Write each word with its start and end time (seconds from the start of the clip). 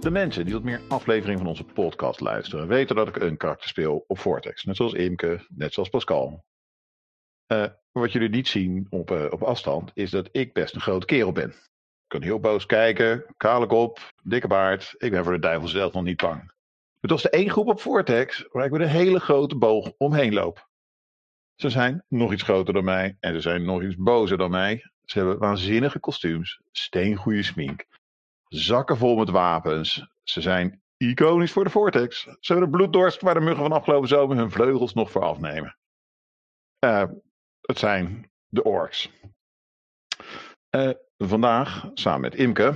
De 0.00 0.10
mensen 0.10 0.44
die 0.44 0.54
tot 0.54 0.64
meer 0.64 0.80
afleveringen 0.88 1.38
van 1.38 1.48
onze 1.48 1.64
podcast 1.64 2.20
luisteren, 2.20 2.68
weten 2.68 2.96
dat 2.96 3.08
ik 3.08 3.16
een 3.16 3.36
karakter 3.36 3.68
speel 3.68 4.04
op 4.06 4.18
Vortex. 4.18 4.64
Net 4.64 4.76
zoals 4.76 4.92
Imke, 4.92 5.46
net 5.48 5.72
zoals 5.72 5.88
Pascal. 5.88 6.44
Uh, 7.52 7.66
wat 7.92 8.12
jullie 8.12 8.28
niet 8.28 8.48
zien 8.48 8.86
op, 8.90 9.10
uh, 9.10 9.26
op 9.30 9.42
afstand, 9.42 9.90
is 9.94 10.10
dat 10.10 10.28
ik 10.32 10.52
best 10.52 10.74
een 10.74 10.80
grote 10.80 11.06
kerel 11.06 11.32
ben. 11.32 11.48
Ik 11.48 12.08
kan 12.08 12.22
heel 12.22 12.40
boos 12.40 12.66
kijken, 12.66 13.24
kale 13.36 13.66
kop, 13.66 14.12
dikke 14.22 14.46
baard. 14.46 14.94
Ik 14.98 15.10
ben 15.10 15.24
voor 15.24 15.32
de 15.32 15.38
duivel 15.38 15.68
zelf 15.68 15.92
nog 15.92 16.04
niet 16.04 16.20
bang. 16.20 16.52
Het 17.00 17.10
was 17.10 17.22
de 17.22 17.30
één 17.30 17.50
groep 17.50 17.66
op 17.66 17.80
Vortex 17.80 18.46
waar 18.52 18.64
ik 18.64 18.70
met 18.70 18.80
een 18.80 18.88
hele 18.88 19.20
grote 19.20 19.56
boog 19.56 19.92
omheen 19.96 20.32
loop. 20.32 20.68
Ze 21.54 21.70
zijn 21.70 22.04
nog 22.08 22.32
iets 22.32 22.42
groter 22.42 22.74
dan 22.74 22.84
mij 22.84 23.16
en 23.20 23.34
ze 23.34 23.40
zijn 23.40 23.64
nog 23.64 23.82
iets 23.82 23.96
bozer 23.96 24.38
dan 24.38 24.50
mij. 24.50 24.90
Ze 25.04 25.18
hebben 25.18 25.38
waanzinnige 25.38 26.00
kostuums, 26.00 26.60
steengoede 26.70 27.42
smink, 27.42 27.86
zakken 28.48 28.96
vol 28.96 29.16
met 29.16 29.30
wapens. 29.30 30.06
Ze 30.22 30.40
zijn 30.40 30.82
iconisch 30.96 31.52
voor 31.52 31.64
de 31.64 31.70
Vortex. 31.70 32.22
Ze 32.22 32.52
hebben 32.52 32.70
de 32.70 32.76
bloeddorst 32.76 33.20
waar 33.20 33.34
de 33.34 33.40
muggen 33.40 33.62
van 33.62 33.72
afgelopen 33.72 34.08
zomer 34.08 34.36
hun 34.36 34.50
vleugels 34.50 34.94
nog 34.94 35.10
voor 35.10 35.22
afnemen. 35.22 35.76
Uh, 36.84 37.04
het 37.60 37.78
zijn 37.78 38.30
de 38.48 38.62
orks. 38.62 39.10
Uh, 40.70 40.90
vandaag 41.16 41.90
samen 41.94 42.20
met 42.20 42.34
Imke. 42.34 42.74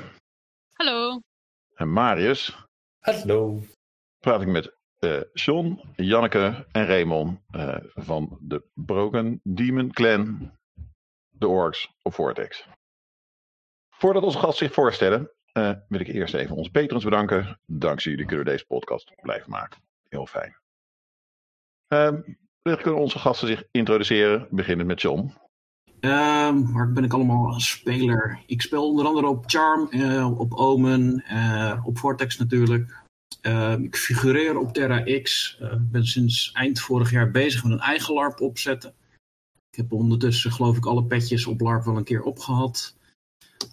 Hallo. 0.72 1.20
En 1.74 1.92
Marius. 1.92 2.56
Hallo. 2.98 3.60
Praat 4.18 4.40
ik 4.40 4.48
met 4.48 4.76
uh, 4.98 5.20
John, 5.32 5.80
Janneke 5.96 6.66
en 6.72 6.86
Raymond 6.86 7.40
uh, 7.50 7.76
van 7.94 8.38
de 8.40 8.64
Broken 8.74 9.40
Demon 9.42 9.92
Clan, 9.92 10.52
de 11.28 11.48
Orks 11.48 11.92
op 12.02 12.14
Vortex. 12.14 12.66
Voordat 13.90 14.22
onze 14.22 14.38
gasten 14.38 14.66
zich 14.66 14.74
voorstellen, 14.74 15.30
uh, 15.58 15.72
wil 15.88 16.00
ik 16.00 16.06
eerst 16.06 16.34
even 16.34 16.56
onze 16.56 16.70
patrons 16.70 17.04
bedanken. 17.04 17.58
Dankzij 17.66 18.10
jullie 18.10 18.26
kunnen 18.26 18.44
we 18.44 18.50
deze 18.50 18.66
podcast 18.66 19.12
blijven 19.20 19.50
maken. 19.50 19.80
Heel 20.08 20.26
fijn. 20.26 20.56
Uh, 21.88 22.12
kunnen 22.62 23.00
onze 23.00 23.18
gasten 23.18 23.48
zich 23.48 23.64
introduceren, 23.70 24.46
beginnend 24.50 24.88
met 24.88 25.00
John. 25.00 25.32
Uh, 26.00 26.72
waar 26.72 26.92
ben 26.92 27.04
ik 27.04 27.12
allemaal 27.12 27.60
speler? 27.60 28.42
Ik 28.46 28.62
speel 28.62 28.88
onder 28.88 29.06
andere 29.06 29.26
op 29.26 29.44
Charm, 29.46 29.88
uh, 29.90 30.38
op 30.40 30.52
Omen, 30.54 31.24
uh, 31.32 31.80
op 31.84 31.98
Vortex 31.98 32.38
natuurlijk. 32.38 33.00
ik 33.82 33.96
figureer 33.96 34.58
op 34.58 34.72
Terra 34.72 35.20
X. 35.22 35.56
Ik 35.60 35.90
ben 35.90 36.06
sinds 36.06 36.52
eind 36.52 36.80
vorig 36.80 37.10
jaar 37.10 37.30
bezig 37.30 37.62
met 37.62 37.72
een 37.72 37.80
eigen 37.80 38.14
LARP 38.14 38.40
opzetten. 38.40 38.94
Ik 39.70 39.76
heb 39.76 39.92
ondertussen 39.92 40.52
geloof 40.52 40.76
ik 40.76 40.86
alle 40.86 41.04
petjes 41.04 41.46
op 41.46 41.60
LARP 41.60 41.84
wel 41.84 41.96
een 41.96 42.04
keer 42.04 42.22
opgehad. 42.22 42.96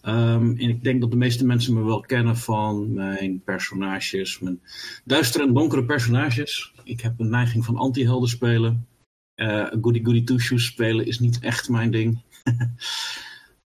Um, 0.06 0.58
en 0.58 0.70
ik 0.70 0.84
denk 0.84 1.02
dat 1.02 1.12
de 1.12 1.18
meeste 1.18 1.46
mensen 1.46 1.74
me 1.74 1.84
wel 1.84 2.00
kennen 2.00 2.38
van 2.38 2.94
mijn 2.94 3.42
personages, 3.44 4.40
mijn 4.40 4.62
duistere 5.04 5.44
en 5.44 5.54
donkere 5.54 5.86
personages. 5.86 6.74
Ik 6.84 7.02
heb 7.02 7.20
een 7.20 7.30
neiging 7.30 7.66
van 7.66 7.78
anti-helden 7.78 8.30
spelen. 8.30 8.88
Uh, 9.36 9.68
goody 9.82 10.04
goody 10.04 10.24
two 10.24 10.38
shoes 10.38 10.66
spelen 10.66 11.06
is 11.06 11.20
niet 11.20 11.40
echt 11.40 11.70
mijn 11.70 11.92
ding. 11.92 12.22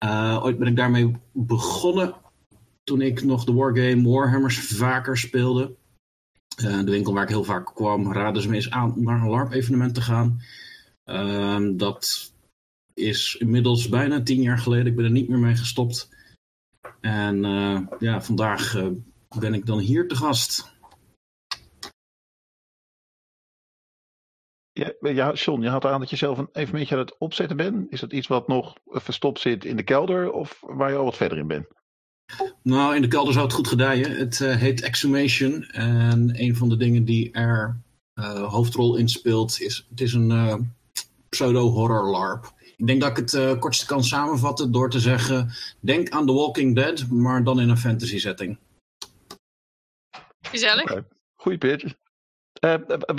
uh, 0.05 0.41
ooit 0.45 0.59
ben 0.59 0.69
ik 0.69 0.77
daarmee 0.77 1.17
begonnen 1.33 2.15
toen 2.85 3.01
ik 3.01 3.25
nog 3.25 3.45
de 3.45 3.53
wargame 3.53 4.09
Warhammers 4.09 4.59
vaker 4.59 5.19
speelde. 5.19 5.77
Uh, 6.63 6.85
de 6.85 6.91
winkel 6.91 7.15
waar 7.15 7.23
ik 7.23 7.29
heel 7.29 7.45
vaak 7.45 7.75
kwam 7.75 8.13
raadden 8.13 8.43
ze 8.43 8.49
me 8.49 8.55
eens 8.55 8.71
aan 8.71 8.95
om 8.95 9.05
naar 9.05 9.21
een 9.21 9.29
LARP-evenement 9.29 9.95
te 9.95 10.01
gaan. 10.01 10.43
Uh, 11.07 11.77
dat 11.77 12.33
is 12.99 13.37
inmiddels 13.39 13.89
bijna 13.89 14.23
tien 14.23 14.43
jaar 14.43 14.59
geleden. 14.59 14.87
Ik 14.87 14.97
ben 14.97 15.05
er 15.05 15.11
niet 15.11 15.29
meer 15.29 15.39
mee 15.39 15.57
gestopt. 15.57 16.09
En 17.01 17.45
uh, 17.45 17.87
ja, 17.99 18.23
vandaag 18.23 18.77
uh, 18.77 18.87
ben 19.39 19.55
ik 19.55 19.67
dan 19.67 19.79
hier 19.79 20.09
te 20.09 20.17
gast. 20.17 20.77
Ja, 24.73 24.93
ja, 25.01 25.33
John, 25.33 25.63
je 25.63 25.69
had 25.69 25.85
aan 25.85 26.01
dat 26.01 26.11
je 26.11 26.17
zelf 26.17 26.39
een 26.39 26.49
evenementje 26.53 26.95
aan 26.95 27.01
het 27.01 27.19
opzetten 27.19 27.57
bent. 27.57 27.93
Is 27.93 28.01
dat 28.01 28.13
iets 28.13 28.27
wat 28.27 28.49
nog 28.49 28.77
verstopt 28.87 29.41
zit 29.41 29.65
in 29.65 29.77
de 29.77 29.83
kelder 29.83 30.33
of 30.33 30.59
waar 30.61 30.91
je 30.91 30.97
al 30.97 31.05
wat 31.05 31.17
verder 31.17 31.39
in 31.39 31.47
bent? 31.47 31.67
Nou, 32.63 32.95
in 32.95 33.03
de 33.03 33.09
kelder 33.09 33.33
zou 33.33 33.45
het 33.45 33.55
goed 33.55 33.69
gedijen. 33.69 34.17
Het 34.17 34.41
uh, 34.41 34.57
heet 34.57 34.83
Exhumation. 34.83 35.63
En 35.63 36.41
een 36.41 36.57
van 36.57 36.69
de 36.69 36.77
dingen 36.77 37.05
die 37.05 37.33
er 37.33 37.81
hoofdrol 38.49 38.97
in 38.97 39.09
speelt 39.09 39.61
is... 39.61 39.87
Het 39.91 40.01
is 40.01 40.13
een 40.13 40.77
pseudo-horror 41.29 42.11
LARP. 42.11 42.53
Ik 42.79 42.87
denk 42.87 43.01
dat 43.01 43.11
ik 43.11 43.17
het 43.17 43.33
uh, 43.33 43.59
kortst 43.59 43.85
kan 43.85 44.05
samenvatten 44.05 44.73
door 44.73 44.91
te 44.91 45.01
zeggen: 45.01 45.51
denk 45.81 46.09
aan 46.09 46.27
The 46.27 46.33
Walking 46.33 46.75
Dead, 46.75 47.09
maar 47.09 47.45
dan 47.45 47.61
in 47.61 47.69
een 47.69 47.79
fantasy 47.79 48.19
setting. 48.19 48.59
Gezellig. 50.41 50.83
Okay. 50.83 51.05
Goeie 51.35 51.59
pitch. 51.59 51.95
Uh, 52.65 52.75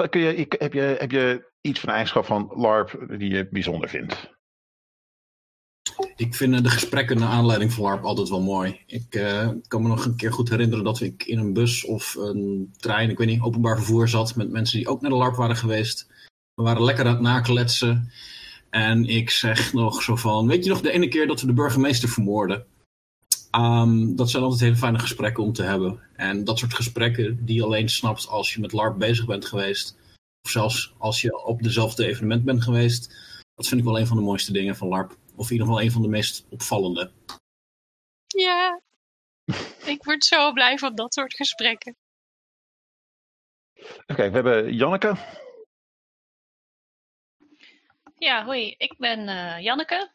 kun 0.09 0.21
je, 0.21 0.45
heb, 0.49 0.73
je, 0.73 0.81
heb 0.81 1.11
je 1.11 1.51
iets 1.61 1.79
van 1.79 1.89
eigenschap 1.89 2.25
van 2.25 2.51
LARP 2.55 3.05
die 3.17 3.29
je 3.29 3.47
bijzonder 3.51 3.89
vindt? 3.89 4.37
Ik 6.15 6.35
vind 6.35 6.63
de 6.63 6.69
gesprekken 6.69 7.19
naar 7.19 7.29
aanleiding 7.29 7.73
van 7.73 7.83
LARP 7.83 8.03
altijd 8.03 8.29
wel 8.29 8.41
mooi. 8.41 8.81
Ik 8.85 9.15
uh, 9.15 9.49
kan 9.67 9.81
me 9.81 9.87
nog 9.87 10.05
een 10.05 10.15
keer 10.15 10.33
goed 10.33 10.49
herinneren 10.49 10.83
dat 10.83 11.01
ik 11.01 11.23
in 11.23 11.39
een 11.39 11.53
bus 11.53 11.85
of 11.85 12.15
een 12.15 12.73
trein, 12.77 13.09
ik 13.09 13.17
weet 13.17 13.27
niet, 13.27 13.41
openbaar 13.41 13.75
vervoer 13.75 14.07
zat 14.07 14.35
met 14.35 14.49
mensen 14.49 14.77
die 14.77 14.87
ook 14.87 15.01
naar 15.01 15.11
de 15.11 15.17
LARP 15.17 15.35
waren 15.35 15.55
geweest. 15.55 16.07
We 16.53 16.63
waren 16.63 16.83
lekker 16.83 17.05
aan 17.05 17.11
het 17.11 17.21
nakletsen. 17.21 18.11
En 18.69 19.05
ik 19.05 19.29
zeg 19.29 19.73
nog 19.73 20.01
zo 20.01 20.15
van, 20.15 20.47
weet 20.47 20.63
je 20.63 20.69
nog 20.69 20.81
de 20.81 20.91
ene 20.91 21.07
keer 21.07 21.27
dat 21.27 21.41
we 21.41 21.47
de 21.47 21.53
burgemeester 21.53 22.09
vermoorden? 22.09 22.65
Um, 23.55 24.15
dat 24.15 24.29
zijn 24.29 24.43
altijd 24.43 24.61
hele 24.61 24.75
fijne 24.75 24.99
gesprekken 24.99 25.43
om 25.43 25.53
te 25.53 25.63
hebben. 25.63 25.99
En 26.15 26.43
dat 26.43 26.59
soort 26.59 26.73
gesprekken 26.73 27.45
die 27.45 27.55
je 27.55 27.63
alleen 27.63 27.89
snapt 27.89 28.27
als 28.27 28.53
je 28.53 28.59
met 28.59 28.71
LARP 28.71 28.97
bezig 28.97 29.25
bent 29.25 29.45
geweest. 29.45 29.97
Of 30.41 30.51
zelfs 30.51 30.93
als 30.97 31.21
je 31.21 31.43
op 31.43 31.61
dezelfde 31.63 32.07
evenement 32.07 32.43
bent 32.43 32.63
geweest. 32.63 33.07
Dat 33.55 33.67
vind 33.67 33.79
ik 33.79 33.87
wel 33.87 33.99
een 33.99 34.07
van 34.07 34.17
de 34.17 34.23
mooiste 34.23 34.51
dingen 34.51 34.75
van 34.75 34.87
LARP. 34.87 35.17
Of 35.35 35.45
in 35.45 35.51
ieder 35.51 35.67
geval 35.67 35.81
een 35.81 35.91
van 35.91 36.01
de 36.01 36.07
meest 36.07 36.45
opvallende. 36.49 37.11
Ja, 38.27 38.81
ik 39.93 40.03
word 40.03 40.25
zo 40.25 40.51
blij 40.51 40.77
van 40.77 40.95
dat 40.95 41.13
soort 41.13 41.35
gesprekken. 41.35 41.95
Oké, 43.79 44.11
okay, 44.11 44.29
we 44.29 44.35
hebben 44.35 44.73
Janneke. 44.73 45.15
Ja, 48.19 48.45
hoi. 48.45 48.75
Ik 48.77 48.97
ben 48.97 49.27
uh, 49.27 49.59
Janneke. 49.59 50.09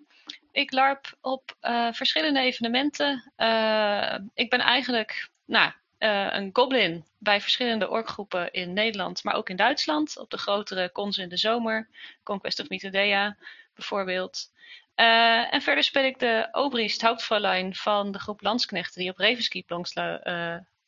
Ik 0.53 0.73
larp 0.73 1.17
op 1.21 1.57
uh, 1.63 1.93
verschillende 1.93 2.41
evenementen. 2.41 3.33
Uh, 3.37 4.15
ik 4.35 4.51
ben 4.51 4.61
eigenlijk 4.61 5.31
nou, 5.45 5.73
een 5.99 6.51
goblin 6.53 7.05
bij 7.19 7.41
verschillende 7.41 7.91
orkgroepen 7.91 8.53
in 8.53 8.73
Nederland, 8.73 9.25
maar 9.25 9.35
ook 9.35 9.49
in 9.49 9.57
Duitsland. 9.57 10.19
Op 10.19 10.31
de 10.31 10.39
grotere 10.39 10.93
cons 10.93 11.19
in 11.19 11.29
de 11.29 11.37
zomer. 11.37 11.89
Conquest 12.23 12.61
of 12.61 12.69
Mythodea 12.69 13.37
bijvoorbeeld. 13.75 14.51
en 14.95 15.63
verder 15.63 15.85
speel 15.85 16.05
ik 16.05 16.19
de 16.19 16.49
Obriest 16.53 17.03
Hauptfräulein 17.03 17.75
van 17.75 18.13
de 18.13 18.19
groep 18.19 18.43
Landsknechten 18.43 19.01
die 19.01 19.11
op 19.11 19.19
Ravenskeep 19.19 19.85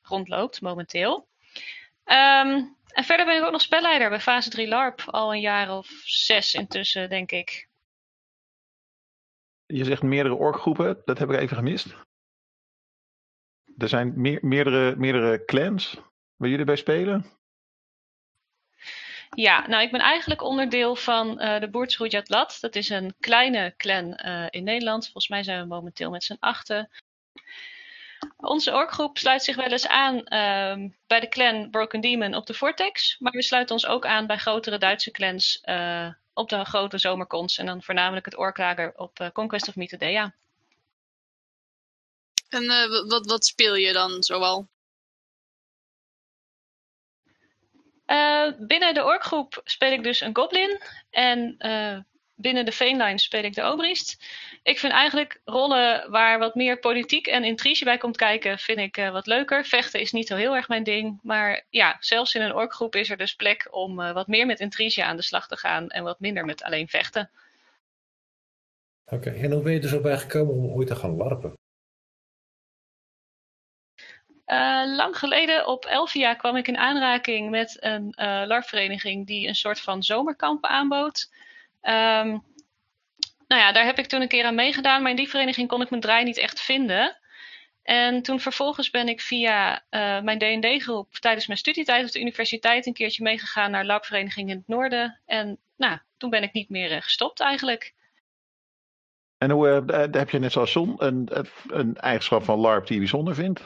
rondloopt 0.03 0.61
momenteel. 0.61 1.27
Um, 2.05 2.76
en 2.97 3.05
verder 3.05 3.27
ben 3.27 3.37
ik 3.37 3.45
ook 3.45 3.51
nog 3.51 3.61
spelleider 3.61 4.09
bij 4.09 4.21
fase 4.21 4.51
3 4.51 4.69
LARP. 4.69 5.03
Al 5.07 5.35
een 5.35 5.41
jaar 5.41 5.77
of 5.77 5.87
zes 6.05 6.55
intussen, 6.55 7.09
denk 7.09 7.31
ik. 7.31 7.69
Je 9.67 9.85
zegt 9.85 10.03
meerdere 10.03 10.35
orkgroepen, 10.35 11.03
dat 11.05 11.19
heb 11.19 11.31
ik 11.31 11.39
even 11.39 11.57
gemist. 11.57 11.97
Er 13.77 13.89
zijn 13.89 14.21
meer, 14.21 14.39
meerdere, 14.43 14.97
meerdere 14.97 15.45
clans 15.45 15.97
waar 16.37 16.49
jullie 16.49 16.65
bij 16.65 16.77
spelen? 16.77 17.27
Ja, 19.31 19.67
nou 19.67 19.83
ik 19.83 19.91
ben 19.91 20.01
eigenlijk 20.01 20.43
onderdeel 20.43 20.97
van 20.97 21.43
uh, 21.43 21.61
de 21.61 21.71
Boertsroejat 21.71 22.29
Lat. 22.29 22.59
Dat 22.61 22.75
is 22.75 22.89
een 22.89 23.15
kleine 23.21 23.75
clan 23.77 24.21
uh, 24.25 24.47
in 24.51 24.65
Nederland. 24.65 25.05
Volgens 25.05 25.29
mij 25.29 25.43
zijn 25.43 25.61
we 25.61 25.67
momenteel 25.67 26.11
met 26.11 26.25
z'n 26.25 26.37
achten. 26.41 26.91
Onze 28.37 28.73
orkgroep 28.73 29.19
sluit 29.19 29.43
zich 29.43 29.57
wel 29.57 29.67
eens 29.67 29.89
aan 29.89 30.15
uh, 30.17 30.91
bij 31.07 31.21
de 31.21 31.29
clan 31.29 31.71
Broken 31.71 32.01
Demon 32.01 32.35
op 32.35 32.47
de 32.47 32.55
Vortex. 32.55 33.17
Maar 33.19 33.33
we 33.33 33.43
sluiten 33.43 33.75
ons 33.75 33.87
ook 33.87 34.07
aan 34.07 34.27
bij 34.27 34.39
grotere 34.39 34.79
Duitse 34.79 35.11
clans 35.11 35.63
uh, 35.65 36.09
op 36.33 36.49
de 36.49 36.65
grote 36.65 36.99
zomercons. 36.99 37.59
En 37.59 37.67
dan 37.67 37.83
voornamelijk 37.83 38.25
het 38.25 38.37
orklager 38.37 38.93
op 38.97 39.21
uh, 39.21 39.31
Conquest 39.31 39.69
of 39.69 39.77
Mythodea. 39.77 40.35
En 42.49 42.67
wat, 43.09 43.27
wat 43.27 43.47
speel 43.47 43.75
je 43.75 43.93
dan 43.93 44.23
zoal? 44.23 44.69
binnen 48.59 48.95
de 48.95 49.05
orkgroep 49.05 49.61
speel 49.65 49.93
ik 49.93 50.03
dus 50.03 50.21
een 50.21 50.37
goblin. 50.37 50.81
En 51.11 51.57
binnen 52.37 52.65
de 52.65 52.73
Veenline 52.73 53.19
speel 53.19 53.43
ik 53.43 53.55
de 53.55 53.63
Obriest. 53.63 54.25
Ik 54.63 54.79
vind 54.79 54.93
eigenlijk 54.93 55.41
rollen 55.45 56.11
waar 56.11 56.39
wat 56.39 56.55
meer 56.55 56.79
politiek 56.79 57.27
en 57.27 57.45
intrige 57.45 57.85
bij 57.85 57.99
komt 57.99 58.17
kijken, 58.17 58.59
vind 58.59 58.79
ik 58.79 58.97
uh, 58.97 59.11
wat 59.11 59.27
leuker. 59.27 59.65
Vechten 59.65 60.01
is 60.01 60.13
niet 60.13 60.27
zo 60.27 60.37
heel 60.37 60.57
erg 60.57 60.69
mijn 60.69 60.83
ding. 60.83 61.19
Maar 61.23 61.65
ja, 61.71 61.97
zelfs 62.01 62.35
in 62.35 62.43
een 62.43 62.55
orkgroep 62.55 62.95
is 62.95 63.11
er 63.11 63.17
dus 63.17 63.35
plek 63.35 63.69
om 63.71 64.01
uh, 64.01 64.13
wat 64.13 64.27
meer 64.27 64.47
met 64.47 64.61
intrige 64.61 65.05
aan 65.05 65.17
de 65.17 65.23
slag 65.23 65.49
te 65.49 65.57
gaan 65.57 65.89
en 65.89 66.05
wat 66.05 66.21
minder 66.21 66.45
met 66.45 66.63
alleen 66.63 66.89
vechten. 66.89 67.31
Oké, 69.05 69.29
okay, 69.29 69.43
en 69.43 69.53
hoe 69.53 69.63
ben 69.63 69.73
je 69.73 69.81
er 69.81 69.89
zo 69.89 70.01
bij 70.01 70.19
gekomen 70.19 70.55
om 70.55 70.67
ooit 70.67 70.87
te 70.87 70.97
gaan 70.97 71.17
larpen? 71.17 71.55
Eh, 74.45 74.83
lang 74.87 75.19
geleden, 75.19 75.67
op 75.67 75.85
Elvia, 75.85 76.35
kwam 76.35 76.57
ik 76.57 76.69
in 76.69 76.77
aanraking 76.77 77.51
met 77.51 77.77
een 77.81 78.13
LARP-vereniging 78.47 79.27
die 79.27 79.49
een 79.49 79.55
soort 79.55 79.81
van 79.81 80.03
zomerkamp 80.03 80.65
aanbood. 80.65 81.29
Um, 81.83 82.45
nou 83.49 83.63
ja, 83.63 83.73
daar 83.73 83.85
heb 83.85 83.99
ik 83.99 84.07
toen 84.07 84.21
een 84.21 84.29
keer 84.29 84.45
aan 84.45 84.55
meegedaan, 84.55 85.03
maar 85.03 85.11
in 85.11 85.17
die 85.17 85.29
vereniging 85.29 85.69
kon 85.69 85.83
ik 85.83 85.91
mijn 85.91 86.03
draai 86.03 86.25
niet 86.25 86.39
echt 86.39 86.61
vinden. 86.61 87.17
En 87.83 88.23
toen 88.23 88.41
vervolgens 88.41 88.91
ben 88.91 89.09
ik 89.09 89.21
via 89.21 89.75
uh, 89.91 90.21
mijn 90.21 90.39
D&D-groep 90.39 91.13
tijdens 91.13 91.47
mijn 91.47 91.59
studietijd 91.59 92.07
op 92.07 92.13
de 92.13 92.21
universiteit 92.21 92.87
een 92.87 92.93
keertje 92.93 93.23
meegegaan 93.23 93.71
naar 93.71 93.85
LARP-vereniging 93.85 94.51
in 94.51 94.57
het 94.57 94.69
noorden. 94.69 95.21
En 95.27 95.59
nou, 95.77 95.99
toen 96.17 96.31
ben 96.31 96.43
ik 96.43 96.53
niet 96.53 96.69
meer 96.69 97.03
gestopt 97.03 97.41
eigenlijk. 97.41 97.95
En 99.39 99.51
hoe 99.51 99.85
uh, 99.89 100.05
heb 100.11 100.31
je 100.31 100.39
net 100.39 100.53
zoals 100.53 100.73
John 100.73 100.95
een, 100.99 101.29
een 101.69 101.97
eigenschap 101.97 102.45
van 102.45 102.59
LARP 102.59 102.87
die 102.87 102.95
je 102.95 103.01
bijzonder 103.01 103.35
vindt? 103.35 103.63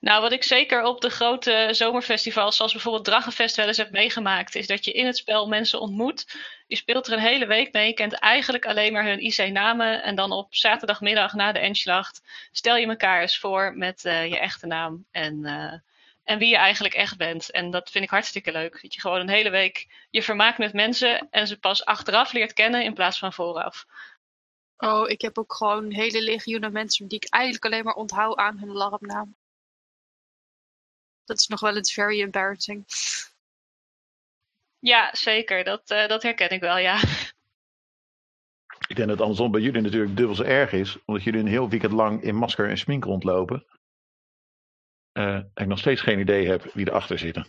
Nou, 0.00 0.22
wat 0.22 0.32
ik 0.32 0.44
zeker 0.44 0.82
op 0.82 1.00
de 1.00 1.10
grote 1.10 1.68
zomerfestivals, 1.70 2.56
zoals 2.56 2.72
bijvoorbeeld 2.72 3.04
Draggenfest, 3.04 3.56
wel 3.56 3.66
eens 3.66 3.76
heb 3.76 3.90
meegemaakt, 3.90 4.54
is 4.54 4.66
dat 4.66 4.84
je 4.84 4.92
in 4.92 5.06
het 5.06 5.16
spel 5.16 5.48
mensen 5.48 5.80
ontmoet. 5.80 6.36
Je 6.66 6.76
speelt 6.76 7.06
er 7.06 7.12
een 7.12 7.18
hele 7.18 7.46
week 7.46 7.72
mee, 7.72 7.86
je 7.86 7.94
kent 7.94 8.12
eigenlijk 8.12 8.66
alleen 8.66 8.92
maar 8.92 9.04
hun 9.04 9.24
IC-namen. 9.24 10.02
En 10.02 10.14
dan 10.14 10.32
op 10.32 10.54
zaterdagmiddag 10.54 11.32
na 11.32 11.52
de 11.52 11.58
endslacht 11.58 12.20
stel 12.52 12.76
je 12.76 12.86
elkaar 12.86 13.20
eens 13.20 13.38
voor 13.38 13.76
met 13.76 14.04
uh, 14.04 14.26
je 14.26 14.38
echte 14.38 14.66
naam 14.66 15.06
en, 15.10 15.38
uh, 15.44 15.72
en 16.24 16.38
wie 16.38 16.48
je 16.48 16.56
eigenlijk 16.56 16.94
echt 16.94 17.16
bent. 17.16 17.50
En 17.50 17.70
dat 17.70 17.90
vind 17.90 18.04
ik 18.04 18.10
hartstikke 18.10 18.52
leuk. 18.52 18.82
Dat 18.82 18.94
je 18.94 19.00
gewoon 19.00 19.20
een 19.20 19.28
hele 19.28 19.50
week 19.50 20.06
je 20.10 20.22
vermaakt 20.22 20.58
met 20.58 20.72
mensen 20.72 21.28
en 21.30 21.46
ze 21.46 21.58
pas 21.58 21.84
achteraf 21.84 22.32
leert 22.32 22.52
kennen 22.52 22.82
in 22.82 22.94
plaats 22.94 23.18
van 23.18 23.32
vooraf. 23.32 23.84
Oh, 24.76 25.08
ik 25.08 25.20
heb 25.20 25.38
ook 25.38 25.54
gewoon 25.54 25.90
hele 25.90 26.22
legioenen 26.22 26.72
mensen 26.72 27.08
die 27.08 27.18
ik 27.20 27.28
eigenlijk 27.28 27.64
alleen 27.64 27.84
maar 27.84 27.94
onthoud 27.94 28.36
aan 28.36 28.58
hun 28.58 28.72
larpnaam. 28.72 29.36
Dat 31.28 31.38
is 31.38 31.46
nog 31.46 31.60
wel 31.60 31.76
eens 31.76 31.92
very 31.92 32.20
embarrassing. 32.20 32.84
Ja, 34.78 35.14
zeker. 35.14 35.64
Dat, 35.64 35.90
uh, 35.90 36.06
dat 36.06 36.22
herken 36.22 36.50
ik 36.50 36.60
wel, 36.60 36.78
ja. 36.78 37.00
Ik 38.86 38.96
denk 38.96 39.08
dat 39.08 39.08
het 39.08 39.20
andersom 39.20 39.50
bij 39.50 39.60
jullie 39.60 39.80
natuurlijk 39.80 40.16
dubbel 40.16 40.34
zo 40.34 40.42
erg 40.42 40.72
is. 40.72 40.96
Omdat 41.04 41.24
jullie 41.24 41.40
een 41.40 41.46
heel 41.46 41.68
weekend 41.68 41.92
lang 41.92 42.22
in 42.22 42.34
masker 42.34 42.68
en 42.68 42.78
smink 42.78 43.04
rondlopen. 43.04 43.66
Uh, 45.12 45.34
en 45.34 45.50
ik 45.54 45.66
nog 45.66 45.78
steeds 45.78 46.00
geen 46.00 46.18
idee 46.18 46.48
heb 46.48 46.72
wie 46.72 46.88
erachter 46.88 47.18
zitten. 47.18 47.46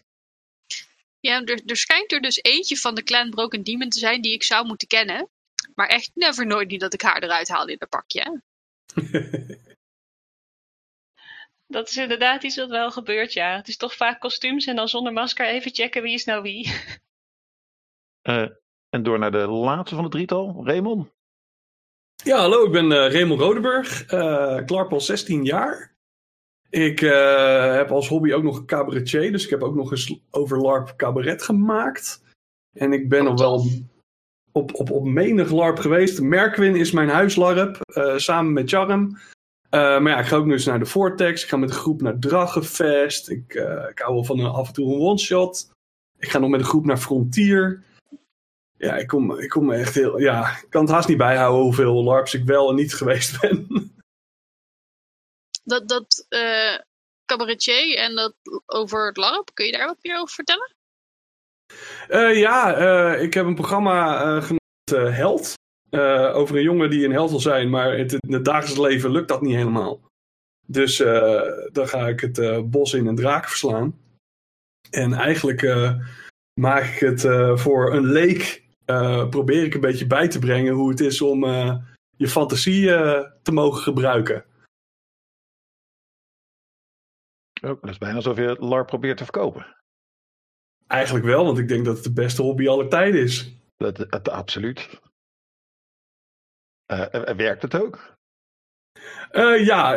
Ja, 1.19 1.43
er, 1.43 1.61
er 1.65 1.77
schijnt 1.77 2.11
er 2.11 2.21
dus 2.21 2.43
eentje 2.43 2.77
van 2.77 2.95
de 2.95 3.03
clan 3.03 3.29
Broken 3.29 3.63
Demon 3.63 3.89
te 3.89 3.99
zijn 3.99 4.21
die 4.21 4.33
ik 4.33 4.43
zou 4.43 4.65
moeten 4.65 4.87
kennen. 4.87 5.29
Maar 5.75 5.87
echt 5.87 6.11
never 6.13 6.45
nooit 6.45 6.69
niet 6.69 6.79
dat 6.79 6.93
ik 6.93 7.01
haar 7.01 7.23
eruit 7.23 7.47
haal 7.47 7.67
in 7.67 7.77
dat 7.77 7.89
pakje. 7.89 8.41
Dat 11.69 11.89
is 11.89 11.97
inderdaad 11.97 12.43
iets 12.43 12.55
wat 12.55 12.69
wel 12.69 12.91
gebeurt, 12.91 13.33
ja. 13.33 13.55
Het 13.55 13.67
is 13.67 13.77
toch 13.77 13.95
vaak 13.95 14.19
kostuums 14.19 14.65
en 14.65 14.75
dan 14.75 14.87
zonder 14.87 15.13
masker 15.13 15.45
even 15.45 15.73
checken 15.73 16.01
wie 16.01 16.13
is 16.13 16.25
nou 16.25 16.41
wie. 16.41 16.73
Uh, 18.23 18.47
en 18.95 19.03
door 19.03 19.19
naar 19.19 19.31
de 19.31 19.47
laatste 19.47 19.95
van 19.95 20.03
het 20.03 20.13
drietal, 20.13 20.61
Raymond. 20.65 21.07
Ja, 22.23 22.37
hallo, 22.37 22.65
ik 22.65 22.71
ben 22.71 22.91
uh, 22.91 23.11
Raymond 23.11 23.39
Rodeburg. 23.39 24.11
Uh, 24.11 24.57
Clark 24.65 24.91
al 24.91 25.01
16 25.01 25.43
jaar. 25.43 25.97
Ik 26.69 26.99
heb 26.99 27.91
als 27.91 28.07
hobby 28.07 28.33
ook 28.33 28.43
nog 28.43 28.57
een 28.57 28.65
cabaretier, 28.65 29.31
dus 29.31 29.43
ik 29.43 29.49
heb 29.49 29.63
ook 29.63 29.75
nog 29.75 29.91
eens 29.91 30.19
over 30.31 30.61
LARP 30.61 30.93
cabaret 30.95 31.43
gemaakt. 31.43 32.23
En 32.77 32.93
ik 32.93 33.09
ben 33.09 33.21
oh, 33.21 33.25
nog 33.25 33.39
wel 33.39 33.65
op, 34.51 34.73
op, 34.73 34.91
op 34.91 35.05
menig 35.05 35.51
LARP 35.51 35.79
geweest. 35.79 36.21
Merkwin 36.21 36.75
is 36.75 36.91
mijn 36.91 37.09
huislarp, 37.09 37.79
samen 38.15 38.53
met 38.53 38.69
Charm. 38.69 39.17
Uh, 39.71 39.99
maar 39.99 40.11
ja, 40.11 40.19
ik 40.19 40.25
ga 40.25 40.35
ook 40.35 40.45
nu 40.45 40.51
eens 40.51 40.65
naar 40.65 40.79
de 40.79 40.85
Vortex. 40.85 41.43
Ik 41.43 41.49
ga 41.49 41.57
met 41.57 41.69
een 41.69 41.75
groep 41.75 42.01
naar 42.01 42.19
Draggenfest. 42.19 43.29
Ik, 43.29 43.53
uh, 43.53 43.89
ik 43.89 43.99
hou 43.99 44.13
wel 44.13 44.23
van 44.23 44.39
een, 44.39 44.51
af 44.51 44.67
en 44.67 44.73
toe 44.73 44.93
een 44.93 44.99
one-shot. 44.99 45.71
Ik 46.17 46.29
ga 46.29 46.39
nog 46.39 46.49
met 46.49 46.59
een 46.59 46.65
groep 46.65 46.85
naar 46.85 46.97
Frontier. 46.97 47.83
Ja, 48.77 48.95
ik 48.95 49.07
kom, 49.07 49.39
ik 49.39 49.49
kom 49.49 49.71
echt 49.71 49.95
heel... 49.95 50.19
Ja, 50.19 50.57
ik 50.61 50.69
kan 50.69 50.81
het 50.81 50.91
haast 50.91 51.07
niet 51.07 51.17
bijhouden 51.17 51.63
hoeveel 51.63 52.03
LARPs 52.03 52.33
ik 52.33 52.43
wel 52.45 52.69
en 52.69 52.75
niet 52.75 52.93
geweest 52.99 53.41
ben. 53.41 53.67
Dat, 55.63 55.87
dat 55.87 56.25
uh, 56.29 56.77
cabaretier 57.25 57.97
en 57.97 58.15
dat 58.15 58.33
over 58.65 59.07
het 59.07 59.17
LARP, 59.17 59.49
kun 59.53 59.65
je 59.65 59.71
daar 59.71 59.87
wat 59.87 59.97
meer 60.01 60.19
over 60.19 60.35
vertellen? 60.35 60.73
ja, 62.37 62.75
ik 63.15 63.33
heb 63.33 63.45
een 63.45 63.55
programma 63.55 64.19
genoemd 64.41 65.15
Held. 65.15 65.53
Uh, 65.89 66.35
over 66.35 66.55
een 66.55 66.63
jongen 66.63 66.89
die 66.89 67.05
een 67.05 67.11
held 67.11 67.29
wil 67.29 67.39
zijn, 67.39 67.69
maar 67.69 67.93
in 67.93 67.99
het, 67.99 68.13
in 68.13 68.33
het 68.33 68.45
dagelijks 68.45 68.79
leven 68.79 69.11
lukt 69.11 69.27
dat 69.27 69.41
niet 69.41 69.55
helemaal. 69.55 70.01
Dus 70.67 70.99
uh, 70.99 71.41
dan 71.71 71.87
ga 71.87 72.07
ik 72.07 72.19
het 72.19 72.37
uh, 72.37 72.61
bos 72.63 72.93
in 72.93 73.07
en 73.07 73.15
draken 73.15 73.49
verslaan. 73.49 73.99
En 74.89 75.13
eigenlijk 75.13 75.61
maak 76.59 76.83
ik 76.83 76.99
het 76.99 77.21
voor 77.59 77.93
een 77.93 78.05
leek, 78.05 78.63
probeer 79.29 79.63
ik 79.63 79.73
een 79.73 79.81
beetje 79.81 80.07
bij 80.07 80.27
te 80.27 80.39
brengen 80.39 80.73
hoe 80.73 80.89
het 80.89 80.99
is 80.99 81.21
om 81.21 81.45
je 82.15 82.27
fantasie 82.27 82.85
te 83.41 83.51
mogen 83.51 83.81
gebruiken. 83.81 84.45
Oh, 87.61 87.81
dat 87.81 87.89
is 87.89 87.97
bijna 87.97 88.15
alsof 88.15 88.37
je 88.37 88.55
LARP 88.59 88.87
probeert 88.87 89.17
te 89.17 89.23
verkopen. 89.23 89.75
Eigenlijk 90.87 91.25
wel, 91.25 91.45
want 91.45 91.57
ik 91.57 91.67
denk 91.67 91.85
dat 91.85 91.95
het 91.95 92.03
de 92.03 92.13
beste 92.13 92.41
hobby 92.41 92.67
aller 92.67 92.89
tijden 92.89 93.21
is. 93.21 93.53
Dat, 93.77 93.95
dat, 94.09 94.29
absoluut. 94.29 94.99
Uh, 96.91 97.35
werkt 97.35 97.61
het 97.61 97.81
ook? 97.81 98.17
Uh, 99.31 99.65
ja, 99.65 99.95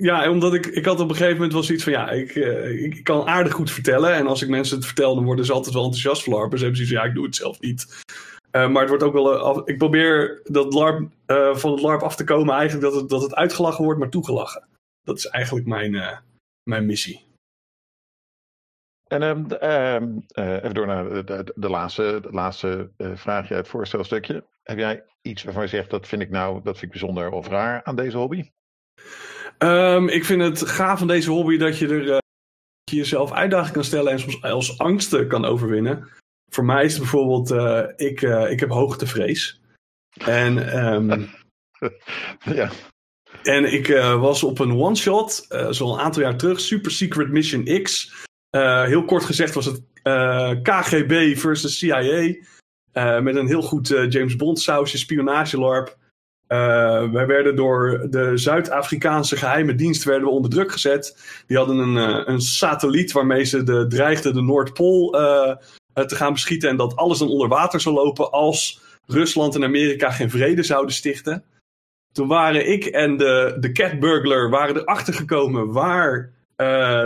ja, 0.00 0.30
omdat 0.30 0.54
ik, 0.54 0.66
ik 0.66 0.84
had 0.84 1.00
op 1.00 1.08
een 1.08 1.14
gegeven 1.14 1.34
moment 1.34 1.52
wel 1.52 1.62
zoiets 1.62 1.84
van 1.84 1.92
ja, 1.92 2.10
ik, 2.10 2.34
uh, 2.34 2.82
ik 2.82 3.04
kan 3.04 3.26
aardig 3.26 3.52
goed 3.52 3.70
vertellen. 3.70 4.14
En 4.14 4.26
als 4.26 4.42
ik 4.42 4.48
mensen 4.48 4.76
het 4.76 4.86
vertel, 4.86 5.14
dan 5.14 5.24
worden 5.24 5.44
ze 5.44 5.52
altijd 5.52 5.74
wel 5.74 5.84
enthousiast 5.84 6.22
voor 6.22 6.32
LARP. 6.34 6.50
Dus 6.50 6.60
hebben 6.60 6.78
ze 6.78 6.86
van 6.86 6.96
ja, 6.96 7.02
ik 7.02 7.14
doe 7.14 7.24
het 7.24 7.36
zelf 7.36 7.60
niet. 7.60 8.02
Maar 8.50 8.80
het 8.80 8.88
wordt 8.88 9.04
ook 9.04 9.12
wel. 9.12 9.68
Ik 9.68 9.78
probeer 9.78 10.40
dat 10.44 10.74
LARP, 10.74 11.10
van 11.52 11.70
het 11.70 11.80
LARP 11.80 12.02
af 12.02 12.16
te 12.16 12.24
komen, 12.24 12.54
eigenlijk 12.54 12.92
dat 12.92 13.00
het, 13.00 13.10
dat 13.10 13.22
het 13.22 13.34
uitgelachen 13.34 13.84
wordt, 13.84 13.98
maar 13.98 14.08
toegelachen. 14.08 14.68
Dat 15.02 15.16
is 15.16 15.26
eigenlijk 15.26 15.66
mijn, 15.66 16.22
mijn 16.62 16.86
missie. 16.86 17.27
En 19.08 19.22
um, 19.22 19.46
um, 19.62 20.24
even 20.36 20.74
door 20.74 20.86
naar 20.86 21.08
de, 21.08 21.24
de, 21.24 21.52
de 21.54 21.68
laatste, 21.68 22.18
de 22.22 22.32
laatste 22.32 22.90
vraagje 22.96 23.54
uit 23.54 23.62
het 23.62 23.68
voorstelstukje. 23.68 24.44
Heb 24.62 24.78
jij 24.78 25.04
iets 25.22 25.42
waarvan 25.42 25.62
je 25.62 25.68
zegt, 25.68 25.90
dat 25.90 26.06
vind 26.06 26.22
ik 26.22 26.30
nou, 26.30 26.54
dat 26.62 26.78
vind 26.78 26.82
ik 26.82 27.00
bijzonder 27.00 27.30
of 27.30 27.48
raar 27.48 27.84
aan 27.84 27.96
deze 27.96 28.16
hobby? 28.16 28.50
Um, 29.58 30.08
ik 30.08 30.24
vind 30.24 30.42
het 30.42 30.68
gaaf 30.68 30.98
van 30.98 31.06
deze 31.06 31.30
hobby 31.30 31.56
dat 31.56 31.78
je 31.78 31.88
er 31.88 32.02
uh, 32.02 32.18
je 32.84 32.96
jezelf 32.96 33.32
uitdaging 33.32 33.72
kan 33.72 33.84
stellen 33.84 34.12
en 34.12 34.18
soms 34.18 34.42
als 34.42 34.78
angsten 34.78 35.28
kan 35.28 35.44
overwinnen. 35.44 36.08
Voor 36.50 36.64
mij 36.64 36.84
is 36.84 36.92
het 36.92 37.00
bijvoorbeeld, 37.00 37.50
uh, 37.50 37.84
ik, 37.96 38.20
uh, 38.20 38.50
ik 38.50 38.60
heb 38.60 38.70
hoogtevrees. 38.70 39.60
En, 40.24 40.54
ja. 42.58 42.70
en 43.42 43.72
ik 43.72 43.86
was 44.18 44.42
op 44.42 44.58
een 44.58 44.72
one-shot, 44.72 45.46
zo'n 45.70 45.98
aantal 45.98 46.22
jaar 46.22 46.36
terug, 46.36 46.60
Super 46.60 46.90
Secret 46.90 47.28
Mission 47.28 47.82
X. 47.82 48.12
heel 48.86 49.04
kort 49.04 49.24
gezegd 49.24 49.54
was 49.54 49.64
het 49.64 49.82
KGB 50.62 51.36
versus 51.36 51.78
CIA. 51.78 52.34
Uh, 52.92 53.20
met 53.20 53.36
een 53.36 53.46
heel 53.46 53.62
goed 53.62 53.88
James 54.08 54.36
Bond 54.36 54.60
sausje, 54.60 54.98
spionagelarp. 54.98 55.96
Wij 57.12 57.26
werden 57.26 57.56
door 57.56 58.06
de 58.10 58.36
Zuid-Afrikaanse 58.36 59.36
geheime 59.36 59.74
dienst 59.74 60.04
werden 60.04 60.24
we 60.24 60.34
onder 60.34 60.50
druk 60.50 60.72
gezet. 60.72 61.16
Die 61.46 61.56
hadden 61.56 61.78
een, 61.78 62.30
een 62.30 62.40
satelliet 62.40 63.12
waarmee 63.12 63.44
ze 63.44 63.62
de, 63.62 63.86
dreigden 63.86 64.34
de 64.34 64.42
Noordpool 64.42 65.10
te 66.06 66.14
gaan 66.14 66.32
beschieten. 66.32 66.68
En 66.68 66.76
dat 66.76 66.96
alles 66.96 67.18
dan 67.18 67.28
onder 67.28 67.48
water 67.48 67.80
zou 67.80 67.94
lopen 67.94 68.30
als 68.30 68.80
Rusland 69.06 69.54
en 69.54 69.64
Amerika 69.64 70.10
geen 70.10 70.30
vrede 70.30 70.62
zouden 70.62 70.94
stichten. 70.94 71.44
Toen 72.12 72.28
waren 72.28 72.70
ik 72.70 72.84
en 72.84 73.16
de, 73.16 73.56
de 73.60 73.72
Cat 73.72 74.00
Burglar 74.00 74.50
waren 74.50 74.76
erachter 74.76 75.14
gekomen 75.14 75.72
waar 75.72 76.32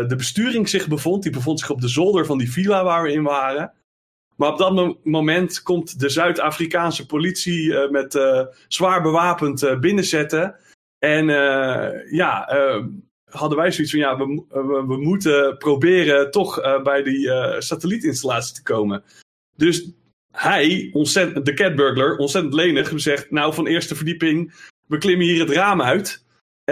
de 0.09 0.15
besturing 0.17 0.69
zich 0.69 0.89
bevond. 0.89 1.23
Die 1.23 1.33
bevond 1.33 1.61
zich 1.61 1.71
op 1.71 1.81
de 1.81 1.89
zolder 1.89 2.27
van 2.27 2.39
die 2.39 2.53
villa 2.53 2.85
waar 2.85 3.03
we 3.03 3.13
in 3.13 3.23
waren. 3.23 3.73
Maar 4.37 4.53
op 4.53 4.59
dat 4.59 4.97
moment 5.05 5.63
komt 5.63 6.01
de 6.01 6.09
Zuid-Afrikaanse 6.09 7.07
politie 7.07 7.63
uh, 7.63 7.91
met 7.91 8.15
uh, 8.15 8.47
zwaar 8.69 9.03
bewapend 9.03 9.81
binnenzetten. 9.81 10.57
En 10.99 11.27
ja, 12.11 12.49
hadden 13.31 13.59
wij 13.59 13.71
zoiets 13.73 13.93
van 13.93 14.01
ja, 14.01 14.17
we, 14.17 14.45
we, 14.49 14.85
we 14.87 14.97
moeten 14.97 15.57
proberen 15.59 16.31
toch 16.31 16.83
bij 16.83 17.03
die 17.03 17.31
satellietinstallatie 17.59 18.55
te 18.55 18.63
komen. 18.63 19.03
Dus 19.57 19.91
hij, 20.33 20.91
ontzettend, 20.93 21.47
de 21.47 21.55
catburglar, 21.55 22.17
ontzettend 22.17 22.55
lenig, 22.55 22.93
zegt 22.95 23.31
nou 23.31 23.55
van 23.55 23.67
eerste 23.67 23.95
verdieping, 23.95 24.55
we 24.87 24.99
klimmen 24.99 25.27
hier 25.27 25.41
het 25.41 25.51
raam 25.51 25.83
uit. 25.83 26.22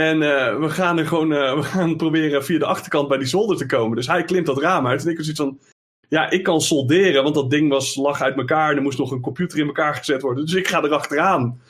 En 0.01 0.19
we 0.61 0.71
gaan 0.71 0.99
er 0.99 1.07
gewoon, 1.07 1.29
we 1.29 1.63
gaan 1.63 1.97
proberen 2.05 2.45
via 2.45 2.59
de 2.59 2.65
achterkant 2.65 3.09
bij 3.09 3.19
die 3.19 3.27
zolder 3.27 3.57
te 3.57 3.67
komen. 3.67 3.97
Dus 3.97 4.07
hij 4.07 4.25
klimt 4.25 4.47
dat 4.47 4.61
raam 4.61 4.87
uit. 4.87 5.05
En 5.05 5.11
ik 5.11 5.17
was 5.17 5.27
zoiets 5.27 5.43
van, 5.43 5.61
ja, 6.09 6.31
ik 6.31 6.43
kan 6.43 6.61
solderen, 6.61 7.23
want 7.23 7.35
dat 7.35 7.51
ding 7.51 7.69
was, 7.71 7.97
lag 7.97 8.23
uit 8.23 8.37
elkaar 8.37 8.77
er 8.77 8.83
moest 8.83 8.99
nog 8.99 9.11
een 9.11 9.21
computer 9.21 9.59
in 9.59 9.67
elkaar 9.67 9.95
gezet 9.95 10.23
worden. 10.23 10.45
Dus 10.45 10.55
ik 10.55 10.69
ga 10.69 10.83
erachteraan. 10.83 11.61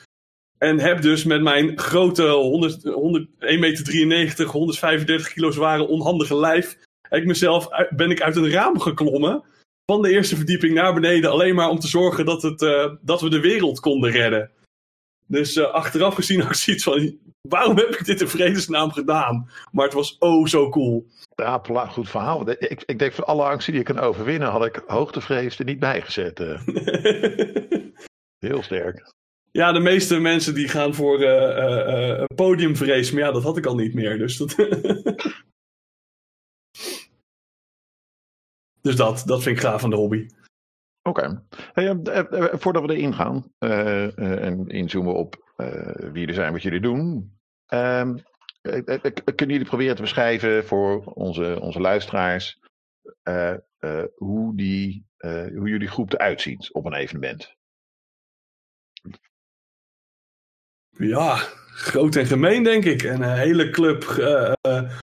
En 0.57 0.79
heb 0.79 1.01
dus 1.01 1.23
met 1.23 1.41
mijn 1.41 1.79
grote 1.79 2.27
100, 2.27 2.83
100, 2.83 3.27
1,93 3.39 4.07
meter, 4.07 4.45
135 4.45 5.33
kilo 5.33 5.51
zware 5.51 5.87
onhandige 5.87 6.35
lijf. 6.35 6.77
Ik 7.09 7.25
mezelf, 7.25 7.67
ben 7.89 8.11
ik 8.11 8.21
uit 8.21 8.35
een 8.35 8.51
raam 8.51 8.79
geklommen. 8.79 9.43
Van 9.85 10.01
de 10.01 10.11
eerste 10.11 10.35
verdieping 10.35 10.73
naar 10.73 10.93
beneden. 10.93 11.31
Alleen 11.31 11.55
maar 11.55 11.69
om 11.69 11.79
te 11.79 11.87
zorgen 11.87 12.25
dat, 12.25 12.41
het, 12.41 12.61
eh, 12.61 12.91
dat 13.01 13.21
we 13.21 13.29
de 13.29 13.39
wereld 13.39 13.79
konden 13.79 14.11
redden. 14.11 14.51
Dus 15.31 15.55
eh, 15.55 15.71
achteraf 15.71 16.15
gezien 16.15 16.41
had 16.41 16.49
ik 16.49 16.55
zoiets 16.55 16.83
van. 16.83 17.17
Waarom 17.41 17.77
heb 17.77 17.89
ik 17.89 18.05
dit 18.05 18.21
in 18.21 18.27
vredesnaam 18.27 18.91
gedaan? 18.91 19.49
Maar 19.71 19.85
het 19.85 19.93
was 19.93 20.17
oh 20.17 20.45
zo 20.47 20.69
cool. 20.69 21.07
Ja, 21.35 21.61
goed 21.87 22.09
verhaal. 22.09 22.49
Ik, 22.49 22.83
ik 22.85 22.99
denk 22.99 23.13
van 23.13 23.25
alle 23.25 23.43
angsten 23.43 23.73
die 23.73 23.81
je 23.81 23.87
kan 23.93 23.99
overwinnen, 24.03 24.49
had 24.49 24.65
ik 24.65 24.83
hoogtevrees 24.87 25.59
er 25.59 25.65
niet 25.65 25.79
bij 25.79 26.01
gezet. 26.01 26.39
eh. 26.39 26.61
Heel 28.45 28.63
sterk. 28.63 29.13
ja, 29.51 29.71
de 29.71 29.79
meeste 29.79 30.19
mensen 30.19 30.53
die 30.53 30.67
gaan 30.67 30.93
voor 30.93 31.21
eh, 31.21 32.23
podiumvrees. 32.35 33.11
Maar 33.11 33.21
ja, 33.21 33.31
dat 33.31 33.43
had 33.43 33.57
ik 33.57 33.65
al 33.65 33.75
niet 33.75 33.93
meer. 33.93 34.17
Dus 34.17 34.37
dat, 34.37 34.55
dus 38.81 38.95
dat, 38.95 39.23
dat 39.25 39.43
vind 39.43 39.55
ik 39.57 39.63
gaaf 39.63 39.81
van 39.81 39.89
de 39.89 39.95
hobby. 39.95 40.25
Oké. 41.03 41.45
Hey, 41.73 41.85
eh, 41.89 42.17
eh, 42.17 42.43
eh, 42.53 42.59
voordat 42.59 42.85
we 42.85 42.95
erin 42.95 43.13
gaan 43.13 43.53
en 44.15 44.67
inzoomen 44.67 45.13
op 45.15 45.53
wie 46.11 46.27
er 46.27 46.33
zijn, 46.33 46.51
wat 46.51 46.61
jullie 46.61 46.79
doen. 46.81 47.35
ehm, 47.65 48.17
eh, 48.61 48.87
eh, 48.87 49.03
eh, 49.03 49.11
kunnen 49.35 49.55
jullie 49.55 49.65
proberen 49.65 49.95
te 49.95 50.01
beschrijven 50.01 50.65
voor 50.65 51.03
onze, 51.03 51.59
onze 51.61 51.79
luisteraars 51.79 52.59
hoe, 54.15 54.55
die, 54.55 55.05
hoe 55.55 55.69
jullie 55.69 55.87
groep 55.87 56.13
eruit 56.13 56.41
ziet 56.41 56.73
op 56.73 56.85
een 56.85 56.93
evenement? 56.93 57.55
Ja, 60.97 61.35
groot 61.73 62.15
en 62.15 62.25
gemeen, 62.25 62.63
denk 62.63 62.85
ik. 62.85 63.03
En 63.03 63.21
een 63.21 63.37
hele 63.37 63.69
club 63.69 64.03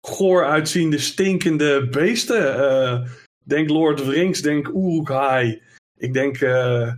goor 0.00 0.44
uitziende, 0.46 0.98
stinkende 0.98 1.88
beesten. 1.88 3.08
Denk 3.44 3.68
Lord 3.68 4.00
of 4.00 4.06
the 4.06 4.12
Rings, 4.12 4.42
denk 4.42 4.68
Uruk-hai. 4.68 5.62
Ik 5.96 6.12
denk 6.12 6.40
eh, 6.40 6.92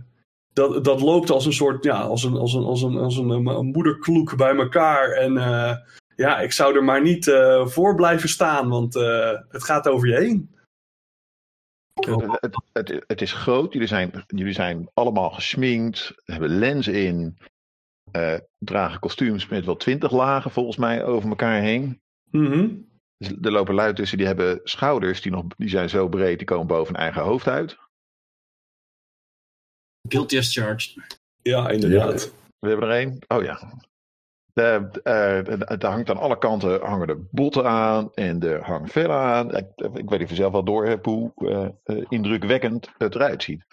dat, 0.53 0.83
dat 0.83 1.01
loopt 1.01 1.29
als 1.29 1.45
een 1.45 1.53
soort, 1.53 1.83
ja, 1.83 2.01
als 2.01 2.23
een, 2.23 2.35
als 2.35 2.53
een, 2.53 2.63
als 2.63 2.81
een, 2.81 2.97
als 2.97 3.17
een, 3.17 3.29
een 3.29 3.65
moederkloek 3.65 4.37
bij 4.37 4.55
elkaar. 4.55 5.11
En 5.11 5.37
eh, 5.37 5.75
ja, 6.19 6.39
ik 6.39 6.51
zou 6.51 6.75
er 6.75 6.83
maar 6.83 7.01
niet 7.01 7.27
eh, 7.27 7.67
voor 7.67 7.95
blijven 7.95 8.29
staan, 8.29 8.69
want 8.69 8.95
eh, 8.95 9.39
het 9.49 9.63
gaat 9.63 9.87
over 9.87 10.07
je 10.07 10.15
heen. 10.15 10.57
Het, 11.93 12.57
het, 12.71 13.03
het, 13.07 13.21
is 13.21 13.33
groot. 13.33 13.73
Jullie 13.73 13.87
zijn, 13.87 14.23
jullie 14.27 14.53
zijn 14.53 14.89
allemaal 14.93 15.29
gesminkt, 15.29 16.13
hebben 16.23 16.49
lenzen 16.49 16.93
in, 16.93 17.37
eh, 18.11 18.37
dragen 18.57 18.99
kostuums 18.99 19.47
met 19.47 19.65
wel 19.65 19.75
twintig 19.75 20.11
lagen 20.11 20.51
volgens 20.51 20.77
mij 20.77 21.03
over 21.03 21.29
elkaar 21.29 21.61
heen. 21.61 22.01
Dus 23.17 23.31
er 23.41 23.51
lopen 23.51 23.75
lui 23.75 23.93
tussen 23.93 24.17
die 24.17 24.27
hebben 24.27 24.59
schouders 24.63 25.21
die, 25.21 25.31
nog, 25.31 25.45
die 25.57 25.69
zijn 25.69 25.89
zo 25.89 26.07
breed, 26.07 26.37
die 26.37 26.47
komen 26.47 26.67
boven 26.67 26.93
hun 26.93 27.03
eigen 27.03 27.21
hoofd 27.21 27.47
uit. 27.47 27.77
Guilty 30.07 30.37
as 30.37 30.53
charged. 30.53 30.97
Ja, 31.41 31.69
inderdaad. 31.69 32.33
We 32.59 32.67
hebben 32.69 32.89
er 32.89 32.95
één. 32.95 33.19
Oh 33.27 33.43
ja. 33.43 33.77
De, 34.53 34.89
eh, 35.03 35.77
de- 35.79 35.87
hangt 35.87 36.09
aan 36.09 36.17
alle 36.17 36.37
kanten 36.37 36.81
hangen 36.81 37.07
er 37.07 37.23
botten 37.31 37.65
aan 37.65 38.13
en 38.13 38.41
er 38.41 38.63
hangen 38.63 38.89
vellen 38.89 39.15
aan. 39.17 39.55
Ik, 39.55 39.65
ik 39.75 40.09
weet 40.09 40.09
niet 40.09 40.21
of 40.23 40.29
je 40.29 40.35
zelf 40.35 40.51
wel 40.51 40.63
door 40.63 40.85
hebt 40.85 41.05
hoe 41.05 41.31
eh, 41.35 41.67
eh, 41.97 42.05
indrukwekkend 42.09 42.89
het 42.97 43.15
eruit 43.15 43.43
ziet. 43.43 43.63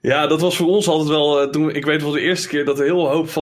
Ja, 0.00 0.26
dat 0.26 0.40
was 0.40 0.56
voor 0.56 0.66
ons 0.66 0.88
altijd 0.88 1.08
wel. 1.08 1.40
eh, 1.40 1.48
toen, 1.48 1.70
ik 1.70 1.84
weet 1.84 2.02
wel 2.02 2.10
de 2.10 2.20
eerste 2.20 2.48
keer 2.48 2.64
dat 2.64 2.78
er 2.78 2.84
heel 2.84 3.08
hoop 3.08 3.28
van 3.28 3.42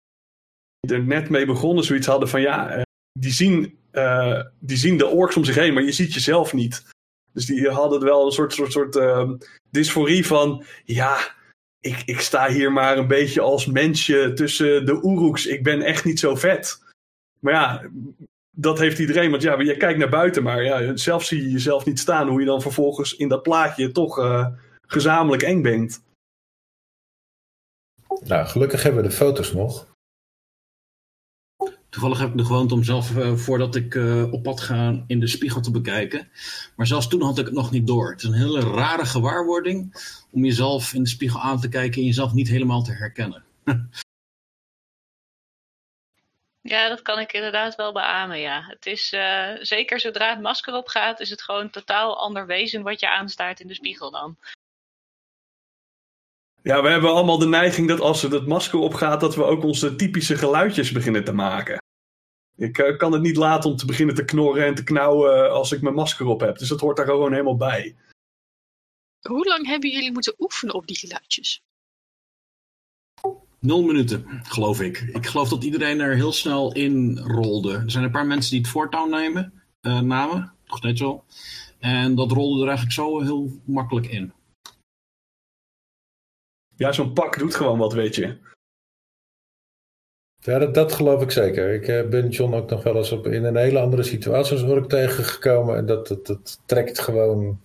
er 0.89 1.05
net 1.05 1.29
mee 1.29 1.47
begonnen, 1.47 1.85
zoiets 1.85 2.07
hadden 2.07 2.29
van 2.29 2.41
ja, 2.41 2.83
die, 3.19 3.33
zien, 3.33 3.79
eh, 3.91 4.43
die 4.59 4.77
zien 4.77 4.99
de 4.99 5.07
orks 5.07 5.37
om 5.37 5.45
zich 5.45 5.55
heen, 5.55 5.75
maar 5.75 5.83
je 5.83 5.93
ziet 5.93 6.15
jezelf 6.15 6.53
niet. 6.53 6.89
Dus 7.33 7.47
die 7.47 7.69
hadden 7.69 8.01
wel 8.01 8.27
een 8.27 8.33
soort, 8.33 8.53
soort, 8.53 8.73
soort 8.73 8.97
ehm, 8.97 9.37
dysforie 9.71 10.27
van 10.27 10.65
ja, 10.85 11.35
ik, 11.81 12.03
ik 12.05 12.21
sta 12.21 12.49
hier 12.49 12.73
maar 12.73 12.99
een 12.99 13.07
beetje 13.07 13.41
als 13.41 13.67
mensje 13.67 14.33
tussen 14.33 14.87
de 14.87 15.05
oeroeks. 15.05 15.47
Ik 15.47 15.63
ben 15.63 15.83
echt 15.83 16.05
niet 16.05 16.19
zo 16.19 16.35
vet. 16.35 16.83
Maar 17.41 17.53
ja, 17.53 17.91
dat 18.51 18.79
heeft 18.79 18.99
iedereen. 18.99 19.31
Want 19.31 19.43
ja, 19.43 19.61
je 19.61 19.77
kijkt 19.77 19.99
naar 19.99 20.09
buiten, 20.09 20.43
maar 20.43 20.63
ja, 20.63 20.97
zelf 20.97 21.25
zie 21.25 21.43
je 21.43 21.51
jezelf 21.51 21.85
niet 21.85 21.99
staan. 21.99 22.29
Hoe 22.29 22.41
je 22.41 22.47
dan 22.47 22.63
vervolgens 22.63 23.17
in 23.17 23.29
dat 23.29 23.43
plaatje 23.43 23.93
toch 23.93 24.19
eh, 24.19 24.47
gezamenlijk 24.87 25.43
eng 25.43 25.63
bent. 25.63 26.03
Nou, 28.25 28.47
gelukkig 28.47 28.83
hebben 28.83 29.03
we 29.03 29.09
de 29.09 29.15
foto's 29.15 29.53
nog. 29.53 29.90
Toevallig 31.91 32.19
heb 32.19 32.31
ik 32.31 32.37
de 32.37 32.45
gewoonte 32.45 32.75
om 32.75 32.85
zelf, 32.85 33.17
eh, 33.17 33.35
voordat 33.35 33.75
ik 33.75 33.95
eh, 33.95 34.33
op 34.33 34.43
pad 34.43 34.61
ga, 34.61 35.05
in 35.07 35.21
de 35.21 35.27
spiegel 35.27 35.61
te 35.61 35.71
bekijken. 35.71 36.29
Maar 36.77 36.87
zelfs 36.87 37.09
toen 37.09 37.23
had 37.23 37.39
ik 37.39 37.45
het 37.45 37.55
nog 37.55 37.71
niet 37.71 37.87
door. 37.87 38.11
Het 38.11 38.23
is 38.23 38.29
een 38.29 38.35
hele 38.35 38.61
rare 38.61 39.05
gewaarwording 39.05 39.95
om 40.31 40.45
jezelf 40.45 40.95
in 40.95 41.03
de 41.03 41.09
spiegel 41.09 41.41
aan 41.41 41.61
te 41.61 41.69
kijken 41.69 42.01
en 42.01 42.07
jezelf 42.07 42.33
niet 42.33 42.49
helemaal 42.49 42.83
te 42.83 42.93
herkennen. 42.93 43.45
Ja, 46.63 46.89
dat 46.89 47.03
kan 47.03 47.19
ik 47.19 47.33
inderdaad 47.33 47.75
wel 47.75 47.93
beamen, 47.93 48.39
ja. 48.39 48.65
Het 48.67 48.87
is, 48.87 49.13
eh, 49.13 49.51
zeker 49.61 50.01
zodra 50.01 50.31
het 50.31 50.41
masker 50.41 50.75
opgaat, 50.75 51.21
is 51.21 51.31
het 51.31 51.43
gewoon 51.43 51.61
een 51.61 51.71
totaal 51.71 52.19
ander 52.19 52.47
wezen 52.47 52.83
wat 52.83 53.01
je 53.01 53.09
aanstaart 53.09 53.61
in 53.61 53.67
de 53.67 53.75
spiegel 53.75 54.11
dan. 54.11 54.37
Ja, 56.63 56.83
we 56.83 56.89
hebben 56.89 57.11
allemaal 57.11 57.39
de 57.39 57.47
neiging 57.47 57.89
dat 57.89 58.01
als 58.01 58.23
er 58.23 58.31
dat 58.31 58.47
masker 58.47 58.79
opgaat, 58.79 59.21
dat 59.21 59.35
we 59.35 59.45
ook 59.45 59.65
onze 59.65 59.97
typische 59.97 60.37
geluidjes 60.37 60.93
beginnen 60.93 61.25
te 61.25 61.33
maken. 61.33 61.79
Ik 62.57 62.79
eh, 62.79 62.97
kan 62.97 63.13
het 63.13 63.23
niet 63.23 63.37
laten 63.37 63.71
om 63.71 63.77
te 63.77 63.87
beginnen 63.87 64.15
te 64.15 64.25
knorren 64.25 64.67
en 64.67 64.75
te 64.75 64.85
knauwen 64.85 65.51
als 65.51 65.73
ik 65.73 65.83
mijn 65.83 65.95
masker 65.95 66.27
op 66.27 66.41
heb. 66.41 66.59
Dus 66.59 66.69
dat 66.69 66.81
hoort 66.81 66.97
daar 66.97 67.07
gewoon 67.07 67.33
helemaal 67.33 67.57
bij. 67.57 67.97
Hoe 69.21 69.45
lang 69.45 69.67
hebben 69.67 69.91
jullie 69.91 70.13
moeten 70.13 70.35
oefenen 70.39 70.75
op 70.75 70.87
die 70.87 70.97
geluidjes? 70.97 71.63
Nul 73.59 73.83
minuten, 73.83 74.41
geloof 74.43 74.81
ik. 74.81 74.99
Ik 74.99 75.27
geloof 75.27 75.49
dat 75.49 75.65
iedereen 75.65 76.01
er 76.01 76.15
heel 76.15 76.33
snel 76.33 76.73
in 76.73 77.19
rolde. 77.19 77.73
Er 77.73 77.91
zijn 77.91 78.05
een 78.05 78.11
paar 78.11 78.27
mensen 78.27 78.51
die 78.51 78.61
het 78.61 78.71
voortouw 78.71 79.07
nemen, 79.07 79.63
eh, 79.81 80.01
namen, 80.01 80.53
nog 80.67 80.79
steeds 80.79 81.01
wel. 81.01 81.25
En 81.79 82.15
dat 82.15 82.33
rolde 82.33 82.61
er 82.61 82.69
eigenlijk 82.69 82.97
zo 82.97 83.21
heel 83.21 83.61
makkelijk 83.65 84.07
in. 84.07 84.33
Ja, 86.81 86.93
zo'n 86.93 87.13
pak 87.13 87.39
doet 87.39 87.55
gewoon 87.55 87.79
wat, 87.79 87.93
weet 87.93 88.15
je. 88.15 88.37
Ja, 90.39 90.59
dat, 90.59 90.75
dat 90.75 90.93
geloof 90.93 91.23
ik 91.23 91.31
zeker. 91.31 91.75
Ik 91.75 91.89
eh, 91.89 92.09
ben 92.09 92.29
John 92.29 92.55
ook 92.55 92.71
nog 92.71 92.83
wel 92.83 92.97
eens 92.97 93.13
op, 93.13 93.27
in 93.27 93.45
een 93.45 93.57
hele 93.57 93.81
andere 93.81 94.03
situatie 94.03 94.59
hoor 94.59 94.77
ik 94.77 94.89
tegengekomen. 94.89 95.77
En 95.77 95.87
dat, 95.87 96.09
dat, 96.09 96.27
dat 96.27 96.61
trekt 96.67 96.99
gewoon 96.99 97.61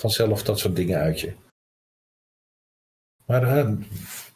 vanzelf 0.00 0.42
dat 0.42 0.58
soort 0.58 0.76
dingen 0.76 0.98
uit 0.98 1.20
je. 1.20 1.32
Maar 3.26 3.42
eh, 3.42 3.72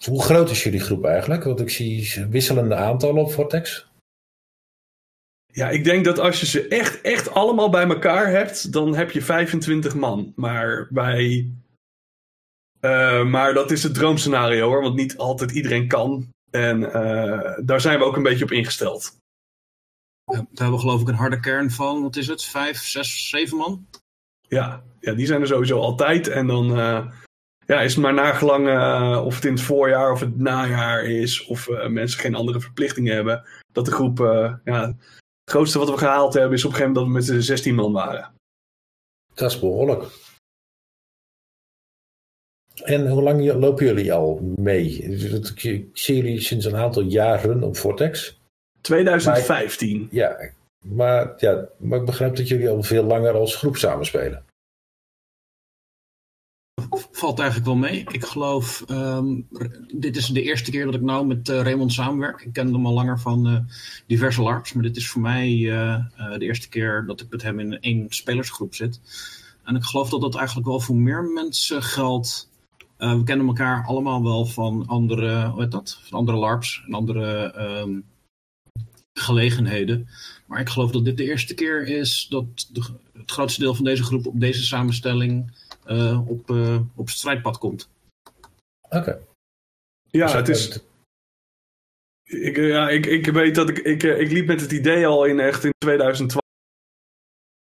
hoe 0.04 0.22
groot 0.22 0.50
is 0.50 0.62
jullie 0.62 0.80
groep 0.80 1.04
eigenlijk? 1.04 1.44
Want 1.44 1.60
ik 1.60 1.70
zie 1.70 2.26
wisselende 2.26 2.74
aantallen 2.74 3.22
op 3.22 3.32
Vortex. 3.32 3.86
Ja, 5.46 5.70
ik 5.70 5.84
denk 5.84 6.04
dat 6.04 6.18
als 6.18 6.40
je 6.40 6.46
ze 6.46 6.68
echt, 6.68 7.00
echt 7.00 7.30
allemaal 7.30 7.70
bij 7.70 7.86
elkaar 7.86 8.30
hebt, 8.30 8.72
dan 8.72 8.94
heb 8.94 9.10
je 9.10 9.22
25 9.22 9.94
man. 9.94 10.32
Maar 10.36 10.88
bij. 10.90 11.50
Eh, 12.80 13.24
maar 13.24 13.54
dat 13.54 13.70
is 13.70 13.82
het 13.82 13.94
droomscenario 13.94 14.68
hoor, 14.68 14.82
want 14.82 14.94
niet 14.94 15.16
altijd 15.16 15.50
iedereen 15.50 15.88
kan. 15.88 16.28
En 16.50 16.92
eh, 16.92 17.58
daar 17.64 17.80
zijn 17.80 17.98
we 17.98 18.04
ook 18.04 18.16
een 18.16 18.22
beetje 18.22 18.44
op 18.44 18.52
ingesteld. 18.52 19.16
Daar 20.24 20.36
hebben 20.36 20.72
we 20.72 20.78
geloof 20.78 21.00
ik 21.00 21.08
een 21.08 21.14
harde 21.14 21.40
kern 21.40 21.70
van, 21.70 22.02
wat 22.02 22.16
is 22.16 22.26
het, 22.26 22.44
vijf, 22.44 22.78
zes, 22.78 23.28
zeven 23.28 23.56
man? 23.56 23.86
Ja, 24.40 24.82
ja, 25.00 25.12
die 25.12 25.26
zijn 25.26 25.40
er 25.40 25.46
sowieso 25.46 25.80
altijd. 25.80 26.28
En 26.28 26.46
dan 26.46 26.78
eh, 26.78 27.06
ja, 27.68 27.80
is 27.80 27.94
het 27.94 28.02
maar 28.02 28.14
nagelang 28.14 28.68
eh, 28.68 29.22
of 29.24 29.34
het 29.34 29.44
in 29.44 29.52
het 29.52 29.62
voorjaar 29.62 30.12
of 30.12 30.20
het 30.20 30.38
najaar 30.38 31.04
is. 31.04 31.44
Of 31.46 31.68
eh, 31.68 31.88
mensen 31.88 32.20
geen 32.20 32.34
andere 32.34 32.60
verplichtingen 32.60 33.14
hebben. 33.14 33.44
Dat 33.72 33.84
de 33.84 33.90
groep, 33.90 34.20
eh, 34.20 34.54
ja, 34.64 34.86
het 34.86 35.50
grootste 35.50 35.78
wat 35.78 35.90
we 35.90 35.98
gehaald 35.98 36.34
hebben 36.34 36.52
is 36.52 36.64
op 36.64 36.70
een 36.70 36.76
gegeven 36.76 36.96
moment 36.96 37.14
dat 37.14 37.26
we 37.26 37.34
met 37.34 37.44
z'n 37.44 37.52
16 37.52 37.74
man 37.74 37.92
waren. 37.92 38.34
Dat 39.34 39.50
is 39.50 39.58
behoorlijk. 39.58 40.04
En 42.84 43.08
hoe 43.08 43.22
lang 43.22 43.52
lopen 43.52 43.86
jullie 43.86 44.12
al 44.12 44.54
mee? 44.56 44.96
Ik 45.54 45.86
zie 45.92 46.16
jullie 46.16 46.40
sinds 46.40 46.64
een 46.64 46.76
aantal 46.76 47.02
jaren 47.02 47.62
op 47.62 47.76
Vortex. 47.76 48.38
2015. 48.80 50.08
Ja, 50.10 50.36
maar, 50.84 51.34
ja, 51.36 51.68
maar 51.76 51.98
ik 51.98 52.04
begrijp 52.04 52.36
dat 52.36 52.48
jullie 52.48 52.68
al 52.68 52.82
veel 52.82 53.04
langer 53.04 53.32
als 53.32 53.56
groep 53.56 53.76
samenspelen. 53.76 54.44
Valt 57.10 57.38
eigenlijk 57.38 57.68
wel 57.68 57.76
mee. 57.76 58.04
Ik 58.12 58.24
geloof, 58.24 58.84
ehm, 58.88 59.40
dit 59.94 60.16
is 60.16 60.26
de 60.26 60.42
eerste 60.42 60.70
keer 60.70 60.84
dat 60.84 60.94
ik 60.94 61.00
nou 61.00 61.26
met 61.26 61.48
eh, 61.48 61.60
Raymond 61.60 61.92
samenwerk. 61.92 62.40
Ik 62.40 62.52
ken 62.52 62.72
hem 62.72 62.86
al 62.86 62.92
langer 62.92 63.20
van 63.20 63.46
eh, 63.46 63.58
diverse 64.06 64.42
LARPs, 64.42 64.72
maar 64.72 64.82
dit 64.82 64.96
is 64.96 65.08
voor 65.08 65.20
mij 65.20 65.46
eh, 65.46 65.94
eh, 65.94 66.38
de 66.38 66.44
eerste 66.44 66.68
keer 66.68 67.04
dat 67.06 67.20
ik 67.20 67.30
met 67.30 67.42
hem 67.42 67.60
in 67.60 67.80
één 67.80 68.06
spelersgroep 68.08 68.74
zit. 68.74 69.00
En 69.64 69.76
ik 69.76 69.82
geloof 69.82 70.08
dat 70.08 70.20
dat 70.20 70.36
eigenlijk 70.36 70.66
wel 70.66 70.80
voor 70.80 70.96
meer 70.96 71.22
mensen 71.22 71.82
geldt 71.82 72.48
Eh, 72.98 73.16
we 73.16 73.24
kennen 73.24 73.46
elkaar 73.46 73.84
allemaal 73.86 74.22
wel 74.22 74.46
van 74.46 74.86
andere, 74.86 75.46
hoe 75.46 75.62
heet 75.62 75.70
dat? 75.70 76.00
Van 76.02 76.18
andere 76.18 76.38
LARPs 76.38 76.82
en 76.86 76.94
andere 76.94 77.52
ehm, 77.52 78.00
gelegenheden. 79.12 80.08
Maar 80.46 80.60
ik 80.60 80.68
geloof 80.68 80.90
dat 80.90 81.04
dit 81.04 81.16
de 81.16 81.24
eerste 81.24 81.54
keer 81.54 81.86
is 81.86 82.26
dat 82.30 82.68
de, 82.72 82.82
het 83.12 83.30
grootste 83.30 83.60
deel 83.60 83.74
van 83.74 83.84
deze 83.84 84.02
groep 84.02 84.26
op 84.26 84.40
deze 84.40 84.64
samenstelling 84.64 85.52
eh, 85.84 86.28
op, 86.28 86.50
eh, 86.50 86.80
op 86.94 87.06
het 87.06 87.16
strijdpad 87.16 87.58
komt. 87.58 87.88
Oké. 88.88 89.18
Ja, 90.10 90.24
Dus 90.24 90.32
het 90.32 90.48
is, 90.48 90.82
ik, 92.24 92.56
ja, 92.56 92.88
ik, 92.88 93.06
ik 93.06 93.26
weet 93.26 93.54
dat 93.54 93.68
ik, 93.68 93.78
ik, 93.78 94.02
ik 94.02 94.30
liep 94.30 94.46
met 94.46 94.60
het 94.60 94.72
idee 94.72 95.06
al 95.06 95.24
in 95.24 95.40
echt 95.40 95.64
in 95.64 95.72
2012. 95.78 96.46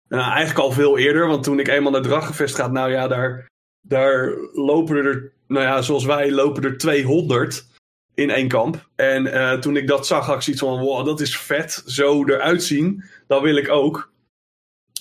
Nou, 0.08 0.30
eigenlijk 0.30 0.58
al 0.58 0.72
veel 0.72 0.98
eerder, 0.98 1.26
want 1.26 1.42
toen 1.42 1.60
ik 1.60 1.68
eenmaal 1.68 1.92
naar 1.92 2.02
Draggenvest 2.02 2.54
ga, 2.54 2.66
nou 2.66 2.90
ja, 2.90 3.08
daar, 3.08 3.46
daar 3.88 4.34
lopen 4.52 4.96
er, 4.96 5.32
nou 5.46 5.64
ja, 5.64 5.82
zoals 5.82 6.04
wij 6.04 6.32
lopen 6.32 6.62
er 6.62 6.78
200 6.78 7.66
in 8.14 8.30
één 8.30 8.48
kamp. 8.48 8.88
En 8.96 9.26
eh, 9.32 9.58
toen 9.58 9.76
ik 9.76 9.86
dat 9.86 10.06
zag, 10.06 10.26
had 10.26 10.36
ik 10.36 10.42
zoiets 10.42 10.62
van, 10.62 10.78
wow, 10.78 11.06
dat 11.06 11.20
is 11.20 11.38
vet, 11.38 11.82
zo 11.86 12.24
eruit 12.24 12.62
zien, 12.62 13.04
dat 13.26 13.42
wil 13.42 13.56
ik 13.56 13.68
ook. 13.68 14.12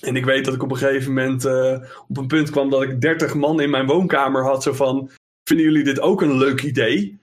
En 0.01 0.15
ik 0.15 0.25
weet 0.25 0.45
dat 0.45 0.53
ik 0.53 0.63
op 0.63 0.71
een 0.71 0.77
gegeven 0.77 1.13
moment 1.13 1.45
eh, 1.45 1.81
op 2.07 2.17
een 2.17 2.27
punt 2.27 2.49
kwam 2.49 2.69
dat 2.69 2.81
ik 2.81 3.01
30 3.01 3.33
man 3.33 3.61
in 3.61 3.69
mijn 3.69 3.85
woonkamer 3.85 4.43
had, 4.43 4.63
zo 4.63 4.73
van, 4.73 5.09
vinden 5.43 5.65
jullie 5.65 5.83
dit 5.83 5.99
ook 5.99 6.21
een 6.21 6.37
leuk 6.37 6.63
idee? 6.63 7.19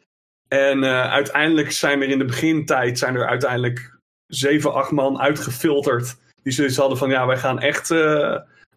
En 0.49 0.85
eh, 0.85 1.11
uiteindelijk 1.13 1.73
zijn 1.73 2.03
er 2.03 2.09
in 2.09 2.19
de 2.19 2.25
begintijd 2.25 2.99
zijn 2.99 3.15
er 3.15 3.27
uiteindelijk 3.27 3.99
zeven, 4.27 4.75
acht 4.75 4.91
man 4.91 5.21
uitgefilterd. 5.21 6.17
Die 6.43 6.53
zoiets 6.53 6.77
hadden 6.77 6.99
van 6.99 7.11
ja, 7.11 7.27
wij 7.27 7.39
gaan, 7.39 7.61
echt, 7.61 7.91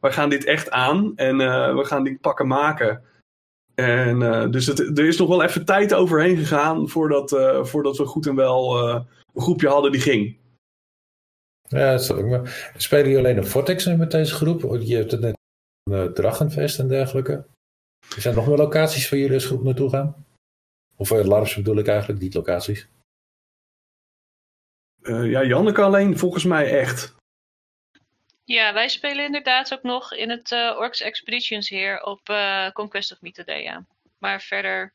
wij 0.08 0.16
gaan 0.16 0.30
dit 0.30 0.46
echt 0.46 0.72
aan 0.72 1.16
en 1.16 1.42
eh, 1.42 1.76
we 1.76 1.84
gaan 1.84 2.04
die 2.04 2.18
pakken 2.20 2.48
maken. 2.48 3.04
En 3.76 4.22
eh, 4.22 4.50
dus 4.50 4.66
het, 4.66 4.80
er 4.80 5.08
is 5.08 5.18
nog 5.18 5.28
wel 5.28 5.44
even 5.44 5.66
tijd 5.66 5.94
overheen 5.94 6.38
gegaan 6.38 6.90
voordat, 6.90 7.32
eh, 7.32 7.64
voordat 7.64 7.98
we 7.98 8.06
goed 8.06 8.28
en 8.28 8.36
wel 8.36 8.88
een 9.34 9.42
groepje 9.42 9.68
hadden 9.68 9.92
die 9.92 10.02
ging. 10.02 10.38
Ja, 11.62 11.92
dat 11.92 12.04
snap 12.04 12.18
ik. 12.18 12.26
Maar 12.26 12.72
spelen 12.78 13.06
jullie 13.06 13.26
alleen 13.26 13.40
op 13.40 13.46
Vortex 13.46 13.86
met 13.86 14.12
deze 14.12 14.34
groep? 14.34 14.82
Je 14.82 14.96
hebt 14.96 15.12
het 15.12 15.22
net 15.22 15.38
uh, 15.92 16.04
Drachenfest 16.04 16.80
en 16.80 16.88
dergelijke. 16.88 17.46
Er 18.16 18.22
zijn 18.22 18.36
nog 18.36 18.48
meer 18.48 18.58
locaties 18.58 19.10
waar 19.10 19.20
jullie 19.20 19.34
als 19.34 19.46
groep 19.46 19.64
naartoe 19.64 19.90
gaan? 19.90 20.26
Of 20.96 21.10
LARPs 21.10 21.56
bedoel 21.56 21.78
ik 21.78 21.88
eigenlijk, 21.88 22.20
die 22.20 22.34
locaties. 22.34 22.88
Ja, 25.04 25.44
Janneke 25.44 25.82
alleen 25.82 26.18
volgens 26.18 26.44
mij 26.44 26.80
echt. 26.80 27.17
Ja, 28.48 28.74
wij 28.74 28.90
spelen 28.90 29.26
inderdaad 29.26 29.74
ook 29.74 29.84
nog 29.84 30.14
in 30.14 30.30
het 30.30 30.52
uh, 30.52 30.76
Orcs 30.78 31.02
Expeditions 31.02 31.70
hier 31.70 32.04
op 32.04 32.30
uh, 32.30 32.72
Conquest 32.72 33.12
of 33.12 33.22
Mythodea. 33.22 33.86
Maar 34.18 34.42
verder 34.42 34.94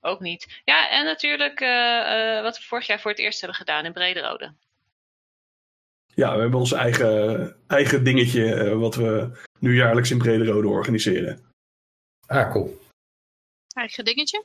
ook 0.00 0.20
niet. 0.20 0.60
Ja, 0.64 0.90
en 0.90 1.04
natuurlijk 1.04 1.60
uh, 1.60 2.42
wat 2.42 2.58
we 2.58 2.64
vorig 2.64 2.86
jaar 2.86 3.00
voor 3.00 3.10
het 3.10 3.20
eerst 3.20 3.40
hebben 3.40 3.58
gedaan 3.58 3.84
in 3.84 3.92
Brederode. 3.92 4.54
Ja, 6.14 6.34
we 6.34 6.40
hebben 6.40 6.58
ons 6.58 6.72
eigen, 6.72 7.56
eigen 7.66 8.04
dingetje 8.04 8.54
eh, 8.54 8.78
wat 8.78 8.94
we 8.94 9.42
nu 9.58 9.76
jaarlijks 9.76 10.10
in 10.10 10.18
Brederode 10.18 10.68
organiseren. 10.68 11.52
Ah, 12.26 12.50
cool. 12.50 12.78
Eigen 13.74 14.04
dingetje? 14.04 14.44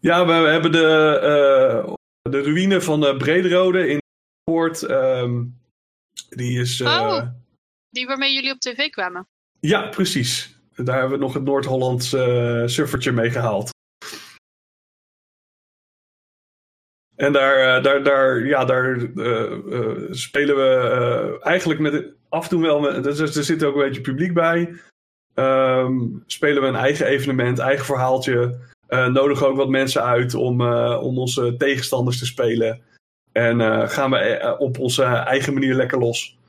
Ja, 0.00 0.26
we, 0.26 0.32
we 0.32 0.48
hebben 0.48 0.72
de, 0.72 1.20
uh, 1.86 1.94
de 2.22 2.42
ruïne 2.42 2.80
van 2.80 3.04
uh, 3.04 3.16
Brederode 3.16 3.88
in 3.88 4.00
Poort. 4.44 4.82
Um, 4.82 5.60
die 6.28 6.60
is. 6.60 6.80
Uh, 6.80 6.88
oh, 6.88 7.22
die 7.90 8.06
waarmee 8.06 8.32
jullie 8.32 8.52
op 8.52 8.60
tv 8.60 8.90
kwamen. 8.90 9.28
Ja, 9.60 9.88
precies. 9.88 10.60
Daar 10.74 10.98
hebben 10.98 11.18
we 11.18 11.24
nog 11.24 11.34
het 11.34 11.42
Noord-Hollands 11.42 12.12
uh, 12.12 12.66
suffertje 12.66 13.12
mee 13.12 13.30
gehaald. 13.30 13.70
En 17.16 17.32
daar, 17.32 17.78
uh, 17.78 17.84
daar, 17.84 18.02
daar, 18.02 18.46
ja, 18.46 18.64
daar 18.64 18.96
uh, 18.96 20.06
spelen 20.10 20.56
we 20.56 21.38
eigenlijk 21.42 21.80
met. 21.80 22.14
Af 22.28 22.42
en 22.42 22.48
toe 22.48 22.62
wel. 22.62 22.80
Met, 22.80 23.06
er, 23.06 23.36
er 23.36 23.44
zit 23.44 23.64
ook 23.64 23.74
een 23.74 23.82
beetje 23.82 24.00
publiek 24.00 24.34
bij. 24.34 24.74
Um, 25.34 26.22
spelen 26.26 26.62
we 26.62 26.68
een 26.68 26.74
eigen 26.74 27.06
evenement, 27.06 27.58
eigen 27.58 27.84
verhaaltje. 27.84 28.58
Nodigen 28.88 29.46
ook 29.46 29.56
wat 29.56 29.68
mensen 29.68 30.02
uit 30.02 30.34
om, 30.34 30.60
om 30.96 31.18
onze 31.18 31.56
tegenstanders 31.56 32.18
te 32.18 32.26
spelen. 32.26 32.82
En 33.32 33.60
uh, 33.60 33.88
gaan 33.88 34.10
we 34.10 34.56
op 34.58 34.78
onze 34.78 35.04
eigen 35.04 35.54
manier 35.54 35.74
lekker 35.74 35.98
los. 35.98 36.40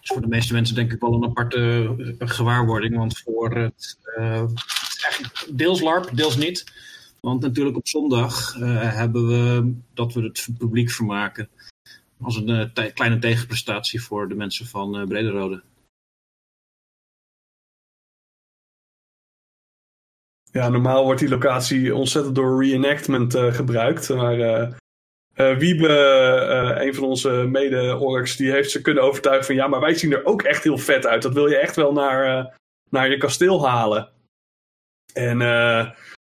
is 0.00 0.08
voor 0.08 0.20
de 0.20 0.28
meeste 0.28 0.52
mensen 0.52 0.74
denk 0.74 0.92
ik 0.92 1.00
wel 1.00 1.14
een 1.14 1.24
aparte 1.24 1.94
gewaarwording. 2.18 2.96
Want 2.96 3.18
voor 3.18 3.56
het, 3.56 3.98
eigenlijk 4.16 5.48
deels 5.50 5.80
LARP, 5.80 6.10
deels 6.14 6.36
niet. 6.36 6.72
Want 7.20 7.40
natuurlijk 7.40 7.76
op 7.76 7.88
zondag 7.88 8.54
hebben 8.94 9.26
we 9.26 9.74
dat 9.94 10.12
we 10.12 10.22
het 10.22 10.48
publiek 10.58 10.90
vermaken. 10.90 11.48
Als 12.20 12.36
een 12.36 12.72
kleine 12.94 13.18
tegenprestatie 13.18 14.02
voor 14.02 14.28
de 14.28 14.34
mensen 14.34 14.66
van 14.66 15.08
Brederode. 15.08 15.62
Ja, 20.52 20.68
normaal 20.68 21.04
wordt 21.04 21.20
die 21.20 21.28
locatie 21.28 21.94
ontzettend 21.94 22.34
door 22.34 22.64
reenactment 22.64 23.34
uh, 23.34 23.54
gebruikt. 23.54 24.08
Maar 24.08 24.38
uh, 24.38 25.58
Wiebe, 25.58 25.88
een 26.80 26.94
van 26.94 27.04
onze 27.04 27.30
mede-orks, 27.30 28.36
die 28.36 28.50
heeft 28.50 28.70
ze 28.70 28.80
kunnen 28.80 29.02
overtuigen 29.02 29.46
van... 29.46 29.54
ja, 29.54 29.66
maar 29.66 29.80
wij 29.80 29.94
zien 29.94 30.12
er 30.12 30.24
ook 30.24 30.42
echt 30.42 30.64
heel 30.64 30.78
vet 30.78 31.06
uit. 31.06 31.22
Dat 31.22 31.32
wil 31.32 31.46
je 31.46 31.56
echt 31.56 31.76
wel 31.76 31.92
naar, 31.92 32.54
naar 32.90 33.10
je 33.10 33.16
kasteel 33.16 33.68
halen. 33.68 34.08
En 35.12 35.36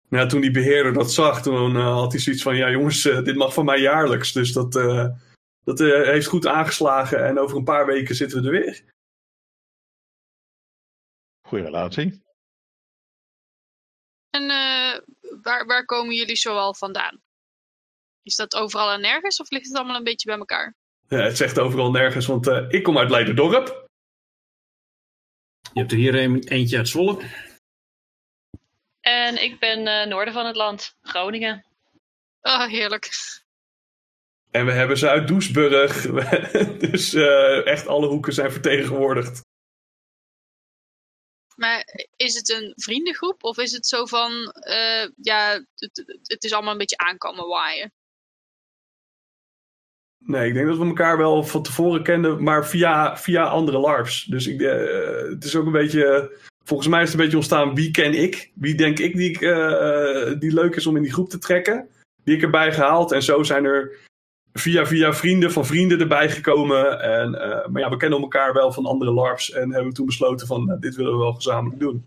nou, 0.08 0.28
toen 0.28 0.40
die 0.40 0.50
beheerder 0.50 0.92
dat 0.92 1.12
zag, 1.12 1.42
toen 1.42 1.76
had 1.76 2.12
hij 2.12 2.20
zoiets 2.20 2.42
van... 2.42 2.56
ja 2.56 2.70
jongens, 2.70 3.02
dit 3.02 3.36
mag 3.36 3.54
van 3.54 3.64
mij 3.64 3.80
jaarlijks. 3.80 4.32
Dus 4.32 4.52
dat, 4.52 4.72
dat 5.64 5.78
heeft 5.78 6.26
goed 6.26 6.46
aangeslagen 6.46 7.24
en 7.24 7.38
over 7.38 7.56
een 7.56 7.64
paar 7.64 7.86
weken 7.86 8.14
zitten 8.14 8.40
we 8.40 8.46
er 8.46 8.52
weer. 8.52 8.82
Goeie 11.48 11.64
relatie. 11.64 12.23
En 14.34 14.42
uh, 14.42 14.98
waar, 15.42 15.66
waar 15.66 15.84
komen 15.84 16.14
jullie 16.14 16.36
zoal 16.36 16.74
vandaan? 16.74 17.22
Is 18.22 18.36
dat 18.36 18.54
overal 18.54 18.92
en 18.92 19.00
nergens 19.00 19.40
of 19.40 19.50
ligt 19.50 19.66
het 19.66 19.76
allemaal 19.76 19.96
een 19.96 20.04
beetje 20.04 20.28
bij 20.28 20.38
elkaar? 20.38 20.74
Ja, 21.08 21.18
het 21.18 21.36
zegt 21.36 21.58
overal 21.58 21.90
nergens, 21.90 22.26
want 22.26 22.46
uh, 22.46 22.64
ik 22.68 22.82
kom 22.82 22.98
uit 22.98 23.10
Leiderdorp. 23.10 23.88
Je 25.72 25.80
hebt 25.80 25.92
er 25.92 25.98
hier 25.98 26.14
een, 26.14 26.48
eentje 26.48 26.76
uit 26.76 26.88
Zwolle. 26.88 27.22
En 29.00 29.42
ik 29.42 29.58
ben 29.58 29.86
uh, 29.86 30.06
noorden 30.06 30.34
van 30.34 30.46
het 30.46 30.56
land, 30.56 30.96
Groningen. 31.02 31.64
Oh, 32.40 32.66
heerlijk. 32.66 33.08
En 34.50 34.66
we 34.66 34.72
hebben 34.72 34.98
ze 34.98 35.08
uit 35.08 35.28
Doesburg. 35.28 36.02
dus 36.90 37.14
echt 37.64 37.86
alle 37.86 38.06
hoeken 38.06 38.32
zijn 38.32 38.52
vertegenwoordigd. 38.52 39.43
Maar 41.56 42.06
is 42.16 42.34
het 42.34 42.50
een 42.50 42.72
vriendengroep 42.76 43.44
of 43.44 43.58
is 43.58 43.72
het 43.72 43.86
zo 43.86 44.04
van, 44.04 44.32
uh, 44.68 45.08
ja, 45.16 45.64
het, 45.76 46.20
het, 46.22 46.44
is 46.44 46.52
allemaal 46.52 46.72
een 46.72 46.78
beetje 46.78 46.98
aankomen 46.98 47.48
waaien? 47.48 47.92
Nee, 50.18 50.48
ik 50.48 50.54
denk 50.54 50.66
dat 50.66 50.78
we 50.78 50.84
elkaar 50.84 51.16
wel 51.16 51.44
van 51.44 51.62
tevoren 51.62 52.02
kenden, 52.02 52.42
maar 52.42 52.66
via, 52.66 53.16
via 53.16 53.44
andere 53.44 53.78
LARPs. 53.78 54.24
Dus 54.24 54.46
ik, 54.46 54.60
uh, 54.60 55.30
het 55.30 55.44
is 55.44 55.56
ook 55.56 55.66
een 55.66 55.72
beetje, 55.72 56.32
volgens 56.64 56.88
mij 56.88 57.02
is 57.02 57.08
het 57.08 57.14
een 57.14 57.22
beetje 57.22 57.36
ontstaan, 57.36 57.74
wie 57.74 57.90
ken 57.90 58.14
ik? 58.14 58.50
Wie 58.54 58.74
denk 58.74 58.98
ik 58.98 59.16
die, 59.16 59.40
uh, 59.40 60.38
die 60.38 60.54
leuk 60.54 60.74
is 60.74 60.86
om 60.86 60.96
in 60.96 61.02
die 61.02 61.12
groep 61.12 61.30
te 61.30 61.38
trekken? 61.38 61.88
Die 62.24 62.36
ik 62.36 62.42
erbij 62.42 62.72
gehaald. 62.72 63.12
En 63.12 63.22
zo 63.22 63.42
zijn 63.42 63.64
er 63.64 63.96
via, 64.58 64.86
via 64.86 65.12
vrienden 65.12 65.52
van 65.52 65.66
vrienden 65.66 66.00
erbij 66.00 66.30
gekomen. 66.30 67.00
En, 67.00 67.34
uh, 67.34 67.66
maar 67.66 67.82
ja, 67.82 67.90
we 67.90 67.96
kennen 67.96 68.20
elkaar 68.20 68.52
wel 68.52 68.72
van 68.72 68.86
andere 68.86 69.12
LARPs. 69.12 69.50
En 69.50 69.72
hebben 69.72 69.92
toen 69.92 70.06
besloten 70.06 70.46
van, 70.46 70.64
nou, 70.64 70.80
dit 70.80 70.94
willen 70.94 71.12
we 71.12 71.18
wel 71.18 71.34
gezamenlijk 71.34 71.80
doen. 71.80 72.06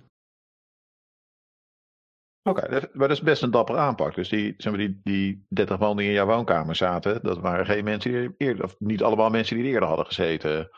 Oké, 2.49 2.65
okay, 2.65 2.89
maar 2.93 3.07
dat 3.07 3.17
is 3.17 3.23
best 3.23 3.41
een 3.41 3.51
dapper 3.51 3.77
aanpak. 3.77 4.15
Dus 4.15 4.29
die, 4.29 4.53
zeg 4.57 4.71
maar, 4.73 4.81
die, 4.81 4.99
die 5.03 5.45
30 5.49 5.79
man 5.79 5.97
die 5.97 6.07
in 6.07 6.13
jouw 6.13 6.25
woonkamer 6.25 6.75
zaten, 6.75 7.19
dat 7.23 7.39
waren 7.39 7.65
geen 7.65 7.83
mensen 7.83 8.11
die 8.11 8.35
eerder, 8.37 8.63
of 8.63 8.75
niet 8.79 9.03
allemaal 9.03 9.29
mensen 9.29 9.57
die 9.57 9.65
eerder 9.65 9.87
hadden 9.87 10.05
gezeten. 10.05 10.69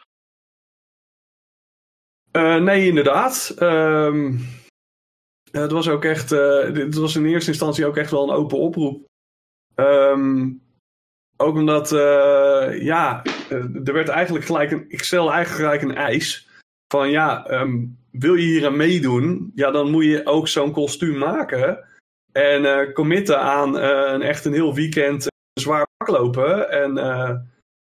Uh, 2.32 2.56
nee, 2.56 2.88
inderdaad. 2.88 3.56
Um, 3.60 4.40
het 5.52 5.72
was 5.72 5.90
ook 5.90 6.06
echt, 6.06 6.30
het 6.30 6.96
was 6.96 7.16
in 7.16 7.26
eerste 7.26 7.50
instantie 7.50 7.86
ook 7.86 7.98
echt 7.98 8.12
wel 8.12 8.24
een 8.24 8.36
open 8.36 8.58
oproep. 8.58 9.06
Um, 9.76 10.62
ook 11.42 11.56
omdat, 11.56 11.92
uh, 11.92 12.82
ja, 12.82 13.24
er 13.84 13.94
werd 13.94 14.08
eigenlijk 14.08 14.46
gelijk 14.46 14.72
een, 14.72 14.86
ik 14.88 15.04
stel 15.04 15.32
eigenlijk 15.32 15.64
gelijk 15.64 15.82
een 15.82 16.04
eis. 16.04 16.48
Van 16.94 17.10
ja, 17.10 17.52
um, 17.52 17.98
wil 18.12 18.36
je 18.36 18.46
hier 18.46 18.66
aan 18.66 18.78
meedoen, 18.78 19.52
ja, 19.56 19.72
dan 19.72 19.92
moet 19.92 20.04
je 20.04 20.26
ook 20.26 20.48
zo'n 20.48 20.72
kostuum 20.72 21.18
maken. 21.18 21.86
En 22.32 22.64
uh, 22.64 22.94
committen 22.94 23.40
aan 23.40 23.78
echt 24.22 24.46
een 24.46 24.54
heel 24.54 24.74
weekend 24.74 25.28
zwaar 25.60 25.88
pak 25.98 26.08
lopen. 26.08 26.72
En 26.72 26.98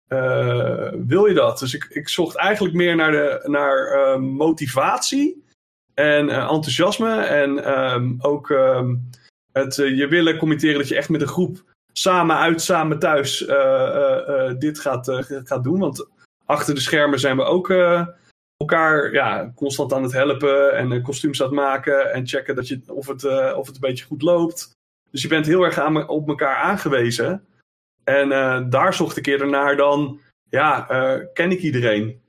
eh, 0.08 0.91
wil 1.08 1.26
je 1.26 1.34
dat? 1.34 1.60
Dus 1.60 1.74
ik, 1.74 1.86
ik 1.89 2.10
zocht 2.10 2.36
eigenlijk 2.36 2.76
meer 2.76 2.96
naar, 2.96 3.12
de, 3.12 3.41
naar 3.44 3.88
eh, 3.88 4.20
motivatie 4.20 5.44
en 5.94 6.30
eh, 6.30 6.38
enthousiasme. 6.38 7.22
En 7.22 7.63
ehm, 7.63 8.13
ook 8.18 8.50
ehm, 8.50 8.96
het 9.52 9.76
je 9.76 10.08
willen 10.08 10.38
committeren 10.38 10.78
dat 10.78 10.88
je 10.88 10.96
echt 10.96 11.10
met 11.10 11.22
een 11.22 11.28
groep 11.28 11.75
samen 11.97 12.36
uit, 12.36 12.62
samen 12.62 12.99
thuis 12.99 13.38
dit 14.60 14.79
gaat, 14.79 15.10
gaat 15.27 15.63
doen. 15.63 15.79
Want 15.79 16.10
achter 16.45 16.75
de 16.75 16.81
schermen 16.81 17.19
zijn 17.19 17.38
we 17.38 17.43
ook 17.43 17.69
elkaar 18.58 19.13
ja, 19.13 19.51
constant 19.55 19.93
aan 19.93 20.03
het 20.03 20.12
helpen 20.12 20.75
en 20.75 21.01
kostuums 21.01 21.41
aan 21.41 21.47
het 21.47 21.55
maken 21.55 22.13
en 22.13 22.27
checken 22.27 22.55
dat 22.55 22.67
je, 22.67 22.81
of, 22.88 23.08
het, 23.08 23.23
of 23.55 23.65
het 23.65 23.75
een 23.75 23.81
beetje 23.81 24.05
goed 24.05 24.21
loopt. 24.21 24.71
Dus 25.12 25.21
je 25.21 25.27
bent 25.27 25.45
heel 25.45 25.63
erg 25.63 25.77
aan, 25.77 26.08
op 26.08 26.27
elkaar 26.27 26.55
aangewezen. 26.55 27.45
En 28.03 28.29
daar 28.69 28.93
zocht 28.93 29.17
ik 29.17 29.25
eerder 29.25 29.49
naar 29.49 29.75
dan, 29.75 30.19
ja, 30.49 30.81
ken 31.34 31.51
ik 31.51 31.60
iedereen? 31.60 32.23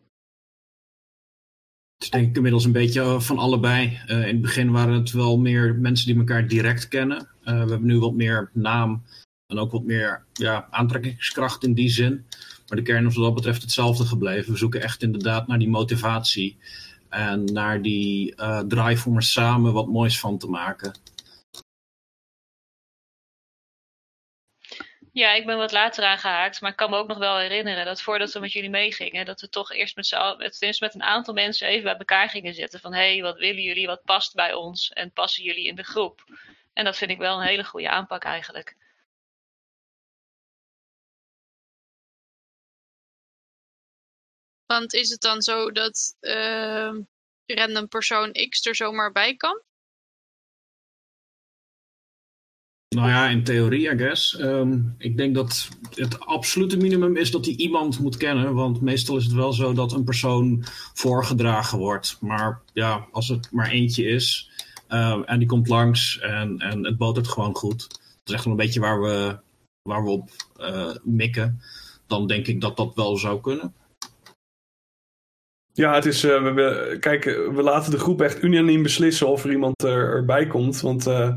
Het 1.94 2.04
is 2.04 2.10
denk 2.10 2.28
ik 2.28 2.36
inmiddels 2.36 2.64
een 2.64 2.72
beetje 2.72 3.20
van 3.20 3.38
allebei. 3.38 4.00
In 4.06 4.16
het 4.16 4.40
begin 4.40 4.72
waren 4.72 4.94
het 4.94 5.12
wel 5.12 5.38
meer 5.38 5.74
mensen 5.74 6.06
die 6.06 6.18
elkaar 6.18 6.46
direct 6.46 6.88
kennen. 6.88 7.28
we 7.44 7.50
hebben 7.50 7.86
nu 7.86 7.98
wat 7.98 8.14
meer 8.14 8.50
naam 8.52 9.02
en 9.46 9.58
ook 9.58 9.72
wat 9.72 9.84
meer 9.84 10.24
ja, 10.32 10.66
aantrekkingskracht 10.70 11.64
in 11.64 11.74
die 11.74 11.88
zin. 11.88 12.26
Maar 12.68 12.78
de 12.78 12.84
kern 12.84 13.06
is 13.06 13.16
wat 13.16 13.24
dat 13.24 13.34
betreft 13.34 13.62
hetzelfde 13.62 14.04
gebleven. 14.04 14.52
We 14.52 14.58
zoeken 14.58 14.82
echt 14.82 15.02
inderdaad 15.02 15.46
naar 15.46 15.58
die 15.58 15.68
motivatie. 15.68 16.58
En 17.08 17.44
naar 17.44 17.82
die 17.82 18.34
drive 18.68 19.08
om 19.08 19.16
er 19.16 19.22
samen 19.22 19.72
wat 19.72 19.86
moois 19.86 20.20
van 20.20 20.38
te 20.38 20.46
maken. 20.46 20.92
Ja, 25.12 25.32
ik 25.32 25.46
ben 25.46 25.56
wat 25.56 25.72
later 25.72 26.04
aangehaakt, 26.04 26.60
maar 26.60 26.70
ik 26.70 26.76
kan 26.76 26.90
me 26.90 26.96
ook 26.96 27.08
nog 27.08 27.18
wel 27.18 27.38
herinneren 27.38 27.84
dat 27.84 28.02
voordat 28.02 28.32
we 28.32 28.40
met 28.40 28.52
jullie 28.52 28.70
meegingen, 28.70 29.24
dat 29.24 29.40
we 29.40 29.48
toch 29.48 29.72
eerst 29.72 29.96
met, 29.96 30.36
met, 30.38 30.80
met 30.80 30.94
een 30.94 31.02
aantal 31.02 31.34
mensen 31.34 31.68
even 31.68 31.84
bij 31.84 31.96
elkaar 31.96 32.28
gingen 32.28 32.54
zitten. 32.54 32.80
Van 32.80 32.94
hé, 32.94 33.12
hey, 33.12 33.22
wat 33.22 33.38
willen 33.38 33.62
jullie, 33.62 33.86
wat 33.86 34.04
past 34.04 34.34
bij 34.34 34.54
ons 34.54 34.90
en 34.90 35.12
passen 35.12 35.44
jullie 35.44 35.66
in 35.66 35.74
de 35.74 35.84
groep? 35.84 36.24
En 36.72 36.84
dat 36.84 36.96
vind 36.96 37.10
ik 37.10 37.18
wel 37.18 37.40
een 37.40 37.46
hele 37.46 37.64
goede 37.64 37.90
aanpak 37.90 38.24
eigenlijk. 38.24 38.76
Want 44.66 44.94
is 44.94 45.10
het 45.10 45.20
dan 45.20 45.42
zo 45.42 45.70
dat 45.70 46.16
uh, 46.20 46.92
random 47.46 47.88
persoon 47.88 48.32
X 48.48 48.66
er 48.66 48.74
zomaar 48.74 49.12
bij 49.12 49.36
kan? 49.36 49.62
Nou 52.88 53.08
ja, 53.08 53.28
in 53.28 53.44
theorie, 53.44 53.90
I 53.90 53.96
guess. 53.96 54.36
Ehm, 54.36 54.78
ik 54.98 55.16
denk 55.16 55.34
dat 55.34 55.68
het 55.94 56.20
absolute 56.20 56.76
minimum 56.76 57.16
is 57.16 57.30
dat 57.30 57.44
hij 57.44 57.54
iemand 57.54 57.98
moet 57.98 58.16
kennen. 58.16 58.54
Want 58.54 58.80
meestal 58.80 59.16
is 59.16 59.24
het 59.24 59.32
wel 59.32 59.52
zo 59.52 59.72
dat 59.72 59.92
een 59.92 60.04
persoon 60.04 60.64
voorgedragen 60.94 61.78
wordt. 61.78 62.18
Maar 62.20 62.60
ja, 62.72 63.06
als 63.10 63.28
het 63.28 63.52
maar 63.52 63.70
eentje 63.70 64.04
is 64.04 64.50
ehm, 64.86 65.22
en 65.22 65.38
die 65.38 65.48
komt 65.48 65.68
langs 65.68 66.18
en, 66.18 66.58
en 66.58 66.84
het 66.84 66.96
botert 66.96 67.28
gewoon 67.28 67.54
goed. 67.54 67.88
Dat 67.88 67.98
is 68.24 68.32
echt 68.34 68.44
wel 68.44 68.52
een 68.52 68.58
beetje 68.58 68.80
waar 68.80 69.00
we, 69.00 69.38
waar 69.82 70.04
we 70.04 70.10
op 70.10 70.30
uh, 70.60 70.94
mikken. 71.02 71.60
Dan 72.06 72.26
denk 72.26 72.46
ik 72.46 72.60
dat 72.60 72.76
dat 72.76 72.94
wel 72.94 73.16
zou 73.16 73.40
kunnen. 73.40 73.74
Ja, 75.76 75.94
het 75.94 76.06
is. 76.06 76.24
Uh, 76.24 76.54
we, 76.54 76.96
kijk, 77.00 77.24
we 77.24 77.62
laten 77.62 77.90
de 77.90 77.98
groep 77.98 78.22
echt 78.22 78.42
unaniem 78.42 78.82
beslissen 78.82 79.28
of 79.28 79.44
er 79.44 79.50
iemand 79.50 79.82
er, 79.82 80.10
erbij 80.10 80.46
komt. 80.46 80.80
Want 80.80 81.06
uh, 81.06 81.34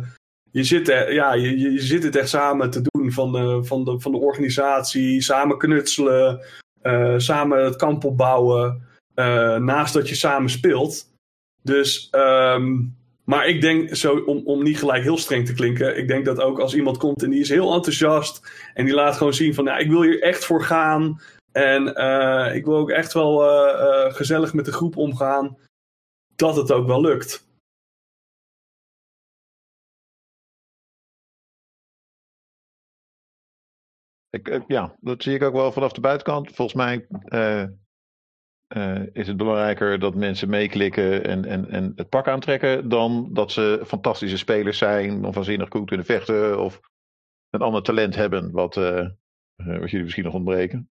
je 0.52 0.64
zit, 0.64 0.88
ja, 0.88 1.34
je, 1.34 1.60
je 1.60 1.82
zit 1.82 2.04
het 2.04 2.16
echt 2.16 2.30
samen 2.30 2.70
te 2.70 2.82
doen 2.82 3.12
van 3.12 3.32
de, 3.32 3.64
van 3.64 3.84
de, 3.84 4.00
van 4.00 4.12
de 4.12 4.18
organisatie, 4.18 5.22
samen 5.22 5.58
knutselen, 5.58 6.46
samen 7.18 7.64
het 7.64 7.76
kamp 7.76 8.04
opbouwen, 8.04 8.88
naast 9.60 9.94
dat 9.94 10.10
je 10.10 10.16
samen 10.16 10.50
speelt. 10.50 11.06
Dus, 11.64 12.08
um, 12.12 12.96
maar 13.24 13.48
ik 13.48 13.62
denk, 13.62 13.96
zo, 13.96 14.16
om, 14.16 14.42
om 14.46 14.64
niet 14.64 14.80
gelijk 14.80 15.04
heel 15.04 15.18
streng 15.18 15.46
te 15.46 15.54
klinken, 15.54 15.98
ik 15.98 16.08
denk 16.08 16.26
dat 16.26 16.42
ook 16.42 16.60
als 16.60 16.76
iemand 16.76 16.98
komt 16.98 17.24
en 17.24 17.30
die 17.30 17.42
is 17.42 17.50
heel 17.50 17.74
enthousiast 17.74 18.52
en 18.74 18.86
die 18.86 18.94
laat 18.94 19.18
gewoon 19.18 19.34
zien 19.34 19.54
van, 19.54 19.66
ja, 19.66 19.78
ik 19.78 19.90
wil 19.90 20.02
hier 20.02 20.22
echt 20.22 20.46
voor 20.46 20.64
gaan 20.64 21.20
en 21.52 21.88
uh, 21.88 22.56
ik 22.56 22.66
wil 22.66 22.76
ook 22.76 22.90
echt 22.90 23.14
wel 23.14 23.40
gezellig 24.12 24.54
met 24.54 24.66
de 24.66 24.72
groep 24.72 24.98
omgaan, 24.98 25.58
dat 26.36 26.56
het 26.56 26.72
ook 26.72 26.88
wel 26.88 27.02
lukt. 27.02 27.48
Ik, 34.30 34.48
eh, 34.48 34.62
ja, 34.68 34.96
dat 35.00 35.24
zie 35.24 35.34
ik 35.34 35.44
ook 35.44 35.54
wel 35.54 35.72
vanaf 35.72 35.92
de 35.92 36.02
buitenkant. 36.02 36.52
Volgens 36.56 36.78
mij 36.78 37.08
is 39.14 39.28
het 39.28 39.38
belangrijker 39.38 40.00
dat 40.00 40.16
mensen 40.16 40.50
meeklikken 40.50 41.24
en, 41.24 41.46
en, 41.46 41.70
en 41.70 41.92
het 41.96 42.10
pak 42.10 42.28
aantrekken. 42.28 42.90
dan 42.90 43.34
dat 43.34 43.52
ze 43.52 43.84
fantastische 43.86 44.38
spelers 44.38 44.78
zijn. 44.78 45.26
of 45.26 45.36
waanzinnig 45.36 45.70
goed 45.70 45.88
kunnen 45.88 46.06
vechten. 46.06 46.60
of 46.60 46.80
een 47.50 47.62
ander 47.62 47.84
talent 47.84 48.16
hebben. 48.16 48.52
wat, 48.52 48.76
wat 48.76 49.90
jullie 49.90 50.04
misschien 50.04 50.24
nog 50.24 50.34
ontbreken. 50.34 50.90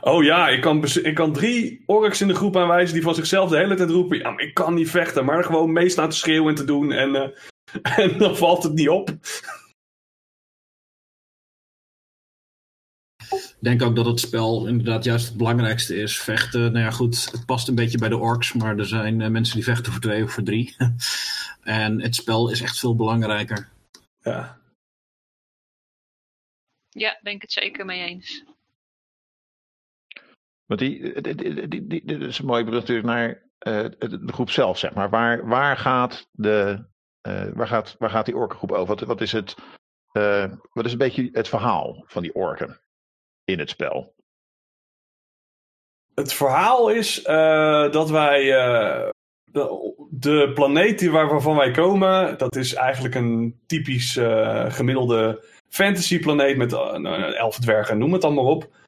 Oh 0.00 0.24
ja, 0.24 0.48
ik 0.48 0.60
kan, 0.60 0.84
ik 1.02 1.14
kan 1.14 1.32
drie 1.32 1.82
orks 1.86 2.20
in 2.20 2.28
de 2.28 2.34
groep 2.34 2.56
aanwijzen 2.56 2.94
die 2.94 3.02
van 3.02 3.14
zichzelf 3.14 3.50
de 3.50 3.56
hele 3.56 3.74
tijd 3.74 3.90
roepen: 3.90 4.18
Ja, 4.18 4.30
maar 4.30 4.42
ik 4.42 4.54
kan 4.54 4.74
niet 4.74 4.90
vechten, 4.90 5.24
maar 5.24 5.44
gewoon 5.44 5.72
meestaan 5.72 6.08
te 6.08 6.16
schreeuwen 6.16 6.48
en 6.48 6.54
te 6.54 6.64
doen. 6.64 6.92
En, 6.92 7.34
en 7.96 8.18
dan 8.18 8.36
valt 8.36 8.62
het 8.62 8.72
niet 8.72 8.88
op. 8.88 9.10
Ik 13.32 13.56
denk 13.60 13.82
ook 13.82 13.96
dat 13.96 14.06
het 14.06 14.20
spel 14.20 14.66
inderdaad 14.66 15.04
juist 15.04 15.28
het 15.28 15.36
belangrijkste 15.36 15.96
is. 15.96 16.20
Vechten, 16.20 16.72
nou 16.72 16.84
ja 16.84 16.90
goed, 16.90 17.32
het 17.32 17.46
past 17.46 17.68
een 17.68 17.74
beetje 17.74 17.98
bij 17.98 18.08
de 18.08 18.18
orks, 18.18 18.52
maar 18.52 18.78
er 18.78 18.86
zijn 18.86 19.20
uh, 19.20 19.28
mensen 19.28 19.54
die 19.54 19.64
vechten 19.64 19.92
voor 19.92 20.00
twee 20.00 20.24
of 20.24 20.32
voor 20.32 20.42
drie. 20.42 20.76
en 21.62 22.02
het 22.02 22.14
spel 22.14 22.50
is 22.50 22.60
echt 22.60 22.78
veel 22.78 22.96
belangrijker. 22.96 23.68
Ja. 24.20 24.60
Ja, 26.88 27.18
ben 27.22 27.32
ik 27.32 27.42
het 27.42 27.52
zeker 27.52 27.84
mee 27.84 28.00
eens. 28.00 28.44
Want 30.72 30.80
die, 30.80 31.20
die, 31.20 31.68
die, 31.68 32.04
die, 32.04 32.18
is 32.18 32.38
een 32.38 32.46
mooi 32.46 32.64
brug 32.64 32.80
natuurlijk 32.80 33.06
naar 33.06 33.28
uh, 33.28 33.90
de 33.98 34.32
groep 34.32 34.50
zelf, 34.50 34.78
zeg 34.78 34.94
maar. 34.94 35.10
Waar, 35.10 35.46
waar, 35.46 35.76
gaat, 35.76 36.28
de, 36.30 36.84
uh, 37.28 37.44
waar, 37.54 37.66
gaat, 37.66 37.96
waar 37.98 38.10
gaat 38.10 38.24
die 38.24 38.36
orkengroep 38.36 38.72
over? 38.72 38.86
Wat, 38.86 39.00
wat, 39.00 39.20
is 39.20 39.32
het, 39.32 39.54
uh, 40.12 40.52
wat 40.72 40.84
is 40.84 40.92
een 40.92 40.98
beetje 40.98 41.28
het 41.32 41.48
verhaal 41.48 42.04
van 42.06 42.22
die 42.22 42.34
orken? 42.34 42.80
in 43.44 43.58
het 43.58 43.70
spel? 43.70 44.14
Het 46.14 46.32
verhaal 46.32 46.90
is 46.90 47.26
uh, 47.26 47.90
dat 47.90 48.10
wij. 48.10 48.44
Uh, 48.44 49.08
de, 50.10 50.50
planeet 50.54 51.06
waarvan 51.06 51.56
wij 51.56 51.70
komen, 51.70 52.38
dat 52.38 52.56
is 52.56 52.74
eigenlijk 52.74 53.14
een 53.14 53.60
typisch 53.66 54.16
uh, 54.16 54.72
gemiddelde 54.72 55.44
fantasy 55.68 56.18
planeet 56.18 56.56
met 56.56 56.72
elf 57.36 57.58
dwergen, 57.58 57.98
noem 57.98 58.12
het 58.12 58.24
allemaal 58.24 58.46
op. 58.46 58.81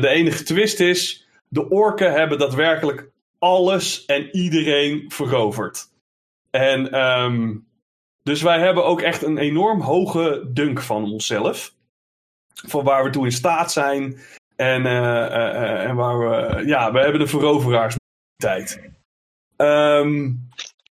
de 0.00 0.08
enige 0.08 0.42
twist 0.42 0.80
is, 0.80 1.26
de 1.48 1.68
orken 1.68 2.12
hebben 2.12 2.38
daadwerkelijk 2.38 3.10
alles 3.38 4.04
en 4.04 4.36
iedereen 4.36 5.04
veroverd. 5.08 5.88
En 6.50 7.00
um, 7.00 7.66
dus 8.22 8.42
wij 8.42 8.58
hebben 8.58 8.84
ook 8.84 9.00
echt 9.00 9.22
een 9.22 9.38
enorm 9.38 9.80
hoge 9.80 10.50
dunk 10.52 10.80
van 10.80 11.12
onszelf 11.12 11.74
van 12.54 12.84
waar 12.84 13.04
we 13.04 13.10
toe 13.10 13.24
in 13.24 13.32
staat 13.32 13.72
zijn. 13.72 14.20
En, 14.56 14.86
uh, 14.86 14.92
uh, 14.92 15.84
en 15.84 15.96
waar 15.96 16.18
we, 16.18 16.66
ja, 16.66 16.92
we 16.92 16.98
hebben 17.00 17.20
de 17.20 17.26
veroveraarsmentaliteit. 17.26 18.92
Um, 19.56 20.48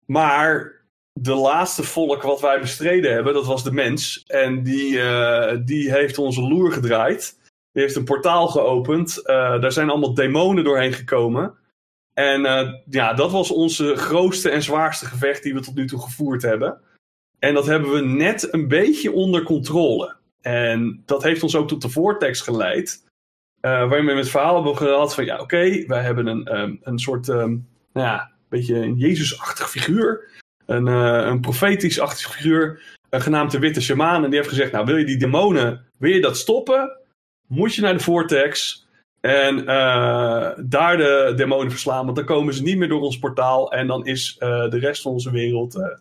maar 0.05 0.81
de 1.13 1.33
laatste 1.33 1.83
volk 1.83 2.21
wat 2.21 2.41
wij 2.41 2.59
bestreden 2.59 3.13
hebben, 3.13 3.33
dat 3.33 3.45
was 3.45 3.63
de 3.63 3.71
mens. 3.71 4.23
En 4.27 4.63
die, 4.63 4.99
die 5.63 5.91
heeft 5.91 6.17
onze 6.17 6.41
loer 6.41 6.71
gedraaid. 6.71 7.35
Die 7.77 7.85
heeft 7.85 7.97
een 7.97 8.03
portaal 8.03 8.47
geopend. 8.47 9.21
daar 9.25 9.71
zijn 9.71 9.89
allemaal 9.89 10.13
demonen 10.13 10.63
doorheen 10.63 10.93
gekomen. 10.93 11.53
En 12.13 12.41
ja, 12.89 13.13
dat 13.13 13.31
was 13.31 13.51
onze 13.51 13.95
grootste 13.95 14.49
en 14.49 14.63
zwaarste 14.63 15.05
gevecht 15.05 15.43
die 15.43 15.53
we 15.53 15.59
tot 15.59 15.75
nu 15.75 15.87
toe 15.87 16.01
gevoerd 16.01 16.41
hebben. 16.41 16.81
En 17.39 17.53
dat 17.53 17.65
hebben 17.65 17.91
we 17.91 18.01
net 18.01 18.53
een 18.53 18.67
beetje 18.67 19.11
onder 19.11 19.43
controle. 19.43 20.15
En 20.41 21.03
dat 21.05 21.23
heeft 21.23 21.43
ons 21.43 21.55
ook 21.55 21.67
tot 21.67 21.81
de 21.81 21.89
voortekst 21.89 22.43
geleid. 22.43 23.03
Uh, 23.61 23.71
waarin 23.71 24.05
we 24.05 24.13
met 24.13 24.23
het 24.23 24.29
verhaal 24.29 24.55
hebben 24.55 24.77
gehad 24.77 25.13
van 25.13 25.25
ja, 25.25 25.39
oké, 25.39 25.85
wij 25.87 26.01
hebben 26.01 26.27
een, 26.27 26.59
um, 26.59 26.79
een 26.83 26.99
soort, 26.99 27.27
um, 27.27 27.67
ja, 27.93 28.21
een 28.21 28.45
beetje 28.49 28.75
een 28.75 28.95
Jezus-achtig 28.95 29.69
figuur. 29.69 30.23
Een, 30.65 30.87
uh, 30.87 31.25
een 31.25 31.39
profetisch-achtig 31.39 32.31
figuur, 32.31 32.81
genaamd 33.09 33.51
de 33.51 33.59
Witte 33.59 33.81
Shamaan. 33.81 34.23
En 34.23 34.29
die 34.29 34.39
heeft 34.39 34.51
gezegd, 34.51 34.71
nou 34.71 34.85
wil 34.85 34.97
je 34.97 35.05
die 35.05 35.17
demonen, 35.17 35.85
wil 35.97 36.11
je 36.11 36.21
dat 36.21 36.37
stoppen? 36.37 36.97
Moet 37.47 37.75
je 37.75 37.81
naar 37.81 37.93
de 37.93 38.03
vortex 38.03 38.85
en 39.21 39.65
daar 40.69 40.97
de 40.97 41.33
demonen 41.35 41.71
verslaan. 41.71 42.05
Want 42.05 42.17
dan 42.17 42.25
komen 42.25 42.53
ze 42.53 42.63
niet 42.63 42.77
meer 42.77 42.87
door 42.87 43.01
ons 43.01 43.19
portaal 43.19 43.71
en 43.71 43.87
dan 43.87 44.05
is 44.05 44.35
de 44.39 44.79
rest 44.79 45.01
van 45.01 45.11
onze 45.11 45.31
wereld 45.31 45.97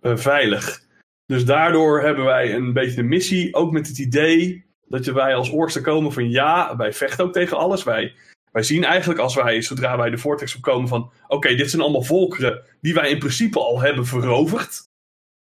veilig. 0.00 0.84
Dus 1.26 1.44
daardoor 1.44 2.02
hebben 2.02 2.24
wij 2.24 2.54
een 2.54 2.72
beetje 2.72 3.00
een 3.00 3.08
missie, 3.08 3.54
ook 3.54 3.72
met 3.72 3.88
het 3.88 3.98
idee 3.98 4.64
Dat 4.88 5.04
wij 5.04 5.34
als 5.34 5.76
er 5.76 5.82
komen 5.82 6.12
van 6.12 6.30
ja, 6.30 6.76
wij 6.76 6.92
vechten 6.92 7.24
ook 7.24 7.32
tegen 7.32 7.56
alles. 7.56 7.84
Wij, 7.84 8.14
wij 8.52 8.62
zien 8.62 8.84
eigenlijk 8.84 9.20
als 9.20 9.34
wij, 9.34 9.62
zodra 9.62 9.96
wij 9.96 10.10
de 10.10 10.18
vortex 10.18 10.56
opkomen 10.56 10.88
van 10.88 11.10
oké, 11.26 11.54
dit 11.54 11.70
zijn 11.70 11.82
allemaal 11.82 12.02
volkeren 12.02 12.62
die 12.80 12.94
wij 12.94 13.10
in 13.10 13.18
principe 13.18 13.58
al 13.58 13.80
hebben 13.80 14.06
veroverd. 14.06 14.82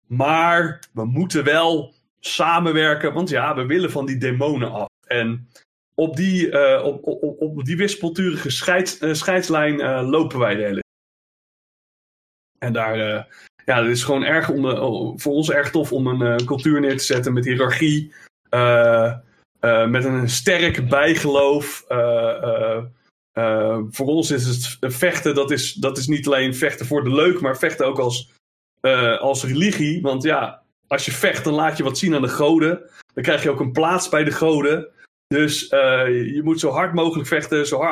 Maar 0.06 0.82
we 0.92 1.04
moeten 1.04 1.44
wel 1.44 1.94
samenwerken, 2.20 3.12
want 3.12 3.28
ja, 3.28 3.54
we 3.54 3.66
willen 3.66 3.90
van 3.90 4.06
die 4.06 4.18
demonen 4.18 4.72
af. 4.72 4.88
En 5.12 5.48
op 5.94 6.16
die, 6.16 6.50
uh, 6.50 6.82
op, 6.84 7.06
op, 7.06 7.40
op 7.40 7.64
die 7.64 7.76
wispelturige 7.76 8.50
scheids, 8.50 9.00
uh, 9.00 9.14
scheidslijn 9.14 9.80
uh, 9.80 10.08
lopen 10.08 10.38
wij 10.38 10.54
de 10.54 10.62
hele 10.62 10.82
En 12.58 12.72
daar, 12.72 12.96
ja, 13.64 13.82
het 13.82 13.90
is 13.90 14.04
gewoon 14.04 14.24
erg 14.24 14.48
om, 14.48 15.20
voor 15.20 15.32
ons 15.32 15.50
erg 15.50 15.70
tof 15.70 15.92
om 15.92 16.06
een 16.06 16.44
cultuur 16.44 16.80
neer 16.80 16.96
te 16.96 17.04
zetten 17.04 17.32
met 17.32 17.44
hiërarchie, 17.44 18.12
met 19.88 20.04
een 20.04 20.28
sterk 20.28 20.88
bijgeloof. 20.88 21.84
voor 23.90 24.06
ons 24.06 24.30
is 24.30 24.46
het 24.46 24.76
vechten, 24.80 25.34
dat 25.34 25.50
is, 25.50 25.72
dat 25.72 25.98
is 25.98 26.06
niet 26.06 26.26
alleen 26.26 26.54
vechten 26.54 26.86
voor 26.86 27.04
de 27.04 27.14
leuk, 27.14 27.40
maar 27.40 27.58
vechten 27.58 27.86
ook 27.86 27.98
als, 27.98 28.32
als 29.20 29.44
religie. 29.44 30.02
Want 30.02 30.22
ja, 30.22 30.62
als 30.86 31.04
je 31.04 31.12
vecht, 31.12 31.44
dan 31.44 31.54
laat 31.54 31.76
je 31.76 31.82
wat 31.82 31.98
zien 31.98 32.14
aan 32.14 32.22
de 32.22 32.28
goden. 32.28 32.90
Dan 33.14 33.22
krijg 33.22 33.42
je 33.42 33.50
ook 33.50 33.60
een 33.60 33.72
plaats 33.72 34.08
bij 34.08 34.24
de 34.24 34.32
goden. 34.32 34.88
Dus 35.34 35.72
uh, 35.72 36.06
je 36.34 36.40
moet 36.42 36.60
zo 36.60 36.70
hard 36.70 36.94
mogelijk 36.94 37.28
vechten, 37.28 37.66
zo 37.66 37.82
uh, 37.82 37.88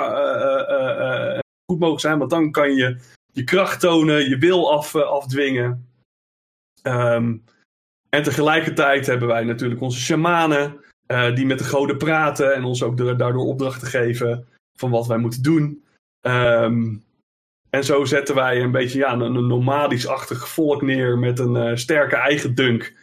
uh, 0.71 1.39
goed 1.65 1.79
mogelijk 1.79 2.01
zijn, 2.01 2.19
want 2.19 2.31
dan 2.31 2.51
kan 2.51 2.75
je 2.75 2.97
je 3.33 3.45
kracht 3.45 3.81
tonen, 3.81 4.29
je 4.29 4.39
wil 4.39 4.73
af, 4.73 4.95
afdwingen. 4.95 5.89
Um, 6.83 7.45
en 8.09 8.23
tegelijkertijd 8.23 9.07
hebben 9.07 9.29
wij 9.29 9.45
natuurlijk 9.45 9.81
onze 9.81 10.01
shamanen, 10.01 10.81
die 11.35 11.47
met 11.47 11.59
de 11.59 11.65
goden 11.65 11.97
praten 11.97 12.55
en 12.55 12.65
ons 12.65 12.83
ook 12.83 13.19
daardoor 13.19 13.47
opdrachten 13.47 13.89
geven 13.89 14.47
van 14.79 14.91
wat 14.91 15.07
wij 15.07 15.19
moeten 15.19 15.43
doen. 15.43 15.85
Um, 16.21 17.05
en 17.71 17.85
zo 17.85 18.05
zetten 18.05 18.35
wij 18.35 18.63
een 18.63 18.71
beetje 18.71 18.99
ja, 18.99 19.13
een, 19.13 19.21
een 19.21 19.47
nomadisch-achtig 19.47 20.49
volk 20.49 20.83
neer 20.83 21.19
met 21.19 21.39
een 21.39 21.79
sterke 21.79 22.17
eigen 22.17 22.55
dunk. 22.55 22.97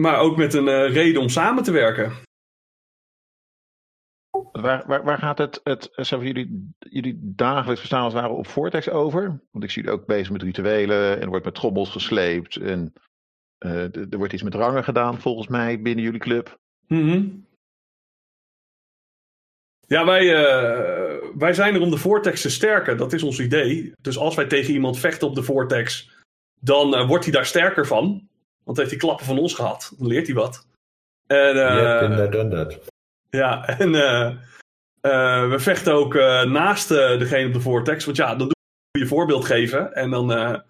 Maar 0.00 0.18
ook 0.18 0.36
met 0.36 0.54
een 0.54 0.66
uh, 0.66 0.92
reden 0.92 1.20
om 1.20 1.28
samen 1.28 1.62
te 1.62 1.72
werken. 1.72 2.12
Waar, 4.52 4.86
waar, 4.86 5.04
waar 5.04 5.18
gaat 5.18 5.38
het, 5.38 5.60
het 5.62 5.88
zeg 5.92 6.22
jullie, 6.22 6.74
jullie 6.78 7.18
dagelijks 7.22 7.80
bestaan 7.80 8.02
als 8.02 8.12
het 8.12 8.22
ware 8.22 8.34
op 8.34 8.46
Vortex 8.46 8.88
over? 8.88 9.22
Want 9.50 9.64
ik 9.64 9.70
zie 9.70 9.82
jullie 9.82 9.98
ook 9.98 10.06
bezig 10.06 10.30
met 10.30 10.42
rituelen 10.42 11.14
en 11.14 11.20
er 11.20 11.28
wordt 11.28 11.44
met 11.44 11.54
trommels 11.54 11.90
gesleept. 11.90 12.56
En 12.56 12.92
uh, 13.58 13.96
er 13.96 14.18
wordt 14.18 14.32
iets 14.32 14.42
met 14.42 14.54
rangen 14.54 14.84
gedaan 14.84 15.20
volgens 15.20 15.48
mij 15.48 15.80
binnen 15.80 16.04
jullie 16.04 16.20
club. 16.20 16.58
Mm 16.86 17.10
-hmm. 17.10 17.46
Ja, 19.86 20.04
wij, 20.04 20.24
uh, 20.24 21.30
wij 21.36 21.52
zijn 21.52 21.74
er 21.74 21.80
om 21.80 21.90
de 21.90 21.96
Vortex 21.96 22.42
te 22.42 22.50
sterken. 22.50 22.96
Dat 22.96 23.12
is 23.12 23.22
ons 23.22 23.40
idee. 23.40 23.92
Dus 24.00 24.18
als 24.18 24.34
wij 24.34 24.46
tegen 24.46 24.74
iemand 24.74 24.98
vechten 24.98 25.28
op 25.28 25.34
de 25.34 25.42
Vortex, 25.42 26.10
dan 26.60 27.06
wordt 27.06 27.24
hij 27.24 27.32
daar 27.32 27.46
sterker 27.46 27.86
van. 27.86 28.29
Want 28.70 28.82
heeft 28.82 28.94
hij 28.94 29.00
klappen 29.00 29.26
van 29.26 29.38
ons 29.38 29.54
gehad. 29.54 29.92
Dan 29.98 30.06
leert 30.06 30.26
hij 30.26 30.36
wat. 30.36 30.66
En, 31.26 31.56
uh, 31.56 32.30
done 32.30 32.48
that. 32.48 32.78
Ja, 33.30 33.66
en 33.78 33.94
uh, 33.94 34.30
uh, 35.02 35.50
we 35.50 35.56
vechten 35.58 35.92
ook 35.92 36.14
naast 36.44 36.88
degene 36.88 37.46
op 37.46 37.52
de 37.52 37.60
Vortex. 37.60 38.04
Want 38.04 38.16
ja, 38.16 38.28
dan 38.28 38.38
doe 38.38 38.56
je 38.90 39.00
een 39.00 39.06
voorbeeld 39.06 39.44
geven. 39.44 39.94
En 39.94 40.10
dan, 40.10 40.62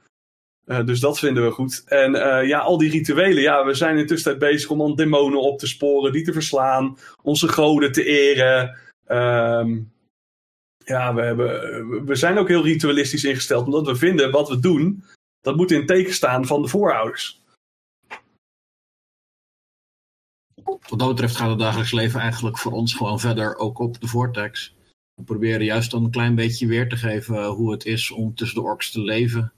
dus 0.85 1.01
dat 1.01 1.19
vinden 1.19 1.45
we 1.45 1.51
goed. 1.51 1.83
En 1.87 2.13
ja, 2.47 2.59
al 2.59 2.79
die 2.79 2.91
rituelen. 2.91 3.43
Ja, 3.43 3.65
we 3.65 3.75
zijn 3.75 3.99
intussen 3.99 4.39
bezig 4.39 4.71
om 4.71 4.79
dan 4.79 4.95
demonen 4.95 5.41
op 5.41 5.59
te 5.59 5.67
sporen. 5.67 6.13
Die 6.13 6.25
te 6.25 6.33
verslaan. 6.33 6.99
Onze 7.23 7.49
goden 7.49 7.93
te 7.93 8.05
eren. 8.05 8.79
Um, 9.09 9.93
ja, 10.85 11.15
we, 11.15 11.23
hebben, 11.23 12.05
we 12.05 12.15
zijn 12.15 12.39
ook 12.39 12.49
heel 12.49 12.65
ritualistisch 12.65 13.25
ingesteld. 13.25 13.67
Omdat 13.67 13.87
we 13.87 13.97
vinden 13.97 14.31
wat 14.31 14.49
we 14.49 14.61
doen. 14.61 15.05
Dat 15.41 15.57
moet 15.57 15.71
in 15.71 15.87
teken 15.87 16.15
staan 16.15 16.47
van 16.47 16.63
de 16.63 16.69
voorouders. 16.69 17.40
Wat 20.65 20.99
dat 20.99 21.09
betreft 21.09 21.37
gaat 21.37 21.51
het 21.51 21.59
dagelijks 21.59 21.93
leven 21.93 22.21
eigenlijk 22.21 22.59
voor 22.59 22.73
ons 22.73 22.95
gewoon 22.95 23.21
verder 23.21 23.57
ook 23.57 23.79
op 23.79 24.01
de 24.01 24.07
vortex. 24.07 24.75
We 25.15 25.23
proberen 25.25 25.65
juist 25.65 25.91
dan 25.91 26.05
een 26.05 26.11
klein 26.11 26.35
beetje 26.35 26.67
weer 26.67 26.89
te 26.89 26.97
geven 26.97 27.47
hoe 27.47 27.73
het 27.73 27.85
is 27.85 28.11
om 28.11 28.35
tussen 28.35 28.61
de 28.61 28.67
orks 28.67 28.91
te 28.91 29.01
leven. 29.01 29.53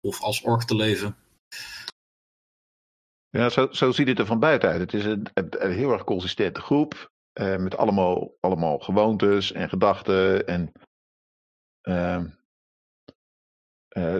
Of 0.00 0.22
als 0.22 0.42
ork 0.42 0.62
te 0.62 0.74
leven. 0.74 1.16
Ja, 3.30 3.48
zo, 3.48 3.68
zo 3.70 3.92
ziet 3.92 4.08
het 4.08 4.18
er 4.18 4.26
van 4.26 4.38
buiten 4.38 4.68
uit. 4.68 4.80
Het 4.80 4.94
is 4.94 5.04
een, 5.04 5.26
een 5.34 5.72
heel 5.72 5.92
erg 5.92 6.04
consistente 6.04 6.60
groep. 6.60 7.10
Eh, 7.32 7.56
met 7.56 7.76
allemaal, 7.76 8.36
allemaal 8.40 8.78
gewoontes 8.78 9.52
en 9.52 9.68
gedachten. 9.68 10.46
En 10.46 10.72
uh, 11.88 12.24
uh, 13.96 14.16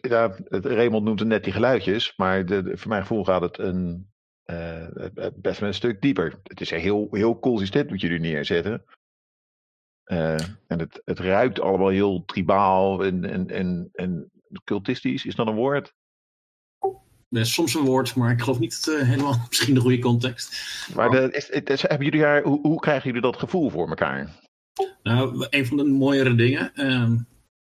ja, 0.00 0.36
Raymond 0.48 1.04
noemt 1.04 1.18
het 1.18 1.28
net 1.28 1.44
die 1.44 1.52
geluidjes. 1.52 2.16
Maar 2.16 2.46
voor 2.46 2.88
mijn 2.88 3.00
gevoel 3.00 3.24
gaat 3.24 3.42
het 3.42 3.58
een, 3.58 4.11
best 5.34 5.60
wel 5.60 5.68
een 5.68 5.74
stuk 5.74 6.00
dieper. 6.00 6.40
Het 6.42 6.60
is 6.60 6.70
heel, 6.70 7.08
heel 7.10 7.38
consistent 7.38 7.90
wat 7.90 8.00
jullie 8.00 8.20
neerzetten. 8.20 8.84
Uh, 10.06 10.40
en 10.66 10.78
het, 10.78 11.02
het 11.04 11.18
ruikt 11.18 11.60
allemaal 11.60 11.88
heel 11.88 12.24
tribaal 12.24 13.04
en, 13.04 13.24
en, 13.24 13.50
en, 13.50 13.88
en 13.92 14.30
cultistisch. 14.64 15.24
Is 15.24 15.34
dat 15.34 15.46
een 15.46 15.54
woord? 15.54 15.94
Dat 17.28 17.42
is 17.42 17.52
soms 17.52 17.74
een 17.74 17.84
woord, 17.84 18.14
maar 18.14 18.30
ik 18.30 18.40
geloof 18.40 18.58
niet 18.58 18.86
uh, 18.88 19.02
helemaal 19.02 19.34
misschien 19.48 19.74
de 19.74 19.80
goede 19.80 19.98
context. 19.98 20.64
Maar 20.94 21.10
de, 21.10 21.28
is, 21.30 21.48
is, 21.48 21.82
hebben 21.82 22.04
jullie 22.04 22.20
daar, 22.20 22.42
hoe, 22.42 22.60
hoe 22.60 22.80
krijgen 22.80 23.06
jullie 23.06 23.20
dat 23.22 23.38
gevoel 23.38 23.70
voor 23.70 23.88
elkaar? 23.88 24.40
Nou, 25.02 25.46
een 25.50 25.66
van 25.66 25.76
de 25.76 25.84
mooiere 25.84 26.34
dingen. 26.34 26.72
Uh, 26.74 27.12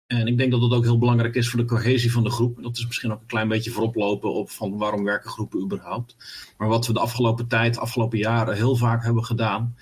en 0.07 0.27
ik 0.27 0.39
denk 0.39 0.51
dat 0.51 0.61
dat 0.61 0.73
ook 0.73 0.85
heel 0.85 0.99
belangrijk 0.99 1.35
is 1.35 1.49
voor 1.49 1.61
de 1.61 1.67
cohesie 1.67 2.13
van 2.13 2.25
de 2.25 2.31
groep. 2.31 2.63
Dat 2.63 2.77
is 2.77 2.87
misschien 2.87 3.13
ook 3.13 3.21
een 3.21 3.27
klein 3.27 3.49
beetje 3.49 3.71
vooroplopen 3.71 4.35
op 4.35 4.51
van 4.51 4.79
waarom 4.79 5.05
werken 5.05 5.31
groepen 5.31 5.61
überhaupt. 5.61 6.17
Maar 6.59 6.69
wat 6.69 6.87
we 6.87 6.93
de 6.93 7.01
afgelopen 7.01 7.47
tijd, 7.47 7.79
afgelopen 7.79 8.19
jaren 8.19 8.55
heel 8.55 8.77
vaak 8.77 9.05
hebben 9.05 9.25
gedaan, 9.25 9.77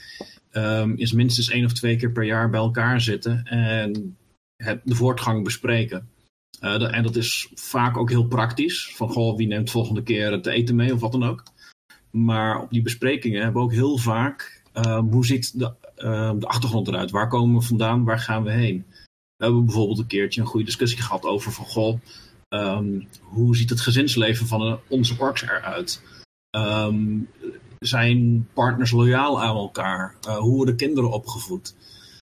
um, 0.53 0.97
is 0.97 1.13
minstens 1.13 1.49
één 1.51 1.65
of 1.65 1.73
twee 1.73 1.97
keer 1.97 2.13
per 2.13 2.25
jaar 2.25 2.51
bij 2.51 2.61
elkaar 2.61 3.01
zitten 3.01 3.45
en 3.45 4.17
de 4.85 4.95
voortgang 4.95 5.45
bespreken. 5.45 6.09
De, 6.61 6.87
en 6.87 7.03
dat 7.03 7.17
is 7.17 7.51
vaak 7.55 7.97
ook 7.97 8.11
heel 8.11 8.27
praktisch. 8.27 8.93
Van 8.95 9.09
goh, 9.09 9.37
wie 9.37 9.47
neemt 9.47 9.71
volgende 9.71 10.03
keer 10.03 10.33
het 10.33 10.47
eten 10.47 10.75
mee 10.75 10.93
of 10.93 11.01
wat 11.01 11.13
dan 11.13 11.25
ook. 11.25 11.43
Maar 12.11 12.61
op 12.61 12.71
die 12.71 12.83
besprekingen 12.83 13.43
hebben 13.43 13.63
we 13.63 13.69
ook 13.69 13.75
heel 13.75 13.99
vaak 13.99 14.63
um, 14.75 15.13
hoe 15.13 15.27
ziet 15.27 15.59
de, 15.59 15.73
uh, 15.99 16.33
de 16.39 16.47
achtergrond 16.47 16.89
eruit? 16.89 17.11
Waar 17.11 17.29
komen 17.29 17.61
we 17.61 17.67
vandaan? 17.67 18.05
Waar 18.05 18.19
gaan 18.19 18.43
we 18.45 18.51
heen? 18.51 18.85
We 19.45 19.51
hebben 19.51 19.67
bijvoorbeeld 19.69 19.99
een 19.99 20.07
keertje 20.07 20.41
een 20.41 20.47
goede 20.47 20.67
discussie 20.67 21.03
gehad 21.03 21.25
over 21.25 21.53
van 21.53 21.65
goh, 21.65 22.01
um, 22.49 23.09
hoe 23.21 23.57
ziet 23.57 23.71
het 23.71 23.81
gezinsleven 23.81 24.47
van 24.47 24.81
onze 24.89 25.15
orks 25.19 25.43
eruit? 25.43 26.03
Um, 26.57 27.29
zijn 27.79 28.49
partners 28.55 28.91
loyaal 28.91 29.43
aan 29.43 29.57
elkaar? 29.57 30.17
Uh, 30.27 30.37
hoe 30.37 30.55
worden 30.55 30.77
kinderen 30.77 31.11
opgevoed? 31.11 31.75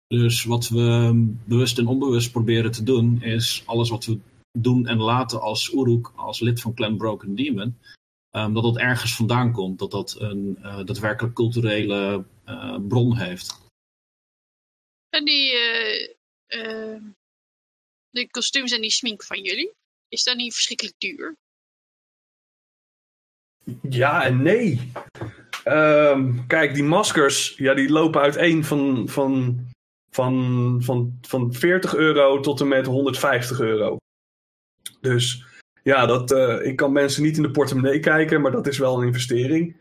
Dus 0.08 0.44
wat 0.44 0.68
we 0.68 1.12
bewust 1.46 1.78
en 1.78 1.88
onbewust 1.88 2.32
proberen 2.32 2.72
te 2.72 2.84
doen, 2.84 3.22
is 3.22 3.64
alles 3.66 3.90
wat 3.90 4.06
we 4.06 4.20
doen 4.60 4.88
en 4.88 4.98
laten 4.98 5.42
als 5.42 5.72
Uruk, 5.74 6.12
als 6.16 6.40
lid 6.40 6.62
van 6.62 6.74
Clan 6.74 6.98
Broken 6.98 7.36
Demon, 7.36 7.78
um, 8.32 8.54
dat 8.54 8.64
dat 8.64 8.78
ergens 8.78 9.16
vandaan 9.16 9.52
komt. 9.52 9.80
Dat 9.80 9.92
dat 9.92 10.16
een 10.20 10.58
uh, 10.62 10.84
daadwerkelijk 10.86 11.36
culturele 11.36 12.24
bron 12.88 13.18
heeft. 13.18 13.62
En 15.10 15.26
die, 15.26 15.54
de 18.10 18.28
kostuums 18.32 18.72
en 18.72 18.82
die 18.82 18.92
smink 18.92 19.24
van 19.24 19.42
jullie, 19.42 19.74
is 20.08 20.24
dat 20.24 20.36
niet 20.36 20.54
verschrikkelijk 20.54 20.96
duur? 20.98 21.36
Ja 23.90 24.24
en 24.24 24.42
nee. 24.42 24.92
Um, 25.66 26.48
kijk, 26.48 26.74
die 26.74 26.84
maskers, 26.84 27.54
ja, 27.58 27.74
die 27.74 27.90
lopen 27.90 28.22
uiteen 28.22 28.64
van, 28.64 29.10
van, 29.10 29.60
van, 30.10 30.78
van, 30.84 31.18
van 31.22 31.54
40 31.54 31.96
euro 31.96 32.40
tot 32.40 32.62
en 32.62 32.68
met 32.68 32.86
150 32.86 33.60
euro. 33.60 33.98
Dus 35.02 35.46
ja, 35.84 36.06
dat, 36.06 36.32
uh, 36.32 36.66
ik 36.66 36.76
kan 36.76 36.92
mensen 36.92 37.24
niet 37.24 37.38
in 37.38 37.44
de 37.44 37.52
portemonnee 37.52 38.00
kijken, 38.00 38.42
maar 38.42 38.52
dat 38.52 38.68
is 38.68 38.78
wel 38.78 38.98
een 38.98 39.08
investering. 39.08 39.76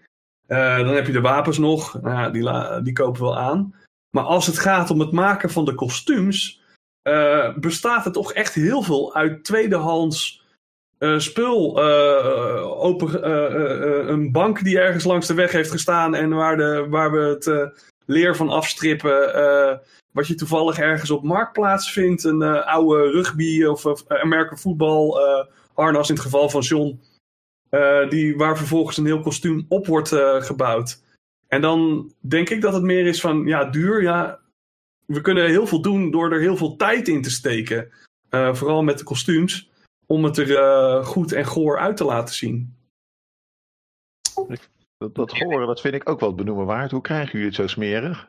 Uh, 0.49 0.77
dan 0.77 0.95
heb 0.95 1.07
je 1.07 1.13
de 1.13 1.21
wapens 1.21 1.59
nog, 1.59 2.03
nou, 2.03 2.33
die, 2.33 2.83
die 2.83 2.93
kopen 2.93 3.21
we 3.21 3.27
wel 3.27 3.39
aan. 3.39 3.75
Maar 4.11 4.25
als 4.25 4.47
het 4.47 4.59
gaat 4.59 4.91
om 4.91 5.01
het 5.01 5.13
maken 5.13 5.51
van 5.51 5.65
de 5.65 5.75
kostuums, 5.75 6.62
uh, 7.03 7.57
bestaat 7.57 8.05
het 8.05 8.15
toch 8.15 8.33
echt 8.33 8.55
heel 8.55 8.83
veel 8.83 9.15
uit 9.15 9.45
tweedehands 9.45 10.43
uh, 10.99 11.19
spul. 11.19 11.79
Uh, 11.79 12.83
open, 12.83 13.31
een 14.12 14.33
bank 14.33 14.65
die 14.65 14.79
ergens 14.79 15.05
langs 15.05 15.27
de 15.27 15.35
weg 15.35 15.53
heeft 15.53 15.71
gestaan 15.71 16.15
en 16.15 16.31
waar, 16.31 16.57
de, 16.57 16.87
waar 16.88 17.12
we 17.12 17.19
het 17.19 17.73
leer 18.07 18.37
van 18.37 18.49
afstrippen. 18.49 19.81
wat 20.12 20.27
je 20.27 20.35
toevallig 20.35 20.79
ergens 20.79 21.11
op 21.11 21.23
marktplaats 21.23 21.93
vindt. 21.93 22.25
Een 22.25 22.43
oude 22.43 23.11
rugby 23.11 23.65
of, 23.65 24.09
American 24.09 24.59
voetbal 24.59 25.21
harnas 25.75 26.09
in 26.09 26.15
het 26.15 26.25
geval 26.25 26.49
van 26.49 26.61
John. 26.61 27.01
eh, 27.69 28.09
die, 28.09 28.37
waar 28.37 28.57
vervolgens 28.57 28.97
een 28.97 29.07
heel 29.07 29.21
kostuum 29.21 29.65
op 29.69 29.87
wordt 29.87 30.12
eh, 30.12 30.43
gebouwd. 30.43 31.03
En 31.49 31.61
dan 31.61 32.12
denk 32.21 32.51
ik 32.51 32.61
dat 32.61 32.73
het 32.73 32.83
meer 32.83 33.07
is 33.07 33.21
van, 33.21 33.47
ja, 33.47 33.65
duur, 33.65 34.03
ja. 34.03 34.41
We 35.07 35.21
kunnen 35.21 35.47
heel 35.47 35.67
veel 35.67 35.83
doen 35.83 36.11
door 36.11 36.33
er 36.33 36.41
heel 36.41 36.57
veel 36.57 36.77
tijd 36.77 37.09
in 37.09 37.23
te 37.23 37.31
steken. 37.31 37.91
Eh, 38.29 38.55
vooral 38.55 38.83
met 38.83 38.99
de 38.99 39.05
kostuums. 39.05 39.71
Om 40.07 40.25
het 40.25 40.38
er 40.38 40.57
eh, 40.57 41.05
goed 41.05 41.33
en 41.33 41.47
goor 41.47 41.79
uit 41.79 41.97
te 41.97 42.05
laten 42.05 42.35
zien. 42.35 42.77
Dat, 44.99 45.15
dat 45.15 45.38
horen, 45.38 45.67
dat 45.67 45.81
vind 45.81 45.95
ik 45.95 46.09
ook 46.09 46.21
wel 46.21 46.35
benoemen 46.35 46.67
waard. 46.67 46.91
Hoe 46.91 47.01
krijgen 47.01 47.33
jullie 47.33 47.47
het 47.47 47.55
zo 47.55 47.67
smerig? 47.67 48.29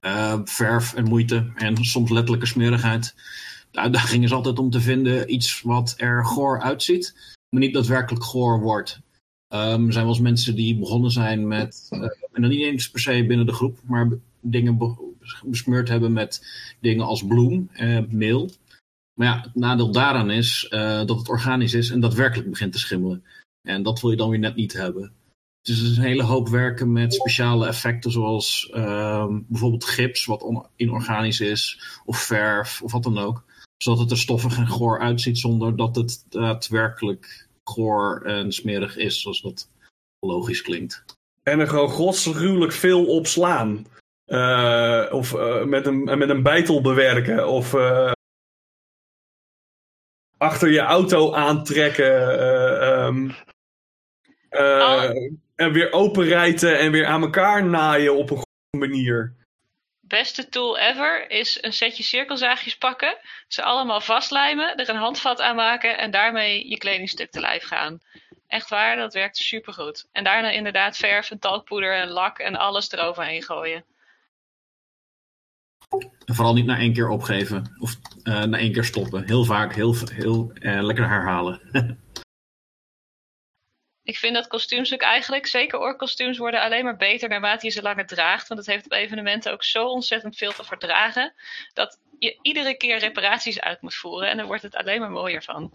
Eh, 0.00 0.40
verf 0.44 0.94
en 0.94 1.04
moeite 1.04 1.52
en 1.54 1.84
soms 1.84 2.10
letterlijke 2.10 2.46
smerigheid. 2.46 3.14
De 3.70 3.80
uitdaging 3.80 4.24
is 4.24 4.32
altijd 4.32 4.58
om 4.58 4.70
te 4.70 4.80
vinden 4.80 5.32
iets 5.32 5.62
wat 5.62 5.94
er 5.96 6.24
goor 6.26 6.60
uitziet, 6.60 7.14
maar 7.48 7.60
niet 7.60 7.74
daadwerkelijk 7.74 8.24
goor 8.24 8.60
wordt. 8.60 9.00
Ehm, 9.48 9.86
er 9.86 9.92
zijn 9.92 10.04
wel 10.04 10.14
eens 10.14 10.22
mensen 10.22 10.54
die 10.54 10.78
begonnen 10.78 11.10
zijn 11.10 11.48
met, 11.48 11.86
eh, 11.90 12.00
en 12.32 12.42
dan 12.42 12.50
niet 12.50 12.62
eens 12.62 12.90
per 12.90 13.00
se 13.00 13.26
binnen 13.26 13.46
de 13.46 13.52
groep, 13.52 13.78
maar 13.84 14.08
dingen 14.40 14.76
besmeurd 15.44 15.88
hebben 15.88 16.12
met 16.12 16.46
dingen 16.80 17.06
als 17.06 17.26
bloem, 17.26 17.70
eh, 17.72 17.98
meel. 18.08 18.50
Maar 19.14 19.26
ja, 19.26 19.40
het 19.40 19.54
nadeel 19.54 19.92
daaraan 19.92 20.30
is 20.30 20.66
eh, 20.68 21.04
dat 21.04 21.18
het 21.18 21.28
organisch 21.28 21.74
is 21.74 21.90
en 21.90 22.00
daadwerkelijk 22.00 22.50
begint 22.50 22.72
te 22.72 22.78
schimmelen. 22.78 23.24
En 23.68 23.82
dat 23.82 24.00
wil 24.00 24.10
je 24.10 24.16
dan 24.16 24.30
weer 24.30 24.38
net 24.38 24.54
niet 24.54 24.72
hebben. 24.72 25.12
Dus 25.62 25.78
het 25.78 25.90
is 25.90 25.96
een 25.96 26.02
hele 26.02 26.22
hoop 26.22 26.48
werken 26.48 26.92
met 26.92 27.14
speciale 27.14 27.66
effecten, 27.66 28.10
zoals 28.10 28.70
ehm, 28.72 29.40
bijvoorbeeld 29.46 29.84
gips, 29.84 30.24
wat 30.24 30.66
inorganisch 30.76 31.40
is, 31.40 31.80
of 32.04 32.18
verf, 32.18 32.82
of 32.82 32.92
wat 32.92 33.02
dan 33.02 33.18
ook. 33.18 33.44
Zodat 33.76 34.00
het 34.00 34.10
er 34.10 34.18
stoffig 34.18 34.56
en 34.56 34.68
goor 34.68 35.00
uitziet, 35.00 35.38
zonder 35.38 35.76
dat 35.76 35.96
het 35.96 36.24
daadwerkelijk 36.28 37.48
goor 37.64 38.22
en 38.22 38.52
smerig 38.52 38.96
is, 38.96 39.20
zoals 39.20 39.40
dat 39.40 39.68
logisch 40.26 40.62
klinkt. 40.62 41.04
En 41.42 41.60
er 41.60 41.68
gewoon 41.68 41.90
godsgruwelijk 41.90 42.72
veel 42.72 43.06
op 43.06 43.26
slaan. 43.26 43.86
Eh, 44.30 45.06
of 45.10 45.34
eh, 45.34 45.62
met, 45.62 45.86
een, 45.86 46.04
met 46.18 46.28
een 46.28 46.42
bijtel 46.42 46.80
bewerken. 46.80 47.48
Of 47.48 47.74
eh, 47.74 48.12
achter 50.38 50.70
je 50.70 50.80
auto 50.80 51.34
aantrekken. 51.34 52.38
eh, 52.38 53.06
ehm, 53.06 53.30
eh, 54.48 54.60
Oh. 54.60 55.10
En 55.54 55.72
weer 55.72 55.92
openrijten 55.92 56.78
en 56.78 56.92
weer 56.92 57.06
aan 57.06 57.22
elkaar 57.22 57.64
naaien 57.64 58.16
op 58.16 58.30
een 58.30 58.36
goede 58.36 58.86
manier. 58.88 59.34
Beste 60.00 60.48
tool 60.48 60.78
ever 60.78 61.30
is 61.30 61.58
een 61.60 61.72
setje 61.72 62.02
cirkelzaagjes 62.02 62.76
pakken, 62.76 63.18
ze 63.48 63.62
allemaal 63.62 64.00
vastlijmen, 64.00 64.76
er 64.76 64.88
een 64.88 64.96
handvat 64.96 65.40
aan 65.40 65.56
maken 65.56 65.98
en 65.98 66.10
daarmee 66.10 66.68
je 66.68 66.78
kledingstuk 66.78 67.30
te 67.30 67.40
lijf 67.40 67.64
gaan. 67.64 68.00
Echt 68.46 68.68
waar, 68.70 68.96
dat 68.96 69.14
werkt 69.14 69.36
supergoed. 69.36 70.08
En 70.12 70.24
daarna 70.24 70.50
inderdaad 70.50 70.96
verf 70.96 71.30
en 71.30 71.38
talkpoeder 71.38 71.94
en 71.94 72.08
lak 72.08 72.38
en 72.38 72.56
alles 72.56 72.92
eroverheen 72.92 73.42
gooien. 73.42 73.84
En 76.24 76.34
vooral 76.34 76.54
niet 76.54 76.66
na 76.66 76.78
één 76.78 76.92
keer 76.92 77.08
opgeven, 77.08 77.76
of 77.78 77.98
eh, 78.22 78.42
na 78.42 78.58
één 78.58 78.72
keer 78.72 78.84
stoppen. 78.84 79.26
Heel 79.26 79.44
vaak, 79.44 79.74
heel, 79.74 79.94
heel 80.12 80.52
eh, 80.52 80.82
lekker 80.82 81.08
herhalen. 81.08 81.60
Ik 84.02 84.16
vind 84.16 84.34
dat 84.34 84.46
kostuums 84.46 84.92
ook 84.92 85.00
eigenlijk, 85.00 85.46
zeker 85.46 85.78
oorkostuums, 85.78 86.38
worden 86.38 86.62
alleen 86.62 86.84
maar 86.84 86.96
beter 86.96 87.28
naarmate 87.28 87.66
je 87.66 87.72
ze 87.72 87.82
langer 87.82 88.06
draagt. 88.06 88.48
Want 88.48 88.60
het 88.60 88.68
heeft 88.68 88.84
op 88.84 88.92
evenementen 88.92 89.52
ook 89.52 89.64
zo 89.64 89.86
ontzettend 89.86 90.36
veel 90.36 90.52
te 90.52 90.64
verdragen. 90.64 91.32
Dat 91.72 91.98
je 92.18 92.38
iedere 92.42 92.76
keer 92.76 92.98
reparaties 92.98 93.60
uit 93.60 93.82
moet 93.82 93.94
voeren. 93.94 94.30
En 94.30 94.36
daar 94.36 94.46
wordt 94.46 94.62
het 94.62 94.74
alleen 94.74 95.00
maar 95.00 95.10
mooier 95.10 95.42
van. 95.42 95.72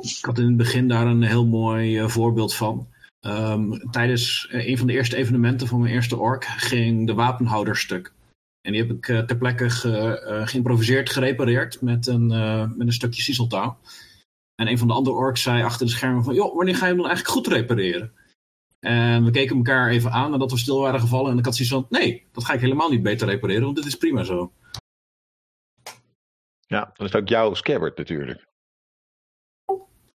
Ik 0.00 0.24
had 0.24 0.38
in 0.38 0.44
het 0.44 0.56
begin 0.56 0.88
daar 0.88 1.06
een 1.06 1.22
heel 1.22 1.46
mooi 1.46 1.98
eh, 1.98 2.08
voorbeeld 2.08 2.54
van. 2.54 2.88
Ehm, 3.20 3.70
tijdens 3.90 4.46
een 4.50 4.78
van 4.78 4.86
de 4.86 4.92
eerste 4.92 5.16
evenementen 5.16 5.66
van 5.66 5.80
mijn 5.80 5.94
eerste 5.94 6.16
ork 6.16 6.44
ging 6.44 7.06
de 7.06 7.14
wapenhouder 7.14 7.76
stuk. 7.76 8.12
En 8.62 8.72
die 8.72 8.80
heb 8.80 8.90
ik 8.90 9.08
eh, 9.08 9.18
ter 9.18 9.36
plekke 9.36 9.70
ge- 9.70 10.20
eh, 10.20 10.46
geïmproviseerd, 10.46 11.10
gerepareerd 11.10 11.80
met 11.80 12.06
een, 12.06 12.30
eh, 12.30 12.70
met 12.76 12.86
een 12.86 12.92
stukje 12.92 13.22
sieseltouw. 13.22 13.78
En 14.54 14.68
een 14.68 14.78
van 14.78 14.86
de 14.86 14.92
andere 14.94 15.16
orks 15.16 15.42
zei 15.42 15.62
achter 15.62 15.86
de 15.86 15.92
schermen 15.92 16.24
van... 16.24 16.34
joh, 16.34 16.56
wanneer 16.56 16.74
ga 16.76 16.80
je 16.86 16.92
hem 16.92 17.00
dan 17.00 17.06
eigenlijk 17.10 17.36
goed 17.36 17.46
repareren? 17.54 18.12
En 18.78 19.24
we 19.24 19.30
keken 19.30 19.56
elkaar 19.56 19.90
even 19.90 20.10
aan 20.12 20.30
nadat 20.30 20.50
we 20.50 20.58
stil 20.58 20.80
waren 20.80 21.00
gevallen. 21.00 21.32
En 21.32 21.38
ik 21.38 21.44
had 21.44 21.56
zoiets 21.56 21.74
van, 21.74 21.86
nee, 22.00 22.26
dat 22.32 22.44
ga 22.44 22.52
ik 22.52 22.60
helemaal 22.60 22.90
niet 22.90 23.02
beter 23.02 23.28
repareren, 23.28 23.62
want 23.62 23.76
dit 23.76 23.86
is 23.86 23.96
prima 23.96 24.22
zo. 24.22 24.52
Ja, 26.66 26.92
dan 26.94 27.06
is 27.06 27.14
ook 27.14 27.28
jouw 27.28 27.54
scabbard 27.54 27.96
natuurlijk. 27.96 28.46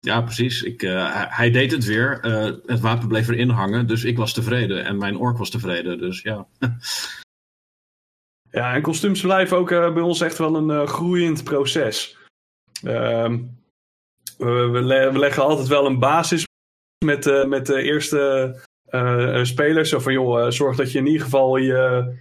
Ja, 0.01 0.21
precies. 0.23 0.63
Ik, 0.63 0.81
hij, 0.81 1.51
deed 1.51 1.73
het 1.73 1.85
weer. 1.85 2.21
Het 2.67 2.81
wapen 2.81 3.09
bleef 3.09 3.29
erin 3.29 3.49
hangen, 3.49 3.87
dus 3.87 4.05
ik 4.05 4.17
was 4.17 4.33
tevreden. 4.33 4.85
En 4.85 4.99
mijn 4.99 5.17
ork 5.17 5.39
was 5.39 5.51
tevreden, 5.51 5.99
dus 5.99 6.23
ja. 6.23 6.47
Ja, 8.57 8.75
en 8.75 8.83
kostuums 8.83 9.21
blijven 9.21 9.57
ook 9.57 9.71
eh, 9.71 9.92
bij 9.92 10.03
ons 10.03 10.21
echt 10.21 10.38
wel 10.38 10.57
een 10.57 10.71
eh, 10.71 10.87
groeiend 10.87 11.45
proces. 11.45 12.19
Ehm, 12.83 13.38
we, 14.38 14.51
we, 14.51 14.83
le- 14.83 15.12
we 15.12 15.19
leggen 15.19 15.42
altijd 15.42 15.69
wel 15.69 15.87
een 15.87 15.99
basis 15.99 16.45
met, 17.05 17.27
eh, 17.27 17.45
met 17.45 17.66
de 17.66 17.83
eerste 17.83 18.64
spelers. 19.42 19.88
Zo 19.88 19.99
van, 19.99 20.12
joh, 20.12 20.51
zorg 20.51 20.77
dat 20.77 20.92
je 20.92 20.99
in 20.99 21.07
ieder 21.07 21.23
geval 21.23 21.57
je, 21.57 22.14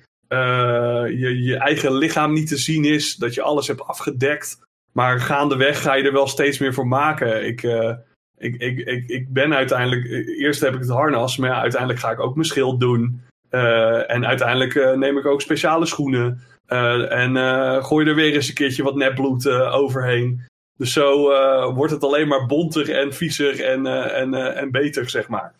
je, 1.17 1.41
je 1.41 1.57
eigen 1.57 1.93
lichaam 1.93 2.33
niet 2.33 2.47
te 2.47 2.57
zien 2.57 2.85
is. 2.85 3.15
Dat 3.15 3.33
je 3.33 3.41
alles 3.41 3.67
hebt 3.67 3.81
afgedekt. 3.81 4.59
Maar 4.91 5.19
gaandeweg 5.19 5.81
ga 5.81 5.93
je 5.93 6.03
er 6.03 6.13
wel 6.13 6.27
steeds 6.27 6.57
meer 6.59 6.73
voor 6.73 6.87
maken. 6.87 7.45
Ik, 7.45 7.63
ik, 8.37 8.55
ik, 8.55 8.79
ik, 8.79 9.07
ik 9.07 9.33
ben 9.33 9.53
uiteindelijk... 9.53 10.05
Eerst 10.27 10.61
heb 10.61 10.73
ik 10.73 10.79
het 10.79 10.89
harnas, 10.89 11.37
maar 11.37 11.49
ja, 11.49 11.61
uiteindelijk 11.61 11.99
ga 12.01 12.11
ik 12.11 12.19
ook 12.19 12.35
mijn 12.35 12.47
schild 12.47 12.79
doen. 12.79 13.21
Eh, 13.55 14.11
en 14.15 14.25
uiteindelijk 14.25 14.75
eh, 14.75 14.93
neem 14.93 15.17
ik 15.17 15.25
ook 15.25 15.41
speciale 15.41 15.85
schoenen. 15.85 16.41
Eh, 16.65 17.11
en 17.11 17.35
gooi 17.83 18.07
er 18.07 18.15
weer 18.15 18.33
eens 18.33 18.47
een 18.47 18.53
keertje 18.53 18.83
wat 18.83 18.95
nepbloed 18.95 19.47
overheen. 19.49 20.41
Dus 20.77 20.93
zo 20.93 21.23
wordt 21.73 21.91
het 21.91 22.03
alleen 22.03 22.27
maar 22.27 22.45
bonter 22.45 22.89
en 22.89 23.13
viezer 23.13 23.63
en, 23.63 23.85
en, 24.15 24.33
en 24.33 24.71
beter, 24.71 25.09
zeg 25.09 25.27
maar. 25.27 25.55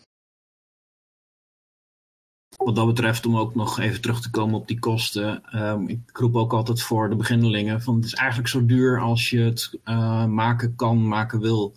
Wat 2.63 2.75
dat 2.75 2.85
betreft, 2.85 3.25
om 3.25 3.37
ook 3.37 3.55
nog 3.55 3.79
even 3.79 4.01
terug 4.01 4.21
te 4.21 4.29
komen 4.29 4.59
op 4.59 4.67
die 4.67 4.79
kosten. 4.79 5.43
ehm, 5.51 5.87
ik 5.87 5.99
roep 6.13 6.35
ook 6.35 6.53
altijd 6.53 6.81
voor 6.81 7.09
de 7.09 7.15
beginnelingen. 7.15 7.81
Van 7.81 7.95
het 7.95 8.05
is 8.05 8.13
eigenlijk 8.13 8.49
zo 8.49 8.65
duur 8.65 8.99
als 8.99 9.29
je 9.29 9.39
het 9.39 9.79
maken 10.27 10.75
kan, 10.75 11.07
maken 11.07 11.39
wil. 11.39 11.75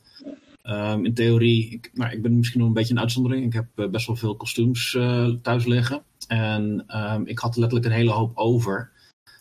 Ehm, 0.62 1.04
in 1.04 1.14
theorie, 1.14 1.70
ik, 1.70 1.90
nou, 1.94 2.12
ik 2.12 2.22
ben 2.22 2.36
misschien 2.36 2.58
nog 2.58 2.68
een 2.68 2.74
beetje 2.74 2.94
een 2.94 3.00
uitzondering. 3.00 3.44
Ik 3.44 3.52
heb 3.52 3.90
best 3.90 4.06
wel 4.06 4.16
veel 4.16 4.36
kostuums 4.36 4.98
thuis 5.42 5.64
liggen. 5.64 6.02
En 6.28 6.84
ehm, 6.86 7.22
ik 7.24 7.38
had 7.38 7.56
letterlijk 7.56 7.86
een 7.86 7.98
hele 7.98 8.10
hoop 8.10 8.36
over. 8.36 8.90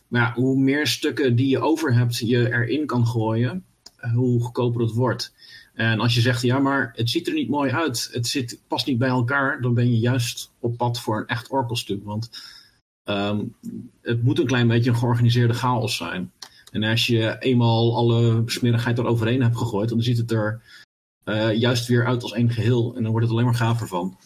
Maar 0.08 0.34
hoe 0.34 0.58
meer 0.58 0.88
stukken 0.88 1.36
die 1.36 1.50
je 1.50 1.60
over 1.60 1.94
hebt, 1.94 2.18
je 2.18 2.52
erin 2.52 2.86
kan 2.86 3.08
gooien, 3.08 3.66
eh, 3.98 4.14
hoe 4.14 4.42
goedkoper 4.42 4.82
het 4.82 4.94
wordt. 4.94 5.34
En 5.74 6.00
als 6.00 6.16
je 6.16 6.22
zegt, 6.22 6.42
ja, 6.42 6.60
maar 6.60 6.92
het 6.96 7.10
ziet 7.10 7.28
er 7.28 7.34
niet 7.34 7.50
mooi 7.50 7.72
uit, 7.72 8.10
het 8.12 8.28
zit, 8.28 8.62
past 8.68 8.86
niet 8.86 8.98
bij 8.98 9.10
elkaar, 9.10 9.62
dan 9.62 9.74
ben 9.74 9.88
je 9.92 10.00
juist 10.00 10.52
op 10.60 10.78
pad 10.78 11.00
voor 11.00 11.18
een 11.18 11.28
echt 11.28 11.50
orkelstuur. 11.50 12.04
Want 12.04 12.30
ehm, 13.04 13.44
het 14.02 14.24
moet 14.24 14.40
een 14.40 14.46
klein 14.46 14.68
beetje 14.68 14.90
een 14.90 14.96
georganiseerde 14.96 15.54
chaos 15.54 15.96
zijn. 15.96 16.32
En 16.72 16.84
als 16.84 17.08
je 17.08 17.36
eenmaal 17.40 17.96
alle 17.96 18.44
smerigheid 18.46 18.98
eroverheen 18.98 19.42
hebt 19.42 19.58
gegooid, 19.58 19.90
dan 19.90 20.02
ziet 20.02 20.18
het 20.18 20.32
er 20.32 20.62
eh, 21.24 21.54
juist 21.54 21.88
weer 21.88 22.06
uit 22.06 22.24
als 22.24 22.34
één 22.34 22.52
geheel. 22.52 22.94
En 22.96 23.02
dan 23.02 23.12
wordt 23.12 23.26
het 23.26 23.36
alleen 23.36 23.46
maar 23.46 23.56
gaver 23.56 23.88
van. 23.88 24.18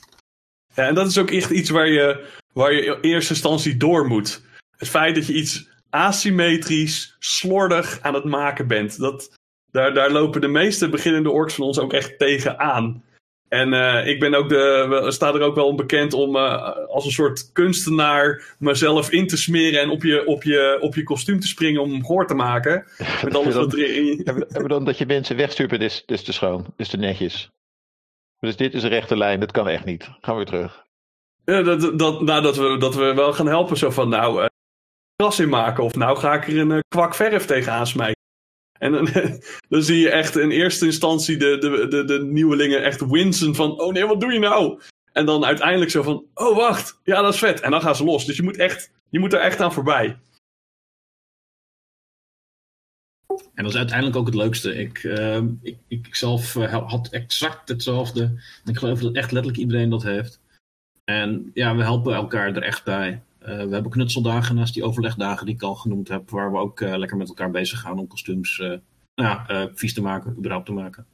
Ja, 0.76 0.88
en 0.88 0.96
dat 0.96 1.08
is 1.08 1.18
ook 1.18 1.32
echt 1.32 1.50
iets 1.50 1.70
waar 1.70 1.88
je, 1.88 2.26
waar 2.54 2.74
je 2.74 2.86
in 2.86 2.98
eerste 3.02 3.34
instantie 3.34 3.78
door 3.78 4.08
moet. 4.08 4.42
Het 4.78 4.90
feit 4.90 5.16
dat 5.16 5.28
je 5.28 5.34
iets 5.34 5.70
asymmetrisch, 5.90 7.16
slordig 7.20 8.00
aan 8.02 8.14
het 8.14 8.24
maken 8.24 8.68
bent. 8.68 9.00
Dat, 9.00 9.32
daar, 9.72 9.94
daar 9.94 10.12
lopen 10.12 10.42
de 10.42 10.48
meeste 10.48 10.90
beginnende 10.90 11.32
orks 11.32 11.54
van 11.54 11.66
ons 11.66 11.80
ook 11.80 11.94
echt 11.94 12.20
tegen 12.20 12.60
aan. 12.60 13.04
En 13.48 13.74
eh, 13.74 14.08
ik 14.08 14.20
ben 14.20 14.34
ook 14.34 14.50
de, 14.50 15.06
sta 15.08 15.34
er 15.34 15.42
ook 15.42 15.56
wel 15.56 15.76
bekend 15.76 16.14
om 16.14 16.36
eh, 16.36 16.76
als 16.88 17.06
een 17.06 17.12
soort 17.12 17.52
kunstenaar 17.52 18.56
mezelf 18.60 19.12
in 19.12 19.28
te 19.28 19.38
smeren 19.38 19.82
en 19.82 19.90
op 19.90 20.04
je, 20.04 20.26
op 20.26 20.44
je, 20.44 20.78
op 20.82 20.96
je 20.96 21.04
kostuum 21.04 21.40
te 21.40 21.48
springen 21.48 21.82
om 21.82 21.92
hem 21.92 22.06
goor 22.06 22.28
te 22.28 22.34
maken. 22.34 22.86
Met 23.24 23.36
alles 23.36 23.56
wat 23.56 23.74
erin. 23.74 24.22
Hebben 24.24 24.44
hebben 24.44 24.62
we 24.62 24.68
dan 24.68 24.86
dat 24.86 24.98
je 24.98 25.06
mensen 25.06 25.36
wegstuurt, 25.36 25.82
is, 25.82 26.04
is 26.06 26.24
te 26.24 26.34
schoon, 26.34 26.66
is 26.78 26.90
te 26.90 26.98
netjes. 26.98 27.50
Dus 28.42 28.56
dit 28.56 28.74
is 28.74 28.84
een 28.84 28.90
rechte 28.90 29.18
lijn, 29.18 29.40
dat 29.40 29.52
kan 29.52 29.68
echt 29.68 29.86
niet. 29.86 30.04
Gaan 30.04 30.36
we 30.38 30.44
weer 30.44 30.46
terug. 30.46 30.84
Ja, 31.46 31.62
dat, 31.62 32.00
dat, 32.00 32.22
nou, 32.22 32.42
dat, 32.42 32.58
we, 32.58 32.78
dat 32.78 32.96
we 32.96 33.14
wel 33.14 33.34
gaan 33.34 33.48
helpen. 33.48 33.78
Zo 33.78 33.90
van, 33.90 34.10
nou, 34.10 34.42
eh 34.42 34.50
gras 35.22 35.40
in 35.40 35.50
maken. 35.50 35.84
Of 35.84 35.96
nou 35.96 36.18
ga 36.18 36.34
ik 36.34 36.48
er 36.48 36.58
een 36.58 36.72
eh, 36.72 36.80
kwak 36.88 37.16
verf 37.16 37.46
smijten. 37.84 38.22
En 38.80 38.92
dan, 38.92 39.08
dan 39.70 39.82
zie 39.82 40.00
je 40.00 40.10
echt 40.10 40.38
in 40.38 40.52
eerste 40.52 40.86
instantie 40.86 41.38
de, 41.38 41.58
de, 41.58 41.88
de, 41.88 42.04
de 42.04 42.24
nieuwelingen 42.24 42.84
echt 42.84 43.10
winsen 43.10 43.56
van... 43.56 43.80
Oh 43.80 43.94
nee, 43.94 44.06
wat 44.06 44.22
doe 44.22 44.34
je 44.34 44.40
nou? 44.40 44.82
En 45.14 45.26
dan 45.26 45.46
uiteindelijk 45.46 45.92
zo 45.92 46.04
van... 46.04 46.26
Oh 46.34 46.56
wacht, 46.56 47.00
ja 47.04 47.22
dat 47.22 47.34
is 47.34 47.40
vet. 47.40 47.60
En 47.60 47.72
dan 47.72 47.82
gaan 47.82 47.96
ze 47.96 48.04
los. 48.04 48.26
Dus 48.26 48.38
je 48.38 48.44
moet, 48.44 48.58
echt, 48.58 48.92
je 49.10 49.20
moet 49.20 49.34
er 49.34 49.40
echt 49.40 49.62
aan 49.62 49.74
voorbij. 49.74 50.18
En 53.54 53.64
dat 53.64 53.74
is 53.74 53.78
uiteindelijk 53.78 54.18
ook 54.18 54.26
het 54.26 54.36
leukste. 54.36 54.76
Ik, 54.76 55.04
uh, 55.04 55.42
ik, 55.62 55.78
ik 55.88 56.16
zelf 56.16 56.56
uh, 56.56 56.90
had 56.90 57.08
exact 57.08 57.70
hetzelfde. 57.70 58.42
Ik 58.66 58.78
geloof 58.78 59.00
dat 59.00 59.16
echt 59.16 59.32
letterlijk 59.32 59.62
iedereen 59.62 59.90
dat 59.90 60.04
heeft. 60.04 60.40
En 61.04 61.52
ja, 61.54 61.76
we 61.76 61.82
helpen 61.84 62.14
elkaar 62.14 62.56
er 62.56 62.64
echt 62.64 62.84
bij. 62.84 63.22
Uh, 63.42 63.48
we 63.48 63.74
hebben 63.74 63.92
knutseldagen 63.92 64.56
naast 64.56 64.74
die 64.74 64.84
overlegdagen 64.84 65.46
die 65.46 65.56
ik 65.56 65.62
al 65.62 65.76
genoemd 65.76 66.08
heb. 66.08 66.30
Waar 66.30 66.52
we 66.52 66.58
ook 66.58 66.80
lekker 66.80 67.18
met 67.18 67.28
elkaar 67.28 67.52
bezig 67.52 67.80
gaan 67.80 68.00
om 68.00 68.08
kostuums 68.08 68.64
nou, 69.16 69.70
vies 69.74 69.94
te 69.94 70.02
maken, 70.02 70.36
überhaupt 70.38 70.66
te 70.66 70.72
maken. 70.72 71.06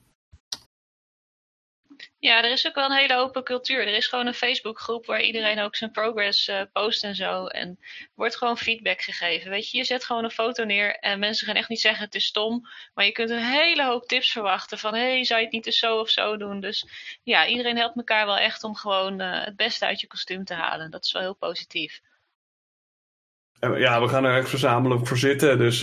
Ja, 2.19 2.43
er 2.43 2.51
is 2.51 2.67
ook 2.67 2.75
wel 2.75 2.85
een 2.85 2.97
hele 2.97 3.15
open 3.15 3.43
cultuur. 3.43 3.87
Er 3.87 3.95
is 3.95 4.07
gewoon 4.07 4.27
een 4.27 4.33
Facebookgroep 4.33 5.05
waar 5.05 5.21
iedereen 5.21 5.59
ook 5.59 5.75
zijn 5.75 5.91
progress 5.91 6.47
uh, 6.47 6.61
post 6.71 7.03
en 7.03 7.15
zo. 7.15 7.45
En 7.45 7.79
wordt 8.15 8.35
gewoon 8.35 8.57
feedback 8.57 9.01
gegeven. 9.01 9.49
Weet 9.49 9.71
je, 9.71 9.77
je 9.77 9.83
zet 9.83 10.03
gewoon 10.03 10.23
een 10.23 10.31
foto 10.31 10.63
neer 10.63 10.95
en 10.95 11.19
mensen 11.19 11.47
gaan 11.47 11.55
echt 11.55 11.69
niet 11.69 11.79
zeggen 11.79 12.05
het 12.05 12.15
is 12.15 12.25
stom. 12.25 12.67
Maar 12.93 13.05
je 13.05 13.11
kunt 13.11 13.29
een 13.29 13.43
hele 13.43 13.85
hoop 13.85 14.07
tips 14.07 14.31
verwachten 14.31 14.77
van 14.77 14.93
hé, 14.93 14.99
hey, 14.99 15.23
zou 15.23 15.39
je 15.39 15.45
het 15.45 15.55
niet 15.55 15.65
eens 15.65 15.79
zo 15.79 15.99
of 15.99 16.09
zo 16.09 16.37
doen? 16.37 16.59
Dus 16.59 16.87
ja, 17.23 17.47
iedereen 17.47 17.77
helpt 17.77 17.97
elkaar 17.97 18.25
wel 18.25 18.37
echt 18.37 18.63
om 18.63 18.75
gewoon 18.75 19.21
uh, 19.21 19.43
het 19.43 19.55
beste 19.55 19.85
uit 19.85 20.01
je 20.01 20.07
kostuum 20.07 20.45
te 20.45 20.53
halen. 20.53 20.91
Dat 20.91 21.05
is 21.05 21.11
wel 21.11 21.21
heel 21.21 21.35
positief. 21.35 22.01
Ja, 23.59 24.01
we 24.01 24.07
gaan 24.07 24.25
er 24.25 24.37
echt 24.37 24.49
verzamelijk 24.49 25.07
voor 25.07 25.17
zitten. 25.17 25.57
Dus 25.57 25.81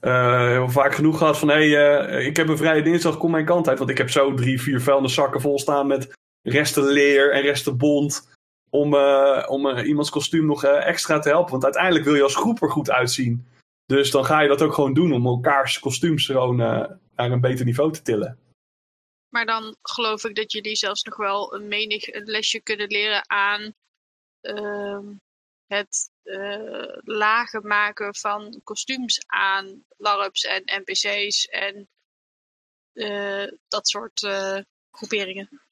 heel 0.00 0.68
vaak 0.68 0.94
genoeg 0.94 1.18
gehad 1.18 1.38
van, 1.38 1.48
hé, 1.48 1.70
hey, 1.70 2.10
uh, 2.18 2.26
ik 2.26 2.36
heb 2.36 2.48
een 2.48 2.56
vrije 2.56 2.82
dinsdag, 2.82 3.16
kom 3.16 3.30
mijn 3.30 3.44
kant 3.44 3.68
uit. 3.68 3.78
Want 3.78 3.90
ik 3.90 3.98
heb 3.98 4.10
zo 4.10 4.34
drie, 4.34 4.60
vier 4.60 4.80
vuilniszakken 4.80 5.40
vol 5.40 5.58
staan 5.58 5.86
met 5.86 6.12
resten 6.42 6.84
leer 6.84 7.32
en 7.32 7.42
resten 7.42 7.76
bond. 7.76 8.36
Om, 8.70 8.94
uh, 8.94 9.44
om 9.48 9.78
iemands 9.78 10.10
kostuum 10.10 10.46
nog 10.46 10.64
extra 10.64 11.18
te 11.18 11.28
helpen. 11.28 11.50
Want 11.50 11.64
uiteindelijk 11.64 12.04
wil 12.04 12.14
je 12.14 12.22
als 12.22 12.36
groep 12.36 12.62
er 12.62 12.70
goed 12.70 12.90
uitzien. 12.90 13.46
Dus 13.86 14.10
dan 14.10 14.24
ga 14.24 14.40
je 14.40 14.48
dat 14.48 14.62
ook 14.62 14.74
gewoon 14.74 14.94
doen 14.94 15.12
om 15.12 15.26
elkaars 15.26 15.78
kostuums 15.78 16.26
gewoon 16.26 16.56
naar 16.56 16.98
een 17.16 17.40
beter 17.40 17.64
niveau 17.64 17.92
te 17.92 18.02
tillen. 18.02 18.38
Maar 19.28 19.46
dan 19.46 19.76
geloof 19.82 20.24
ik 20.24 20.34
dat 20.34 20.52
jullie 20.52 20.76
zelfs 20.76 21.02
nog 21.02 21.16
wel 21.16 21.54
een 21.54 21.68
menig 21.68 22.12
een 22.12 22.24
lesje 22.24 22.62
kunnen 22.62 22.86
leren 22.86 23.30
aan 23.30 23.74
ehm, 24.40 25.06
het 25.68 26.10
uh, 26.24 26.98
lagen 27.04 27.66
maken 27.66 28.14
van 28.14 28.60
kostuums 28.64 29.22
aan 29.26 29.84
LARPs 29.96 30.44
en 30.44 30.62
NPC's 30.64 31.44
en 31.44 31.88
uh, 32.92 33.52
dat 33.68 33.88
soort 33.88 34.22
uh, 34.22 34.58
groeperingen. 34.90 35.62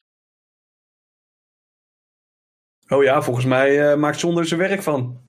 Oh 2.88 3.02
ja, 3.02 3.22
volgens 3.22 3.46
mij 3.46 3.96
maakt 3.96 4.20
John 4.20 4.38
er 4.38 4.46
zijn 4.46 4.60
werk 4.60 4.82
van. 4.82 5.24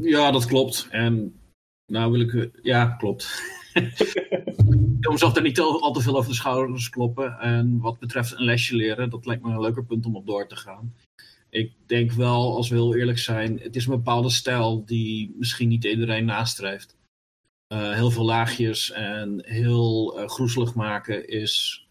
Ja, 0.00 0.30
dat 0.30 0.46
klopt. 0.46 0.88
En 0.90 1.40
nou 1.86 2.12
wil 2.12 2.20
ik... 2.20 2.58
Ja, 2.62 2.96
klopt. 2.96 3.42
ik 3.74 4.96
wil 5.00 5.12
mezelf 5.12 5.36
er 5.36 5.42
niet 5.42 5.60
al 5.60 5.92
te 5.92 6.00
veel 6.00 6.16
over 6.16 6.30
de 6.30 6.36
schouders 6.36 6.88
kloppen. 6.88 7.38
En 7.38 7.80
wat 7.80 7.98
betreft 7.98 8.32
een 8.32 8.44
lesje 8.44 8.76
leren, 8.76 9.10
dat 9.10 9.26
lijkt 9.26 9.42
me 9.42 9.50
een 9.50 9.60
leuker 9.60 9.84
punt 9.84 10.06
om 10.06 10.16
op 10.16 10.26
door 10.26 10.46
te 10.46 10.56
gaan 10.56 10.94
ik 11.50 11.72
denk 11.86 12.12
wel, 12.12 12.56
als 12.56 12.68
we 12.68 12.74
heel 12.74 12.94
eerlijk 12.94 13.18
zijn, 13.18 13.60
het 13.60 13.76
is 13.76 13.84
een 13.84 13.96
bepaalde 13.96 14.30
stijl 14.30 14.84
die 14.84 15.34
misschien 15.38 15.68
niet 15.68 15.84
iedereen 15.84 16.24
nastreeft. 16.24 16.96
Uh, 17.72 17.92
heel 17.92 18.10
veel 18.10 18.24
laagjes 18.24 18.90
en 18.90 19.42
heel 19.46 20.18
uh, 20.20 20.28
groezelig 20.28 20.74
maken 20.74 21.28
is. 21.28 21.84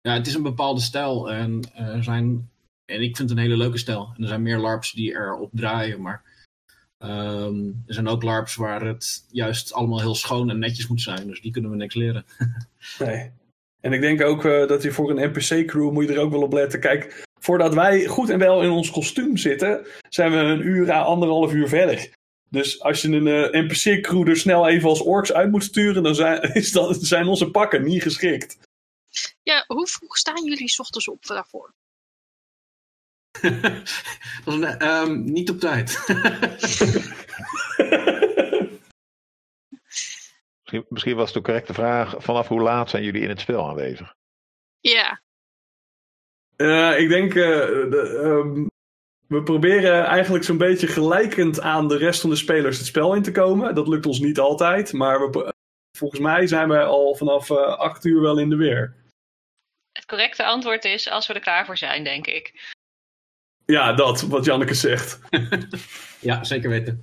Ja, 0.00 0.12
het 0.12 0.26
is 0.26 0.34
een 0.34 0.42
bepaalde 0.42 0.80
stijl. 0.80 1.30
En 1.30 1.62
zijn. 2.00 2.50
En 2.84 3.02
ik 3.02 3.16
vind 3.16 3.28
het 3.28 3.38
een 3.38 3.44
hele 3.44 3.56
leuke 3.56 3.78
stijl. 3.78 4.12
En 4.16 4.22
er 4.22 4.28
zijn 4.28 4.42
meer 4.42 4.58
LARPs 4.58 4.92
die 4.92 5.10
erop 5.10 5.50
draaien. 5.52 6.00
Maar 6.00 6.22
um, 6.98 7.82
er 7.86 7.94
zijn 7.94 8.08
ook 8.08 8.22
LARPs 8.22 8.54
waar 8.54 8.86
het 8.86 9.26
juist 9.30 9.72
allemaal 9.72 10.00
heel 10.00 10.14
schoon 10.14 10.50
en 10.50 10.58
netjes 10.58 10.86
moet 10.86 11.00
zijn. 11.00 11.26
Dus 11.26 11.40
die 11.40 11.52
kunnen 11.52 11.70
we 11.70 11.76
niks 11.76 11.94
leren. 11.94 12.24
nee. 12.98 13.30
En 13.80 13.92
ik 13.92 14.00
denk 14.00 14.22
ook 14.22 14.44
uh, 14.44 14.68
dat 14.68 14.82
je 14.82 14.92
voor 14.92 15.10
een 15.10 15.30
NPC-crew 15.30 15.90
moet 15.90 16.08
je 16.08 16.14
er 16.14 16.20
ook 16.20 16.30
wel 16.30 16.42
op 16.42 16.52
letten. 16.52 16.80
Kijk, 16.80 17.24
voordat 17.42 17.74
wij 17.74 18.06
goed 18.06 18.30
en 18.30 18.38
wel 18.38 18.62
in 18.62 18.70
ons 18.70 18.90
kostuum 18.90 19.36
zitten, 19.36 19.86
zijn 20.08 20.30
we 20.30 20.36
een 20.36 20.66
uur 20.66 20.90
à 20.90 21.02
anderhalf 21.02 21.52
uur 21.52 21.68
verder. 21.68 22.10
Dus 22.48 22.80
als 22.80 23.02
je 23.02 23.08
een 23.08 23.26
uh, 23.26 23.62
NPC-crew 23.62 24.28
er 24.28 24.36
snel 24.36 24.68
even 24.68 24.88
als 24.88 25.00
orks 25.00 25.32
uit 25.32 25.50
moet 25.50 25.64
sturen, 25.64 26.02
dan 26.02 26.14
zijn, 26.14 26.42
is 26.54 26.72
dat, 26.72 26.98
zijn 27.00 27.26
onze 27.26 27.50
pakken 27.50 27.82
niet 27.82 28.02
geschikt. 28.02 28.58
Ja, 29.42 29.64
hoe 29.66 29.86
vroeg 29.86 30.16
staan 30.16 30.44
jullie 30.44 30.68
s 30.68 30.78
ochtends 30.78 31.08
op 31.08 31.26
daarvoor? 31.26 31.74
um, 34.78 35.24
niet 35.24 35.50
op 35.50 35.60
tijd. 35.60 35.98
misschien, 40.60 40.84
misschien 40.88 41.16
was 41.16 41.32
de 41.32 41.40
correcte 41.40 41.74
vraag: 41.74 42.14
vanaf 42.18 42.48
hoe 42.48 42.60
laat 42.60 42.90
zijn 42.90 43.02
jullie 43.02 43.22
in 43.22 43.28
het 43.28 43.40
spel 43.40 43.68
aanwezig? 43.68 44.14
Ja. 44.80 45.20
Uh, 46.56 46.98
ik 46.98 47.08
denk, 47.08 47.34
uh, 47.34 47.44
de, 47.90 48.20
um, 48.24 48.70
we 49.26 49.42
proberen 49.42 50.04
eigenlijk 50.04 50.44
zo'n 50.44 50.58
beetje 50.58 50.86
gelijkend 50.86 51.60
aan 51.60 51.88
de 51.88 51.96
rest 51.96 52.20
van 52.20 52.30
de 52.30 52.36
spelers 52.36 52.78
het 52.78 52.86
spel 52.86 53.14
in 53.14 53.22
te 53.22 53.32
komen. 53.32 53.74
Dat 53.74 53.88
lukt 53.88 54.06
ons 54.06 54.20
niet 54.20 54.38
altijd, 54.38 54.92
maar 54.92 55.30
we, 55.30 55.52
volgens 55.98 56.20
mij 56.20 56.46
zijn 56.46 56.68
we 56.68 56.82
al 56.82 57.14
vanaf 57.14 57.50
uh, 57.50 57.58
acht 57.58 58.04
uur 58.04 58.20
wel 58.20 58.38
in 58.38 58.50
de 58.50 58.56
weer. 58.56 58.94
Het 59.92 60.06
correcte 60.06 60.44
antwoord 60.44 60.84
is 60.84 61.10
als 61.10 61.26
we 61.26 61.34
er 61.34 61.40
klaar 61.40 61.66
voor 61.66 61.76
zijn, 61.76 62.04
denk 62.04 62.26
ik. 62.26 62.72
Ja, 63.64 63.92
dat, 63.92 64.20
wat 64.20 64.44
Janneke 64.44 64.74
zegt. 64.74 65.20
ja, 66.20 66.44
zeker 66.44 66.70
weten. 66.70 67.00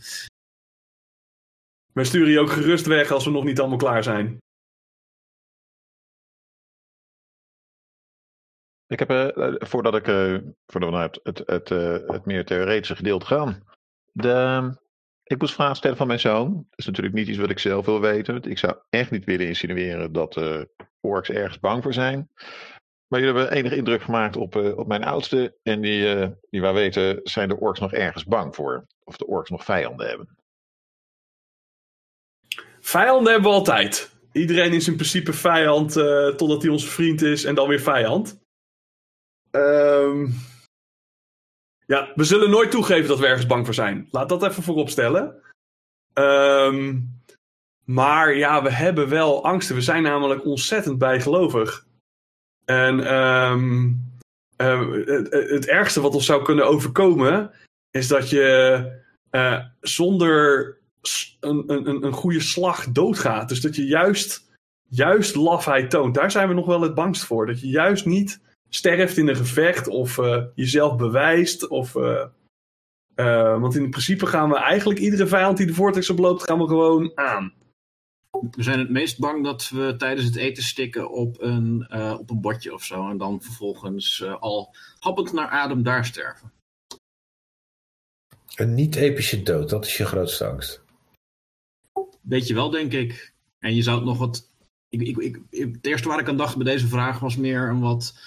We 1.93 2.03
sturen 2.03 2.31
je 2.31 2.39
ook 2.39 2.51
gerust 2.51 2.85
weg 2.85 3.11
als 3.11 3.25
we 3.25 3.31
nog 3.31 3.43
niet 3.43 3.59
allemaal 3.59 3.77
klaar 3.77 4.03
zijn. 4.03 4.37
Ik 8.89 8.99
heb, 8.99 9.11
uh, 9.11 9.55
voordat 9.57 9.95
ik 9.95 10.07
uh, 10.07 10.37
we 10.65 10.79
naar 10.79 11.01
het, 11.01 11.19
het, 11.23 11.41
het, 11.45 11.69
het 12.07 12.25
meer 12.25 12.45
theoretische 12.45 12.95
gedeelte 12.95 13.25
gaan. 13.25 13.63
De, 14.11 14.73
ik 15.23 15.39
moest 15.39 15.53
vragen 15.53 15.75
stellen 15.75 15.97
van 15.97 16.07
mijn 16.07 16.19
zoon. 16.19 16.53
Dat 16.53 16.79
is 16.79 16.85
natuurlijk 16.85 17.15
niet 17.15 17.27
iets 17.27 17.37
wat 17.37 17.49
ik 17.49 17.59
zelf 17.59 17.85
wil 17.85 18.01
weten. 18.01 18.43
Ik 18.43 18.57
zou 18.57 18.75
echt 18.89 19.11
niet 19.11 19.25
willen 19.25 19.47
insinueren 19.47 20.11
dat 20.11 20.41
orks 20.99 21.29
ergens 21.29 21.59
bang 21.59 21.83
voor 21.83 21.93
zijn. 21.93 22.29
Maar 23.07 23.19
jullie 23.19 23.35
hebben 23.35 23.57
enige 23.57 23.75
indruk 23.75 24.01
gemaakt 24.01 24.37
op, 24.37 24.55
op 24.55 24.87
mijn 24.87 25.03
oudste. 25.03 25.57
En 25.63 25.81
die, 25.81 26.29
die 26.49 26.61
weten, 26.61 27.19
zijn 27.23 27.49
de 27.49 27.59
orks 27.59 27.79
nog 27.79 27.93
ergens 27.93 28.25
bang 28.25 28.55
voor? 28.55 28.85
Of 29.03 29.17
de 29.17 29.27
orks 29.27 29.49
nog 29.49 29.63
vijanden 29.63 30.07
hebben? 30.07 30.37
Vijanden 32.79 33.31
hebben 33.31 33.51
we 33.51 33.57
altijd. 33.57 34.15
Iedereen 34.31 34.73
is 34.73 34.87
in 34.87 34.95
principe 34.95 35.33
vijand 35.33 35.93
totdat 36.37 36.61
hij 36.61 36.71
onze 36.71 36.87
vriend 36.87 37.21
is 37.21 37.43
en 37.43 37.55
dan 37.55 37.67
weer 37.67 37.81
vijand. 37.81 38.38
Um, 39.51 40.33
ja, 41.85 42.11
we 42.15 42.23
zullen 42.23 42.49
nooit 42.49 42.71
toegeven 42.71 43.07
dat 43.07 43.19
we 43.19 43.27
ergens 43.27 43.45
bang 43.45 43.65
voor 43.65 43.73
zijn. 43.73 44.07
Laat 44.11 44.29
dat 44.29 44.43
even 44.43 44.63
voorop 44.63 44.89
stellen. 44.89 45.41
Um, 46.13 47.17
maar 47.85 48.35
ja, 48.35 48.63
we 48.63 48.71
hebben 48.71 49.09
wel 49.09 49.43
angsten. 49.43 49.75
We 49.75 49.81
zijn 49.81 50.03
namelijk 50.03 50.45
ontzettend 50.45 50.97
bijgelovig. 50.97 51.87
En 52.65 53.13
um, 53.15 54.03
uh, 54.61 54.91
het, 55.49 55.67
ergste 55.67 56.01
wat 56.01 56.13
ons 56.13 56.25
zou 56.25 56.43
kunnen 56.43 56.67
overkomen 56.67 57.51
is 57.91 58.07
dat 58.07 58.29
je 58.29 58.85
uh, 59.31 59.65
zonder 59.81 60.77
een, 61.39 61.63
een, 61.67 62.05
een 62.05 62.13
goede 62.13 62.39
slag 62.39 62.91
doodgaat. 62.91 63.49
Dus 63.49 63.61
dat 63.61 63.75
je 63.75 63.85
juist, 63.85 64.51
juist 64.89 65.35
lafheid 65.35 65.89
toont. 65.89 66.15
Daar 66.15 66.31
zijn 66.31 66.47
we 66.47 66.53
nog 66.53 66.65
wel 66.65 66.81
het 66.81 66.95
bangst 66.95 67.23
voor. 67.23 67.45
Dat 67.45 67.61
je 67.61 67.67
juist 67.67 68.05
niet 68.05 68.41
sterft 68.69 69.17
in 69.17 69.27
een 69.27 69.35
gevecht 69.35 69.87
of 69.87 70.17
uh, 70.17 70.43
jezelf 70.55 70.95
bewijst. 70.95 71.67
Of, 71.67 71.95
uh, 71.95 72.25
uh, 73.15 73.59
want 73.59 73.75
in 73.75 73.89
principe 73.89 74.25
gaan 74.25 74.49
we 74.49 74.57
eigenlijk 74.57 74.99
iedere 74.99 75.27
vijand 75.27 75.57
die 75.57 75.65
de 75.65 75.73
vortex 75.73 76.09
oploopt, 76.09 76.43
gaan 76.43 76.59
we 76.59 76.67
gewoon 76.67 77.11
aan. 77.17 77.53
We 78.51 78.63
zijn 78.63 78.79
het 78.79 78.89
meest 78.89 79.19
bang 79.19 79.43
dat 79.43 79.69
we 79.69 79.95
tijdens 79.97 80.25
het 80.25 80.35
eten 80.35 80.63
stikken 80.63 81.11
op 81.11 81.41
een, 81.41 81.91
op 82.19 82.29
een 82.29 82.41
bordje 82.41 82.73
of 82.73 82.83
zo. 82.83 83.09
En 83.09 83.17
dan 83.17 83.41
vervolgens 83.41 84.23
al 84.39 84.75
happend 84.99 85.33
naar 85.33 85.47
adem 85.47 85.83
daar 85.83 86.05
sterven. 86.05 86.51
Een 88.55 88.73
niet-epische 88.73 89.43
dood, 89.43 89.69
dat 89.69 89.85
is 89.85 89.97
je 89.97 90.05
grootste 90.05 90.45
angst. 90.45 90.81
Weet 92.21 92.47
je 92.47 92.53
wel, 92.53 92.69
denk 92.69 92.93
ik. 92.93 93.33
En 93.59 93.75
je 93.75 93.81
zou 93.81 93.97
het 93.97 94.05
nog 94.05 94.17
wat. 94.17 94.49
Ik, 94.89 95.01
ik, 95.01 95.17
ik, 95.17 95.39
het 95.49 95.85
eerste 95.85 96.07
waar 96.07 96.19
ik 96.19 96.27
aan 96.27 96.37
dacht 96.37 96.55
bij 96.55 96.65
deze 96.65 96.87
vraag 96.87 97.19
was 97.19 97.37
meer 97.37 97.69
een 97.69 97.79
wat 97.79 98.17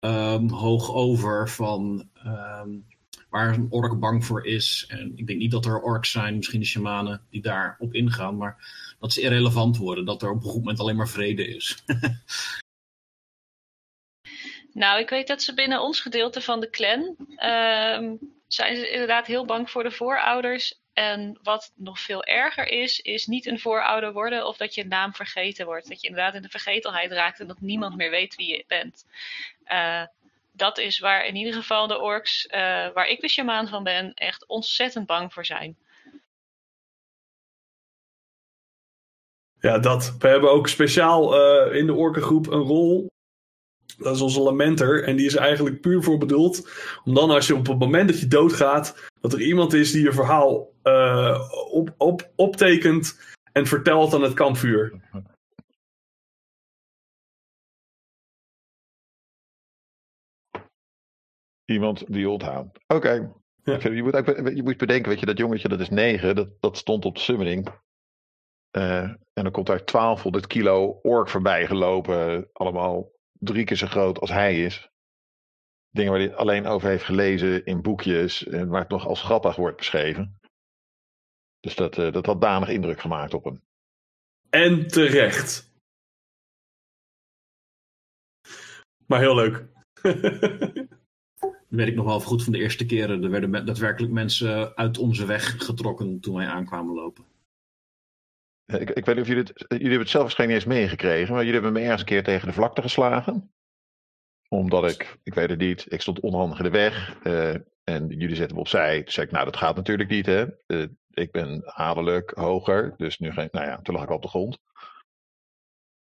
um, 0.00 0.50
hoog 0.50 0.92
over 0.92 1.48
van 1.48 2.08
um, 2.26 2.86
waar 3.30 3.54
een 3.54 3.66
ork 3.70 3.98
bang 3.98 4.24
voor 4.24 4.46
is. 4.46 4.84
En 4.88 5.12
ik 5.16 5.26
denk 5.26 5.38
niet 5.38 5.50
dat 5.50 5.66
er 5.66 5.80
orks 5.80 6.10
zijn, 6.10 6.36
misschien 6.36 6.60
de 6.60 6.66
shamanen, 6.66 7.26
die 7.30 7.42
daarop 7.42 7.94
ingaan, 7.94 8.36
maar 8.36 8.56
dat 9.00 9.12
ze 9.12 9.20
irrelevant 9.20 9.76
worden, 9.76 10.04
dat 10.04 10.22
er 10.22 10.30
op 10.30 10.36
een 10.36 10.50
goed 10.50 10.60
moment 10.60 10.80
alleen 10.80 10.96
maar 10.96 11.08
vrede 11.08 11.46
is. 11.46 11.84
nou, 14.72 15.00
ik 15.00 15.08
weet 15.08 15.26
dat 15.26 15.42
ze 15.42 15.54
binnen 15.54 15.80
ons 15.80 16.00
gedeelte 16.00 16.40
van 16.40 16.60
de 16.60 16.70
clan 16.70 17.16
um, 17.44 18.18
zijn 18.46 18.76
ze 18.76 18.90
inderdaad 18.90 19.26
heel 19.26 19.44
bang 19.44 19.70
voor 19.70 19.82
de 19.82 19.90
voorouders. 19.90 20.80
En 20.92 21.38
wat 21.42 21.72
nog 21.74 22.00
veel 22.00 22.24
erger 22.24 22.68
is, 22.68 23.00
is 23.00 23.26
niet 23.26 23.46
een 23.46 23.58
voorouder 23.58 24.12
worden 24.12 24.46
of 24.46 24.56
dat 24.56 24.74
je 24.74 24.84
naam 24.84 25.14
vergeten 25.14 25.66
wordt. 25.66 25.88
Dat 25.88 26.00
je 26.00 26.08
inderdaad 26.08 26.34
in 26.34 26.42
de 26.42 26.48
vergetelheid 26.48 27.12
raakt 27.12 27.40
en 27.40 27.46
dat 27.46 27.60
niemand 27.60 27.96
meer 27.96 28.10
weet 28.10 28.34
wie 28.34 28.48
je 28.48 28.64
bent. 28.66 29.04
Uh, 29.72 30.02
dat 30.52 30.78
is 30.78 30.98
waar 30.98 31.26
in 31.26 31.36
ieder 31.36 31.52
geval 31.52 31.86
de 31.86 32.00
orks, 32.00 32.46
uh, 32.46 32.52
waar 32.92 33.08
ik 33.08 33.20
de 33.20 33.28
shamaan 33.28 33.68
van 33.68 33.82
ben, 33.82 34.14
echt 34.14 34.46
ontzettend 34.46 35.06
bang 35.06 35.32
voor 35.32 35.44
zijn. 35.44 35.76
Ja, 39.60 39.78
dat. 39.78 40.16
We 40.18 40.28
hebben 40.28 40.50
ook 40.50 40.68
speciaal 40.68 41.34
uh, 41.38 41.74
in 41.74 41.86
de 41.86 41.94
orkengroep 41.94 42.46
een 42.46 42.62
rol 42.62 43.08
dat 43.98 44.14
is 44.14 44.20
onze 44.20 44.40
lamenter. 44.40 45.04
En 45.04 45.16
die 45.16 45.26
is 45.26 45.34
eigenlijk 45.34 45.80
puur 45.80 46.02
voor 46.02 46.18
bedoeld. 46.18 46.68
Om 47.04 47.14
dan 47.14 47.30
als 47.30 47.46
je 47.46 47.54
op 47.54 47.66
het 47.66 47.78
moment 47.78 48.08
dat 48.08 48.20
je 48.20 48.28
doodgaat. 48.28 49.10
Dat 49.20 49.32
er 49.32 49.40
iemand 49.40 49.72
is 49.72 49.92
die 49.92 50.02
je 50.02 50.12
verhaal 50.12 50.72
uh, 50.84 51.40
op, 51.70 51.94
op, 51.96 52.30
optekent. 52.34 53.20
En 53.52 53.66
vertelt 53.66 54.14
aan 54.14 54.22
het 54.22 54.34
kampvuur. 54.34 55.00
Iemand 61.66 62.12
die 62.12 62.28
onthoudt. 62.28 62.78
Oké. 62.86 62.94
Okay. 62.94 63.32
Ja. 63.62 63.78
Je, 63.90 64.02
moet 64.02 64.56
je 64.56 64.62
moet 64.62 64.76
bedenken, 64.76 65.08
weet 65.08 65.20
je, 65.20 65.26
dat 65.26 65.38
jongetje 65.38 65.68
dat 65.68 65.80
is 65.80 65.88
9. 65.88 66.34
Dat, 66.34 66.60
dat 66.60 66.76
stond 66.76 67.04
op 67.04 67.14
de 67.14 67.20
summoning. 67.20 67.68
Uh, 68.76 69.02
en 69.02 69.18
dan 69.32 69.50
komt 69.50 69.66
daar 69.66 69.84
1200 69.84 70.46
kilo 70.46 70.98
ork 71.02 71.28
voorbij 71.28 71.66
gelopen. 71.66 72.48
Allemaal 72.52 73.10
drie 73.32 73.64
keer 73.64 73.76
zo 73.76 73.86
groot 73.86 74.20
als 74.20 74.30
hij 74.30 74.64
is. 74.64 74.90
Dingen 75.90 76.12
waar 76.12 76.20
hij 76.20 76.34
alleen 76.34 76.66
over 76.66 76.88
heeft 76.88 77.04
gelezen 77.04 77.64
in 77.64 77.82
boekjes 77.82 78.46
en 78.46 78.68
waar 78.68 78.80
het 78.80 78.90
nog 78.90 79.06
als 79.06 79.22
grappig 79.22 79.56
wordt 79.56 79.76
beschreven. 79.76 80.38
Dus 81.60 81.74
dat, 81.74 81.98
uh, 81.98 82.12
dat 82.12 82.26
had 82.26 82.40
danig 82.40 82.68
indruk 82.68 83.00
gemaakt 83.00 83.34
op 83.34 83.44
hem. 83.44 83.62
En 84.50 84.86
terecht. 84.86 85.74
Maar 89.06 89.20
heel 89.20 89.34
leuk. 89.34 89.66
weet 91.76 91.88
ik 91.88 91.94
nog 91.94 92.04
wel 92.04 92.20
goed 92.20 92.44
van 92.44 92.52
de 92.52 92.58
eerste 92.58 92.86
keren. 92.86 93.24
Er 93.24 93.30
werden 93.30 93.66
daadwerkelijk 93.66 94.12
mensen 94.12 94.76
uit 94.76 94.98
onze 94.98 95.26
weg 95.26 95.64
getrokken 95.64 96.20
toen 96.20 96.34
wij 96.34 96.46
aankwamen 96.46 96.94
lopen. 96.94 97.24
Ik, 98.66 98.90
ik 98.90 99.04
weet 99.04 99.14
niet 99.14 99.24
of 99.24 99.26
jullie 99.26 99.42
het, 99.42 99.64
jullie 99.68 99.82
hebben 99.82 99.98
het 99.98 100.08
zelf 100.08 100.22
waarschijnlijk 100.22 100.60
eens 100.60 100.74
meegekregen, 100.74 101.34
maar 101.34 101.44
jullie 101.44 101.60
hebben 101.60 101.72
me 101.72 101.80
ergens 101.80 102.00
een 102.00 102.06
keer 102.06 102.24
tegen 102.24 102.48
de 102.48 102.54
vlakte 102.54 102.82
geslagen. 102.82 103.50
Omdat 104.48 104.90
ik, 104.90 105.18
ik 105.22 105.34
weet 105.34 105.50
het 105.50 105.58
niet, 105.58 105.92
ik 105.92 106.00
stond 106.00 106.20
onhandig 106.20 106.58
in 106.58 106.64
de 106.64 106.70
weg 106.70 107.18
uh, 107.24 107.54
en 107.84 108.08
jullie 108.08 108.36
zetten 108.36 108.54
me 108.54 108.62
opzij. 108.62 109.02
Toen 109.02 109.12
zei 109.12 109.26
ik, 109.26 109.32
nou 109.32 109.44
dat 109.44 109.56
gaat 109.56 109.76
natuurlijk 109.76 110.10
niet 110.10 110.26
hè. 110.26 110.46
Uh, 110.66 110.86
ik 111.10 111.32
ben 111.32 111.74
adellijk 111.74 112.30
hoger, 112.30 112.94
dus 112.96 113.18
nu 113.18 113.32
geen, 113.32 113.48
nou 113.52 113.66
ja, 113.66 113.82
toen 113.82 113.94
lag 113.94 114.04
ik 114.04 114.10
op 114.10 114.22
de 114.22 114.28
grond. 114.28 114.58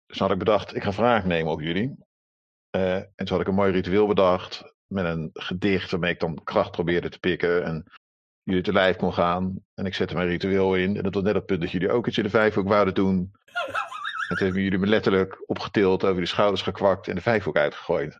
Dus 0.06 0.20
had 0.20 0.32
ik 0.32 0.38
bedacht, 0.38 0.76
ik 0.76 0.84
ga 0.84 0.94
vragen 0.94 1.30
nemen 1.30 1.52
op 1.52 1.62
jullie. 1.62 1.96
Uh, 2.76 2.96
en 2.96 3.12
toen 3.16 3.28
had 3.28 3.42
ik 3.42 3.48
een 3.48 3.54
mooi 3.54 3.72
ritueel 3.72 4.08
bedacht 4.08 4.76
met 4.90 5.06
een 5.06 5.30
gedicht 5.34 5.92
waarmee 5.92 6.12
ik 6.12 6.20
dan 6.20 6.44
kracht 6.44 6.72
probeerde 6.72 7.10
te 7.10 7.20
pikken. 7.20 7.64
En 7.64 7.84
jullie 8.44 8.64
te 8.64 8.74
lijf 8.74 8.96
kon 8.96 9.14
gaan. 9.14 9.64
En 9.74 9.86
ik 9.86 9.94
zette 9.94 10.16
mijn 10.16 10.28
ritueel 10.28 10.76
in. 10.76 10.98
En 10.98 11.04
dat 11.04 11.14
was 11.14 11.24
net 11.24 11.36
het 11.36 11.46
punt 11.46 11.62
dat 11.62 11.72
jullie 11.72 11.92
ook 11.92 12.08
iets 12.08 12.18
in 12.18 12.24
de 12.24 12.30
vijfhoek 12.30 12.68
wouden 12.68 12.94
doen. 12.94 13.32
En 14.30 14.36
toen 14.36 14.46
hebben 14.46 14.64
jullie 14.64 14.80
me 14.80 14.88
letterlijk 14.88 15.44
opgetild, 15.46 16.06
over 16.06 16.22
de 16.22 16.28
schouders 16.28 16.62
gekwakt 16.62 17.08
en 17.08 17.16
de 17.16 17.22
vijfhoek 17.22 17.58
uitgegooid. 17.58 18.20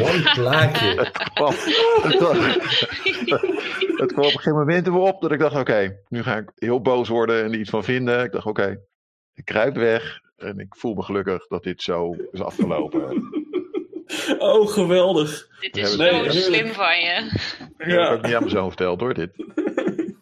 Mooi 0.00 0.22
plaatje. 0.34 0.86
Het 0.86 1.30
kwam, 1.32 1.54
het, 2.02 2.16
kwam, 2.16 2.36
het 3.96 4.12
kwam 4.12 4.24
op 4.24 4.32
een 4.32 4.38
gegeven 4.38 4.58
moment 4.58 4.86
weer 4.86 4.96
op 4.96 5.20
dat 5.20 5.32
ik 5.32 5.38
dacht, 5.38 5.52
oké, 5.52 5.60
okay, 5.60 5.98
nu 6.08 6.22
ga 6.22 6.36
ik 6.36 6.50
heel 6.54 6.80
boos 6.80 7.08
worden 7.08 7.44
en 7.44 7.52
er 7.52 7.58
iets 7.58 7.70
van 7.70 7.84
vinden. 7.84 8.24
Ik 8.24 8.32
dacht, 8.32 8.46
oké, 8.46 8.62
okay, 8.62 8.80
ik 9.34 9.44
kruip 9.44 9.74
weg 9.74 10.20
en 10.36 10.58
ik 10.58 10.76
voel 10.76 10.94
me 10.94 11.02
gelukkig 11.02 11.46
dat 11.46 11.62
dit 11.62 11.82
zo 11.82 12.16
is 12.32 12.42
afgelopen. 12.42 13.43
Oh, 14.38 14.68
geweldig. 14.68 15.48
Dit 15.60 15.76
is 15.76 15.96
zo 15.96 16.24
slim 16.28 16.72
van 16.72 17.00
je. 17.00 17.30
Ik 17.78 17.86
heb 17.86 18.10
ook 18.10 18.22
niet 18.22 18.34
aan 18.34 18.40
mijn 18.40 18.50
zoon 18.50 18.68
verteld 18.68 19.00
hoor, 19.00 19.14
dit. 19.14 19.30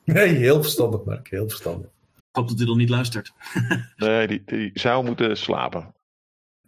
Nee, 0.05 0.28
heel 0.28 0.62
verstandig 0.62 1.05
Mark, 1.05 1.28
heel 1.28 1.49
verstandig. 1.49 1.86
Ik 2.16 2.38
hoop 2.38 2.49
dat 2.49 2.59
hij 2.59 2.66
nog 2.66 2.76
niet 2.76 2.88
luistert. 2.88 3.32
nee, 3.97 4.26
die, 4.26 4.43
die 4.45 4.70
zou 4.74 5.05
moeten 5.05 5.36
slapen. 5.36 5.95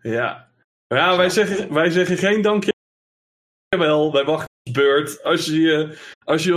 Ja, 0.02 0.48
ja 0.86 1.16
wij, 1.16 1.30
zeggen, 1.30 1.72
wij 1.72 1.90
zeggen 1.90 2.16
geen 2.16 2.42
dankjewel. 2.42 4.12
Wij 4.12 4.24
wachten 4.24 4.48
op 4.62 4.74
beurt. 4.74 5.22
Als 5.22 5.46
je, 5.46 5.98
als 6.24 6.44
je 6.44 6.52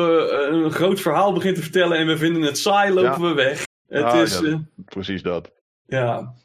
een 0.52 0.72
groot 0.72 1.02
verhaal 1.02 1.34
begint 1.34 1.56
te 1.56 1.62
vertellen 1.62 1.98
en 1.98 2.08
we 2.08 2.18
vinden 2.18 2.42
het 2.42 2.58
saai, 2.58 2.94
lopen 2.94 3.22
ja. 3.22 3.28
we 3.28 3.34
weg. 3.34 3.64
Het 3.88 4.04
ah, 4.04 4.22
is, 4.22 4.40
ja, 4.40 4.46
uh, 4.46 4.58
precies 4.86 5.22
dat. 5.22 5.52
Ja. 5.86 6.36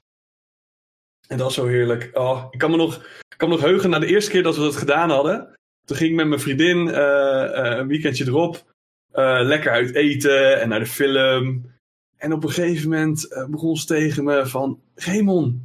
En 1.33 1.39
dat 1.39 1.49
is 1.49 1.55
zo 1.55 1.67
heerlijk. 1.67 2.11
Oh, 2.13 2.47
ik 2.51 2.59
kan 2.59 2.71
me 2.71 2.77
nog 2.77 3.07
kan 3.37 3.49
me 3.49 3.55
nog 3.55 3.65
heugen 3.65 3.91
naar 3.91 4.01
de 4.01 4.07
eerste 4.07 4.31
keer 4.31 4.43
dat 4.43 4.57
we 4.57 4.63
dat 4.63 4.77
gedaan 4.77 5.11
hadden. 5.11 5.59
Toen 5.85 5.97
ging 5.97 6.11
ik 6.11 6.17
met 6.17 6.27
mijn 6.27 6.41
vriendin 6.41 6.87
uh, 6.87 6.95
uh, 6.95 7.77
een 7.79 7.89
weekendje 7.89 8.27
erop. 8.27 8.75
Uh, 9.15 9.39
lekker 9.43 9.73
uit 9.73 9.95
eten 9.95 10.61
en 10.61 10.69
naar 10.69 10.79
de 10.79 10.87
film. 10.87 11.71
En 12.17 12.33
op 12.33 12.45
een 12.45 12.51
gegeven 12.51 12.91
moment 12.91 13.47
begon 13.51 13.77
ze 13.77 13.87
tegen 13.87 14.25
me 14.25 14.47
van... 14.47 14.81
Raymond, 14.95 15.61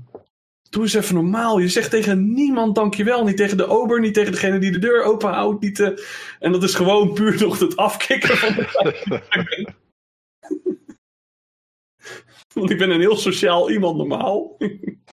doe 0.70 0.82
eens 0.82 0.94
even 0.94 1.16
normaal. 1.16 1.60
Je 1.60 1.68
zegt 1.68 1.90
tegen 1.90 2.34
niemand 2.34 2.76
dankjewel. 2.76 3.24
Niet 3.24 3.38
tegen 3.38 3.58
de 3.58 3.68
ober, 3.68 4.00
niet 4.00 4.14
tegen 4.14 4.32
degene 4.32 4.60
die 4.60 4.72
de 4.72 4.80
deur 4.80 5.04
open 5.04 5.30
houdt. 5.30 5.62
Niet, 5.62 5.94
En 6.40 6.52
dat 6.52 6.64
is 6.64 6.76
gewoon 6.76 7.14
puur 7.14 7.40
nog 7.44 7.60
het 7.60 7.76
afkicken 7.76 8.38
van 8.38 8.54
de 8.54 9.76
Want 12.54 12.70
ik 12.70 12.78
ben 12.78 12.90
een 12.90 13.00
heel 13.00 13.18
sociaal 13.18 13.72
iemand 13.72 13.98
normaal. 13.98 14.58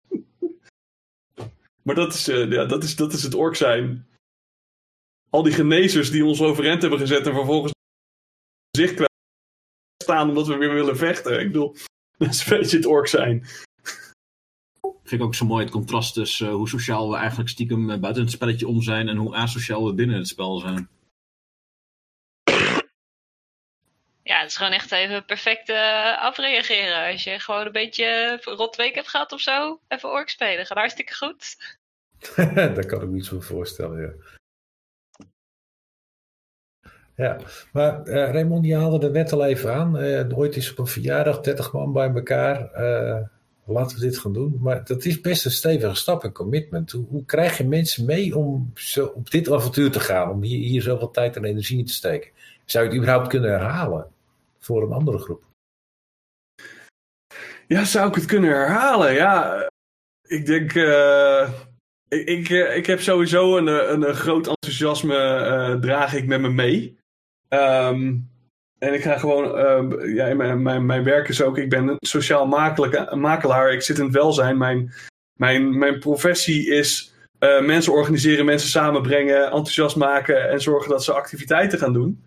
Maar 1.92 2.00
dat 2.00 2.14
is, 2.14 2.30
uh, 2.30 2.52
ja, 2.52 2.66
dat 2.66 2.84
is, 2.84 2.96
dat 2.96 3.14
is 3.14 3.24
het 3.24 3.34
ork 3.34 3.56
zijn. 3.56 4.08
Al 5.30 5.44
die 5.44 5.54
genezers 5.54 6.12
die 6.12 6.26
ons 6.26 6.42
overeind 6.42 6.82
hebben 6.82 7.00
gezet 7.00 7.28
en 7.28 7.34
vervolgens 7.34 7.74
zicht 8.78 8.94
kwijt 8.94 9.12
staan 10.04 10.30
omdat 10.30 10.48
we 10.48 10.56
weer 10.56 10.74
willen 10.74 10.98
vechten. 10.98 11.40
Ik 11.40 11.48
bedoel, 11.48 11.76
dat 12.18 12.30
is 12.30 12.46
een 12.46 12.58
beetje 12.58 12.78
het 12.78 12.86
ork 12.86 13.08
zijn. 13.08 13.46
Vind 14.82 15.22
ik 15.22 15.22
ook 15.22 15.36
zo 15.36 15.46
mooi 15.46 15.64
het 15.64 15.72
contrast 15.72 16.14
tussen 16.14 16.48
uh, 16.48 16.54
hoe 16.54 16.70
sociaal 16.70 17.10
we 17.10 17.16
eigenlijk 17.18 17.50
stiekem 17.50 17.90
uh, 17.90 18.00
buiten 18.00 18.24
het 18.24 18.32
spelletje 18.32 18.68
om 18.68 18.82
zijn 18.82 19.08
en 19.08 19.18
hoe 19.18 19.36
asociaal 19.36 19.86
we 19.86 19.94
binnen 19.94 20.18
het 20.18 20.28
spel 20.28 20.60
zijn. 20.60 20.90
Ja, 24.24 24.40
het 24.40 24.50
is 24.50 24.58
gewoon 24.58 24.72
echt 24.72 24.92
even 24.92 25.26
perfect 25.26 25.70
uh, 25.70 26.18
afreageren. 26.18 27.12
Als 27.12 27.24
je 27.24 27.40
gewoon 27.40 27.66
een 27.66 27.72
beetje 27.72 28.40
rot 28.44 28.76
week 28.76 28.96
hebt 28.96 29.10
gehad 29.10 29.32
of 29.32 29.42
zo, 29.42 29.80
even 29.88 30.12
ork 30.12 30.30
spelen. 30.30 30.66
Gaat 30.66 30.78
hartstikke 30.78 31.16
goed. 31.16 31.58
Daar 32.76 32.86
kan 32.86 33.02
ik 33.02 33.10
me 33.10 33.18
iets 33.18 33.30
van 33.30 33.42
voorstellen, 33.42 34.02
ja. 34.02 34.40
Ja, 37.16 37.40
maar 37.74 38.08
uh, 38.08 38.14
Raymond, 38.14 38.66
je 38.66 38.76
haalde 38.76 39.06
er 39.06 39.12
net 39.12 39.32
al 39.32 39.46
even 39.46 39.74
aan. 39.74 40.04
Uh, 40.04 40.38
ooit 40.38 40.56
is 40.56 40.72
op 40.72 40.78
een 40.78 40.88
verjaardag 40.88 41.40
30 41.40 41.74
man 41.74 41.94
bij 41.94 42.14
elkaar. 42.14 42.72
Uh, 42.82 43.28
laten 43.66 43.98
we 43.98 44.04
dit 44.04 44.18
gaan 44.18 44.34
doen. 44.34 44.58
Maar 44.60 44.84
dat 44.84 45.06
is 45.06 45.22
best 45.22 45.46
een 45.46 45.52
stevige 45.52 45.96
stap 45.96 46.24
en 46.24 46.32
commitment. 46.32 46.92
Hoe, 46.92 47.26
krijg 47.26 47.58
je 47.58 47.68
mensen 47.68 48.06
mee 48.06 48.38
om 48.38 48.72
zo 48.76 49.06
op 49.06 49.32
dit 49.32 49.52
avontuur 49.52 49.92
te 49.92 50.00
gaan? 50.00 50.30
Om 50.30 50.42
hier, 50.42 50.60
hier 50.60 50.82
zoveel 50.82 51.12
tijd 51.12 51.36
en 51.36 51.44
energie 51.44 51.80
in 51.80 51.86
te 51.86 51.94
steken? 51.94 52.32
Zou 52.66 52.84
je 52.84 52.90
het 52.90 53.00
überhaupt 53.00 53.28
kunnen 53.28 53.50
herhalen 53.50 54.08
voor 54.60 54.84
een 54.84 54.92
andere 54.92 55.18
groep? 55.18 55.44
Ja, 57.68 57.86
zou 57.86 58.08
ik 58.08 58.16
het 58.16 58.26
kunnen 58.26 58.50
herhalen? 58.50 59.14
Ja, 59.14 59.70
ik 60.28 60.46
denk. 60.46 60.74
Ik, 62.12 62.28
ik, 62.28 62.50
ik, 62.76 62.86
heb 62.86 63.02
sowieso 63.02 63.58
een, 63.58 63.68
een, 63.68 64.08
een 64.08 64.16
groot 64.16 64.48
enthousiasme 64.48 65.78
draag 65.82 66.14
ik 66.14 66.28
met 66.28 66.42
me 66.42 66.50
mee. 66.50 67.00
Um, 67.50 68.30
en 68.80 68.94
ik 68.94 69.02
ga 69.02 69.18
gewoon. 69.18 69.46
Uh, 69.46 70.16
ja, 70.16 70.34
mijn, 70.34 70.62
mijn, 70.62 70.86
mijn 70.86 71.04
werk 71.04 71.28
is 71.28 71.42
ook. 71.42 71.58
Ik 71.58 71.70
ben 71.70 71.88
een 71.88 71.98
sociaal 72.00 72.46
makelaar. 73.12 73.74
Ik 73.74 73.82
zit 73.82 73.98
in 73.98 74.04
het 74.04 74.14
welzijn. 74.14 74.58
Mijn, 74.58 74.94
mijn, 75.40 75.78
mijn 75.78 76.00
professie 76.00 76.70
is 76.70 77.14
mensen 77.62 77.94
organiseren, 77.94 78.46
mensen 78.46 78.70
samenbrengen, 78.70 79.44
enthousiast 79.44 79.96
maken 79.96 80.50
en 80.50 80.62
zorgen 80.62 80.90
dat 80.90 81.04
ze 81.04 81.14
activiteiten 81.14 81.80
gaan 81.80 81.94
doen. 81.94 82.24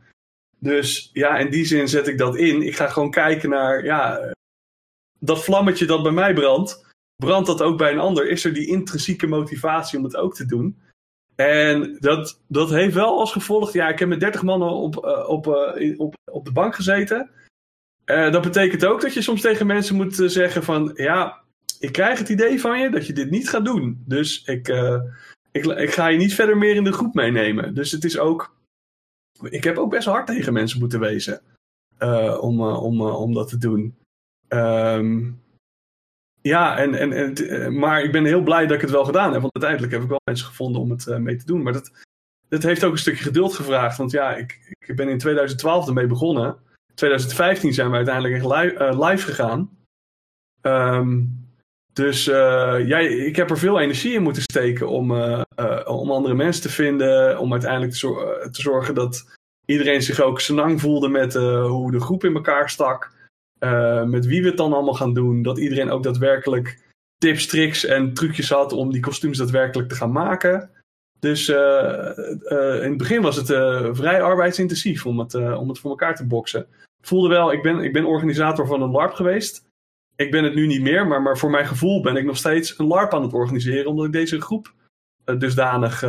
Dus 0.59 1.11
ja, 1.13 1.39
in 1.39 1.51
die 1.51 1.65
zin 1.65 1.89
zet 1.89 2.09
ik 2.09 2.19
dat 2.19 2.37
in. 2.37 2.63
Ik 2.63 2.77
ga 2.77 2.89
gewoon 2.89 3.11
kijken 3.11 3.51
naar 3.51 3.85
ja, 3.85 4.33
dat 5.19 5.45
vlammetje 5.45 5.87
dat 5.87 6.03
bij 6.03 6.13
mij 6.13 6.35
brandt. 6.35 6.84
Brandt 7.17 7.47
dat 7.47 7.63
ook 7.63 7.79
bij 7.79 7.93
een 7.93 7.99
ander? 7.99 8.29
Is 8.29 8.45
er 8.45 8.53
die 8.55 8.67
intrinsieke 8.67 9.27
motivatie 9.27 9.99
om 9.99 10.05
het 10.05 10.17
ook 10.17 10.35
te 10.35 10.47
doen? 10.47 10.83
En 11.35 11.97
dat, 12.01 12.41
dat 12.49 12.71
heeft 12.71 12.95
wel 12.95 13.19
als 13.19 13.33
gevolg. 13.33 13.73
Ja, 13.73 13.89
ik 13.89 13.99
heb 13.99 14.09
met 14.09 14.21
30 14.21 14.43
mannen 14.43 14.71
op, 14.71 15.05
uh, 15.05 15.29
op, 15.29 15.47
uh, 15.47 16.01
op, 16.01 16.15
op 16.31 16.45
de 16.45 16.53
bank 16.53 16.75
gezeten. 16.75 17.31
Uh, 18.07 18.33
dat 18.33 18.43
betekent 18.43 18.85
ook 18.85 19.01
dat 19.01 19.15
je 19.15 19.23
soms 19.23 19.41
tegen 19.41 19.67
mensen 19.67 19.97
moet 19.97 20.15
zeggen: 20.15 20.63
van 20.63 20.91
ja, 20.95 21.43
ik 21.79 21.93
krijg 21.93 22.19
het 22.19 22.29
idee 22.29 22.61
van 22.61 22.81
je 22.81 22.91
dat 22.91 23.07
je 23.07 23.13
dit 23.13 23.31
niet 23.31 23.49
gaat 23.49 23.65
doen. 23.65 24.03
Dus 24.07 24.45
ik, 24.45 24.69
ik, 25.53 25.65
ik 25.65 25.91
ga 25.93 26.07
je 26.07 26.19
niet 26.19 26.35
verder 26.35 26.57
meer 26.57 26.75
in 26.75 26.85
de 26.85 26.93
groep 26.93 27.15
meenemen. 27.15 27.75
Dus 27.75 27.91
het 27.91 28.05
is 28.05 28.19
ook. 28.19 28.57
Ik 29.43 29.65
heb 29.65 29.79
ook 29.79 29.91
best 29.91 30.07
hard 30.07 30.27
tegen 30.27 30.53
mensen 30.53 30.79
moeten 30.79 31.01
wezen. 31.01 31.43
eh, 31.99 32.39
om, 32.41 32.61
eh, 32.61 32.83
om, 32.83 33.01
eh, 33.01 33.21
om 33.21 33.35
dat 33.35 33.49
te 33.49 33.59
doen. 33.59 33.97
Ehm, 34.49 35.31
ja, 36.49 36.79
en, 36.79 36.95
en, 36.95 37.13
en, 37.13 37.35
eh, 37.35 37.69
maar 37.69 38.03
ik 38.03 38.13
ben 38.13 38.25
heel 38.25 38.43
blij 38.43 38.67
dat 38.67 38.75
ik 38.77 38.81
het 38.81 38.91
wel 38.91 39.05
gedaan 39.05 39.33
heb. 39.33 39.41
Want 39.41 39.53
uiteindelijk 39.53 39.93
heb 39.93 40.03
ik 40.03 40.09
wel 40.09 40.21
mensen 40.25 40.47
gevonden 40.47 40.81
om 40.81 40.91
het 40.91 41.07
eh, 41.07 41.17
mee 41.17 41.37
te 41.37 41.47
doen. 41.47 41.63
Maar 41.63 41.73
dat, 41.73 41.91
dat 42.49 42.63
heeft 42.63 42.85
ook 42.85 42.93
een 42.93 42.99
stukje 42.99 43.25
geduld 43.25 43.55
gevraagd. 43.55 43.97
Want 43.97 44.11
ja, 44.11 44.35
ik, 44.35 44.77
ik 44.87 44.97
ben 44.97 45.09
in 45.09 45.19
2012 45.19 45.87
ermee 45.87 46.07
begonnen. 46.07 46.47
In 46.89 46.95
2015 46.95 47.73
zijn 47.73 47.91
we 47.91 47.97
uiteindelijk 47.97 48.35
echt 48.35 48.45
live, 48.45 48.75
eh, 48.75 49.09
live 49.09 49.27
gegaan. 49.27 49.71
Ehm, 50.61 51.23
dus 51.93 52.25
ja, 52.25 52.99
ik 52.99 53.37
heb 53.37 53.51
er 53.51 53.59
veel 53.59 53.81
energie 53.81 54.13
in 54.13 54.23
moeten 54.23 54.43
steken 54.43 54.89
om, 54.89 55.11
om 55.85 56.11
andere 56.11 56.35
mensen 56.35 56.63
te 56.63 56.69
vinden. 56.69 57.39
Om 57.39 57.53
uiteindelijk 57.53 57.93
te, 57.93 58.49
te 58.53 58.61
zorgen 58.61 58.95
dat 58.95 59.37
iedereen 59.65 60.03
zich 60.03 60.21
ook 60.21 60.41
senang 60.41 60.81
voelde 60.81 61.09
met 61.09 61.35
hoe 61.35 61.91
de 61.91 62.01
groep 62.01 62.25
in 62.25 62.35
elkaar 62.35 62.71
stak. 62.71 63.13
Eh, 63.65 64.05
met 64.05 64.27
wie 64.27 64.43
we 64.43 64.49
het 64.49 64.57
dan 64.57 64.73
allemaal 64.73 64.95
gaan 64.95 65.15
doen. 65.15 65.43
Dat 65.43 65.59
iedereen 65.59 65.91
ook 65.91 66.03
daadwerkelijk 66.03 66.79
tips, 67.19 67.47
tricks 67.47 67.85
en 67.85 68.15
trucjes 68.15 68.51
had 68.51 68.73
om 68.73 68.93
die 68.93 69.01
kostuums 69.01 69.39
daadwerkelijk 69.39 69.89
te 69.89 69.95
gaan 69.95 70.13
maken. 70.13 70.71
Dus 71.19 71.49
eh, 71.49 72.19
eh, 72.51 72.83
in 72.83 72.89
het 72.89 72.97
begin 72.97 73.23
was 73.23 73.37
het 73.37 73.47
vrij 73.97 74.23
arbeidsintensief 74.23 75.07
om 75.07 75.19
het, 75.19 75.35
om 75.35 75.69
het 75.69 75.79
voor 75.79 75.91
elkaar 75.91 76.15
te 76.15 76.27
boksen. 76.27 76.67
Voelde 77.03 77.29
wel, 77.29 77.53
ik 77.53 77.63
ben, 77.63 77.79
ik 77.79 77.93
ben 77.93 78.05
organisator 78.05 78.67
van 78.67 78.83
een 78.83 78.91
LARP 78.91 79.13
geweest. 79.13 79.65
Ik 80.17 80.31
ben 80.31 80.45
het 80.45 80.55
nu 80.55 80.67
niet 80.67 80.83
meer, 80.83 81.07
maar, 81.07 81.23
maar 81.23 81.39
voor 81.39 81.51
mijn 81.51 81.67
gevoel 81.67 82.03
ben 82.03 82.17
ik 82.17 82.25
nog 82.25 82.37
steeds 82.37 82.79
een 82.79 82.87
LARP 82.87 83.15
aan 83.15 83.23
het 83.23 83.33
organiseren. 83.33 83.87
Omdat 83.87 84.07
ik 84.07 84.13
deze 84.13 84.41
groep 84.41 84.75
dusdanig 85.39 86.03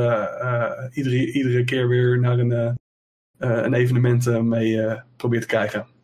iedere, 0.93 1.32
iedere 1.32 1.64
keer 1.64 1.88
weer 1.88 2.20
naar 2.20 2.39
een, 2.39 2.78
een 3.38 3.74
evenement 3.74 4.43
mee 4.43 5.01
probeer 5.18 5.41
te 5.41 5.47
krijgen. 5.47 5.95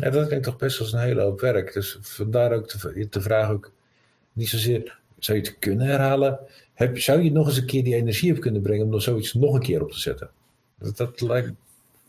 Ja, 0.00 0.10
dat 0.10 0.26
klinkt 0.26 0.44
toch 0.44 0.56
best 0.56 0.80
als 0.80 0.92
een 0.92 1.00
hele 1.00 1.20
hoop 1.20 1.40
werk. 1.40 1.72
Dus 1.72 1.98
vandaar 2.00 2.52
ook 2.52 2.68
de, 2.68 3.06
de 3.10 3.20
vraag 3.20 3.50
ook 3.50 3.72
niet 4.32 4.48
zozeer, 4.48 4.98
zou 5.18 5.38
je 5.38 5.44
het 5.44 5.58
kunnen 5.58 5.86
herhalen? 5.86 6.38
Heb, 6.74 6.98
zou 6.98 7.22
je 7.22 7.32
nog 7.32 7.46
eens 7.46 7.56
een 7.56 7.66
keer 7.66 7.84
die 7.84 7.94
energie 7.94 8.32
op 8.32 8.40
kunnen 8.40 8.62
brengen 8.62 8.84
om 8.84 8.90
dan 8.90 9.00
zoiets 9.00 9.34
nog 9.34 9.54
een 9.54 9.60
keer 9.60 9.82
op 9.82 9.90
te 9.90 10.00
zetten? 10.00 10.30
Dat, 10.78 10.96
dat 10.96 11.20
lijkt... 11.20 11.52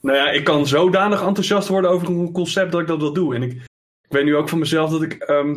Nou 0.01 0.17
ja, 0.17 0.29
ik 0.31 0.43
kan 0.43 0.67
zodanig 0.67 1.21
enthousiast 1.21 1.67
worden 1.67 1.89
over 1.89 2.07
een 2.07 2.31
concept 2.31 2.71
dat 2.71 2.81
ik 2.81 2.87
dat 2.87 3.01
wel 3.01 3.13
doe. 3.13 3.35
En 3.35 3.43
ik, 3.43 3.51
ik 4.01 4.09
weet 4.09 4.23
nu 4.23 4.35
ook 4.35 4.49
van 4.49 4.59
mezelf 4.59 4.91
dat 4.91 5.01
ik 5.01 5.13
ehm, 5.13 5.55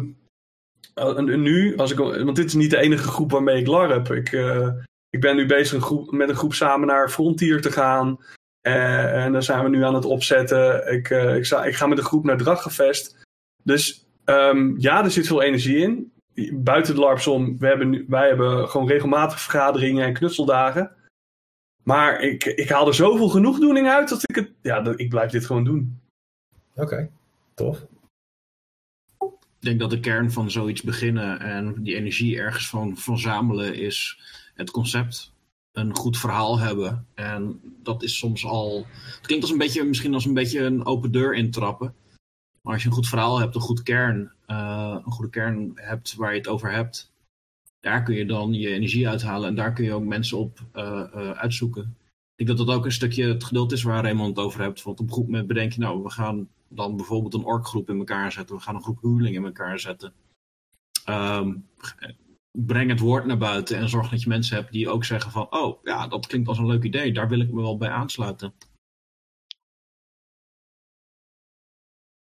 eh, 0.95 1.17
nu, 1.17 1.77
als 1.77 1.91
ik, 1.91 1.99
want 1.99 2.37
dit 2.37 2.47
is 2.47 2.55
niet 2.55 2.71
de 2.71 2.81
enige 2.81 3.09
groep 3.09 3.31
waarmee 3.31 3.61
ik 3.61 3.67
larp. 3.67 4.11
Ik, 4.11 4.33
eh, 4.33 4.69
ik 5.11 5.21
ben 5.21 5.37
nu 5.37 5.47
bezig 5.47 5.73
een 5.73 5.83
groep, 5.83 6.11
met 6.11 6.29
een 6.29 6.37
groep 6.37 6.55
samen 6.55 6.87
naar 6.87 7.11
Frontier 7.11 7.61
te 7.61 7.73
gaan. 7.73 8.19
Eh, 8.63 9.25
en 9.25 9.33
daar 9.33 9.43
zijn 9.43 9.63
we 9.63 9.69
nu 9.69 9.85
aan 9.85 9.95
het 9.95 10.05
opzetten. 10.05 10.93
Ik, 10.93 11.11
eh, 11.11 11.37
ik, 11.37 11.45
za- 11.47 11.65
ik 11.65 11.75
ga 11.75 11.87
met 11.87 11.99
een 11.99 12.05
groep 12.05 12.25
naar 12.25 12.37
Draggevest. 12.37 13.25
Dus 13.63 14.07
ehm, 14.25 14.75
ja, 14.81 15.05
er 15.05 15.11
zit 15.11 15.27
veel 15.27 15.43
energie 15.43 15.77
in. 15.77 16.13
Buiten 16.53 16.95
de 16.95 17.01
LARPs 17.01 17.27
om, 17.27 17.59
we 17.59 17.67
hebben 17.67 17.91
nu, 17.91 18.05
wij 18.09 18.29
hebben 18.29 18.69
gewoon 18.69 18.89
regelmatig 18.89 19.41
vergaderingen 19.41 20.05
en 20.07 20.13
knutseldagen. 20.13 20.97
Maar 21.83 22.21
ik, 22.21 22.45
ik 22.45 22.69
haal 22.69 22.87
er 22.87 22.95
zoveel 22.95 23.29
genoegdoening 23.29 23.89
uit 23.89 24.09
dat 24.09 24.23
ik 24.29 24.35
het. 24.35 24.51
Ja, 24.63 24.81
dat, 24.81 25.01
ik 25.01 25.09
blijf 25.09 25.31
dit 25.31 25.47
gewoon 25.47 25.65
doen. 25.65 26.01
Oké, 26.75 27.11
tof. 27.55 27.87
Ik 29.19 29.69
denk 29.69 29.81
dat 29.81 29.91
de 29.91 30.01
kern 30.01 30.33
van 30.33 30.51
zoiets 30.51 30.83
beginnen 30.83 31.41
en 31.41 31.83
die 31.83 31.95
energie 31.97 32.39
ergens 32.39 32.69
van 32.69 32.97
verzamelen 32.97 33.75
is 33.75 34.19
het 34.55 34.71
concept. 34.71 35.33
Een 35.73 35.97
goed 35.97 36.19
verhaal 36.19 36.59
hebben. 36.59 37.07
En 37.15 37.61
dat 37.83 38.03
is 38.03 38.19
soms 38.19 38.45
al. 38.45 38.87
Het 39.17 39.27
klinkt 39.27 39.45
als 39.45 39.53
een 39.53 39.59
beetje, 39.59 39.85
misschien 39.85 40.15
als 40.15 40.25
een 40.25 40.35
beetje 40.35 40.61
een 40.61 40.85
open 40.85 41.13
deur 41.13 41.35
intrappen. 41.35 41.95
Maar 42.63 42.73
als 42.73 42.83
je 42.83 42.89
een 42.89 42.95
goed 42.95 43.09
verhaal 43.09 43.39
hebt, 43.39 43.55
een 43.55 43.61
goed 43.61 43.83
kern, 43.83 44.33
eh, 44.47 44.97
een 45.05 45.13
goede 45.13 45.31
kern 45.31 45.73
hebt 45.75 46.15
waar 46.15 46.33
je 46.33 46.39
het 46.39 46.49
over 46.49 46.73
hebt, 46.73 47.13
daar 47.81 48.03
kun 48.03 48.15
je 48.15 48.27
dan 48.27 48.53
je 48.53 48.69
energie 48.69 49.09
uithalen 49.09 49.49
en 49.49 49.55
daar 49.55 49.73
kun 49.73 49.85
je 49.85 49.93
ook 49.93 50.05
mensen 50.05 50.39
op 50.39 50.61
eh, 50.73 51.01
eh, 51.13 51.31
uitzoeken. 51.31 51.97
Ik 52.35 52.47
denk 52.47 52.59
dat 52.59 52.67
dat 52.67 52.77
ook 52.77 52.85
een 52.85 52.93
stukje 52.93 53.27
het 53.27 53.45
geduld 53.45 53.73
is 53.73 53.83
waar 53.83 54.03
Raymond 54.03 54.37
het 54.37 54.47
over 54.47 54.61
hebt. 54.61 54.83
Want 54.83 55.01
op 55.01 55.07
een 55.07 55.13
goed 55.13 55.25
moment 55.25 55.47
bedenk 55.47 55.73
je, 55.73 55.81
nou, 55.81 56.03
we 56.03 56.11
gaan 56.11 56.49
dan 56.69 56.97
bijvoorbeeld 56.97 57.35
een 57.35 57.45
orkgroep 57.45 57.91
in 57.91 57.99
elkaar 57.99 58.33
zetten. 58.33 58.57
We 58.57 58.63
gaan 58.63 58.75
een 58.75 58.83
groep 58.83 59.03
huurlingen 59.03 59.41
in 59.41 59.47
elkaar 59.47 59.81
zetten. 59.81 60.13
Ehm, 61.05 61.55
breng 62.59 62.91
het 62.91 63.01
woord 63.01 63.25
naar 63.27 63.39
buiten 63.39 63.77
en 63.77 63.89
zorg 63.89 64.09
dat 64.11 64.23
je 64.23 64.29
mensen 64.29 64.57
hebt 64.57 64.73
die 64.73 64.89
ook 64.89 65.05
zeggen 65.05 65.31
van, 65.31 65.53
oh 65.53 65.83
ja, 65.83 66.09
dat 66.09 66.27
klinkt 66.27 66.49
als 66.49 66.59
een 66.59 66.67
leuk 66.67 66.83
idee. 66.83 67.13
Daar 67.13 67.29
wil 67.29 67.41
ik 67.41 67.53
me 67.53 67.61
wel 67.61 67.77
bij 67.77 67.89
aansluiten. 67.89 68.55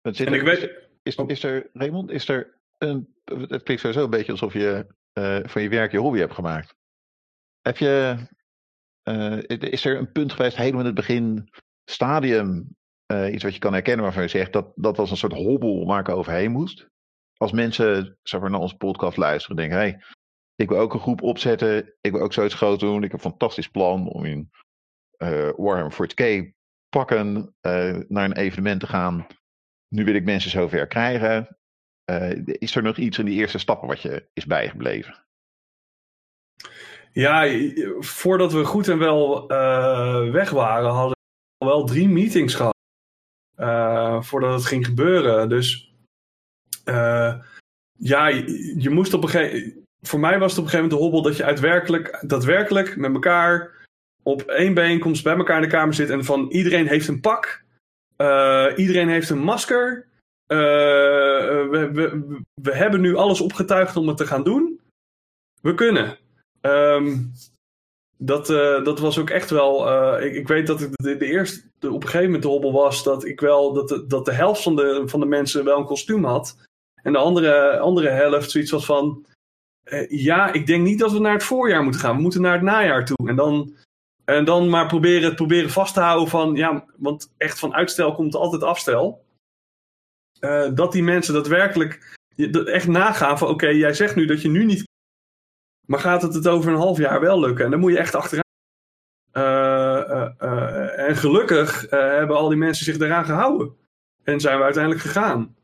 En 0.00 0.32
ik 0.32 0.42
weet. 0.42 0.86
Is, 1.02 1.16
Oh. 1.16 1.30
is 1.30 1.42
er, 1.42 1.70
Raymond, 1.72 2.10
is 2.10 2.28
er 2.28 2.60
een. 2.78 3.14
Het 3.24 3.62
klinkt 3.62 3.82
sowieso 3.82 4.04
een 4.04 4.10
beetje 4.10 4.32
alsof 4.32 4.52
je 4.52 4.86
eh, 5.12 5.38
van 5.44 5.62
je 5.62 5.68
werk 5.68 5.92
je 5.92 5.98
hobby 5.98 6.18
hebt 6.18 6.34
gemaakt. 6.34 6.74
Heb 7.60 7.76
je. 7.76 8.16
eh, 9.02 9.38
is 9.48 9.84
er 9.84 9.98
een 9.98 10.12
punt 10.12 10.32
geweest, 10.32 10.56
helemaal 10.56 10.80
in 10.80 10.86
het 10.86 10.94
begin, 10.94 11.50
stadium, 11.84 12.76
eh, 13.06 13.32
iets 13.32 13.42
wat 13.42 13.54
je 13.54 13.58
kan 13.58 13.72
herkennen 13.72 14.04
waarvan 14.04 14.22
je 14.22 14.28
zegt 14.28 14.52
dat 14.52 14.72
dat 14.74 14.96
was 14.96 15.10
een 15.10 15.16
soort 15.16 15.32
hobbel 15.32 15.86
waar 15.86 16.00
ik 16.00 16.08
overheen 16.08 16.50
moest? 16.52 16.88
Als 17.38 17.52
mensen 17.52 18.18
zeg 18.22 18.40
maar, 18.40 18.50
naar 18.50 18.60
onze 18.60 18.76
podcast 18.76 19.16
luisteren 19.16 19.56
en 19.56 19.62
denken: 19.62 19.86
hé, 19.86 19.90
hey, 19.90 20.04
ik 20.54 20.68
wil 20.68 20.78
ook 20.78 20.94
een 20.94 21.00
groep 21.00 21.22
opzetten, 21.22 21.94
ik 22.00 22.12
wil 22.12 22.20
ook 22.20 22.32
zoiets 22.32 22.54
groot 22.54 22.80
doen, 22.80 23.02
ik 23.02 23.10
heb 23.10 23.24
een 23.24 23.30
fantastisch 23.30 23.68
plan 23.68 24.08
om 24.08 24.24
in 24.24 24.50
eh 25.16 25.50
Warhammer 25.56 25.92
40k 25.92 26.56
pakken 26.88 27.54
eh, 27.60 27.96
naar 28.08 28.24
een 28.24 28.36
evenement 28.36 28.80
te 28.80 28.86
gaan 28.86 29.26
nu 29.88 30.04
wil 30.04 30.14
ik 30.14 30.24
mensen 30.24 30.50
zover 30.50 30.86
krijgen. 30.86 31.58
Eh, 32.04 32.30
is 32.44 32.76
er 32.76 32.82
nog 32.82 32.96
iets 32.96 33.18
in 33.18 33.24
die 33.24 33.38
eerste 33.38 33.58
stappen 33.58 33.88
wat 33.88 34.02
je 34.02 34.28
is 34.32 34.46
bijgebleven? 34.46 35.26
Ja, 37.12 37.46
voordat 37.98 38.52
we 38.52 38.64
goed 38.64 38.88
en 38.88 38.98
wel 38.98 39.46
weg 40.32 40.50
waren, 40.50 40.90
hadden 40.90 41.16
we 41.58 41.64
al 41.64 41.66
wel 41.66 41.84
drie 41.84 42.08
meetings 42.08 42.54
gehad. 42.54 42.76
eh, 43.54 44.22
voordat 44.22 44.52
het 44.54 44.64
ging 44.64 44.86
gebeuren. 44.86 45.48
Dus 45.48 45.87
eh, 46.88 47.34
ja, 47.98 48.26
je, 48.76 48.90
moest 48.90 49.14
op 49.14 49.22
een 49.22 49.28
gegeven 49.28 49.86
Voor 50.00 50.20
mij 50.20 50.38
was 50.38 50.50
het 50.50 50.58
op 50.58 50.64
een 50.64 50.70
gegeven 50.70 50.88
moment 50.90 50.90
de 50.90 51.04
hobbel 51.04 51.22
dat 51.22 51.36
je 51.36 51.44
uitwerkelijk, 51.44 52.18
daadwerkelijk 52.26 52.96
met 52.96 53.12
elkaar 53.12 53.76
op 54.22 54.42
één 54.42 54.74
bijeenkomst 54.74 55.24
bij 55.24 55.36
elkaar 55.36 55.56
in 55.56 55.62
de 55.62 55.68
kamer 55.68 55.94
zit 55.94 56.10
en 56.10 56.24
van 56.24 56.48
iedereen 56.50 56.86
heeft 56.86 57.08
een 57.08 57.20
pak. 57.20 57.62
eh, 58.16 58.66
iedereen 58.76 59.08
heeft 59.08 59.30
een 59.30 59.38
masker. 59.38 60.06
eh, 60.46 60.58
we, 61.68 61.90
we, 61.92 62.38
we 62.62 62.74
hebben 62.74 63.00
nu 63.00 63.16
alles 63.16 63.40
opgetuigd 63.40 63.96
om 63.96 64.08
het 64.08 64.16
te 64.16 64.26
gaan 64.26 64.44
doen. 64.44 64.80
We 65.60 65.74
kunnen. 65.74 66.18
Ehm, 66.60 67.16
dat, 68.16 68.46
dat 68.84 68.98
was 68.98 69.18
ook 69.18 69.30
echt 69.30 69.50
wel. 69.50 69.88
ik, 70.20 70.34
ik 70.34 70.48
weet 70.48 70.66
dat 70.66 70.80
ik 70.80 70.90
de, 70.92 71.16
de 71.16 71.26
eerste. 71.26 71.62
De, 71.78 71.92
op 71.92 72.02
een 72.02 72.08
gegeven 72.08 72.26
moment 72.26 72.42
de 72.42 72.48
hobbel 72.48 72.72
was 72.72 73.04
dat 73.04 73.24
ik 73.24 73.40
wel. 73.40 73.72
Dat 73.72 73.88
de, 73.88 74.06
dat 74.06 74.24
de 74.24 74.32
helft 74.32 74.62
van 74.62 74.76
de, 74.76 75.02
van 75.06 75.20
de 75.20 75.26
mensen 75.26 75.64
wel 75.64 75.78
een 75.78 75.86
kostuum 75.86 76.24
had. 76.24 76.67
En 77.02 77.12
de 77.12 77.18
andere, 77.18 77.78
andere 77.78 78.08
helft 78.08 78.50
zoiets 78.50 78.70
was 78.70 78.84
van. 78.84 79.26
eh, 79.84 80.10
ja, 80.10 80.52
ik 80.52 80.66
denk 80.66 80.84
niet 80.84 80.98
dat 80.98 81.12
we 81.12 81.18
naar 81.18 81.32
het 81.32 81.44
voorjaar 81.44 81.82
moeten 81.82 82.00
gaan. 82.00 82.16
We 82.16 82.22
moeten 82.22 82.40
naar 82.40 82.52
het 82.52 82.62
najaar 82.62 83.04
toe. 83.04 83.28
En 83.28 83.36
dan, 83.36 83.74
en 84.24 84.44
dan 84.44 84.68
maar 84.68 84.86
proberen, 84.86 85.34
proberen 85.34 85.70
vast 85.70 85.94
te 85.94 86.00
houden 86.00 86.28
van. 86.28 86.54
Ja, 86.54 86.84
want 86.96 87.32
echt 87.36 87.58
van 87.58 87.74
uitstel 87.74 88.14
komt 88.14 88.34
altijd 88.34 88.62
afstel. 88.62 89.24
Eh, 90.40 90.70
dat 90.74 90.92
die 90.92 91.02
mensen 91.02 91.34
daadwerkelijk 91.34 92.16
echt 92.64 92.86
nagaan 92.86 93.38
van. 93.38 93.48
Oké, 93.48 93.68
jij 93.68 93.94
zegt 93.94 94.16
nu 94.16 94.26
dat 94.26 94.42
je 94.42 94.48
nu 94.48 94.64
niet 94.64 94.86
maar 95.88 96.00
gaat 96.00 96.22
het 96.22 96.34
het 96.34 96.48
over 96.48 96.70
een 96.72 96.78
half 96.78 96.98
jaar 96.98 97.20
wel 97.20 97.40
lukken? 97.40 97.64
En 97.64 97.70
dan 97.70 97.80
moet 97.80 97.92
je 97.92 97.98
echt 97.98 98.14
achteraan. 98.14 98.42
Eh, 99.32 101.08
en 101.08 101.16
gelukkig 101.16 101.90
hebben 101.90 102.36
al 102.36 102.48
die 102.48 102.58
mensen 102.58 102.84
zich 102.84 102.96
daaraan 102.96 103.24
gehouden. 103.24 103.76
En 104.24 104.40
zijn 104.40 104.58
we 104.58 104.64
uiteindelijk 104.64 105.02
gegaan. 105.02 105.56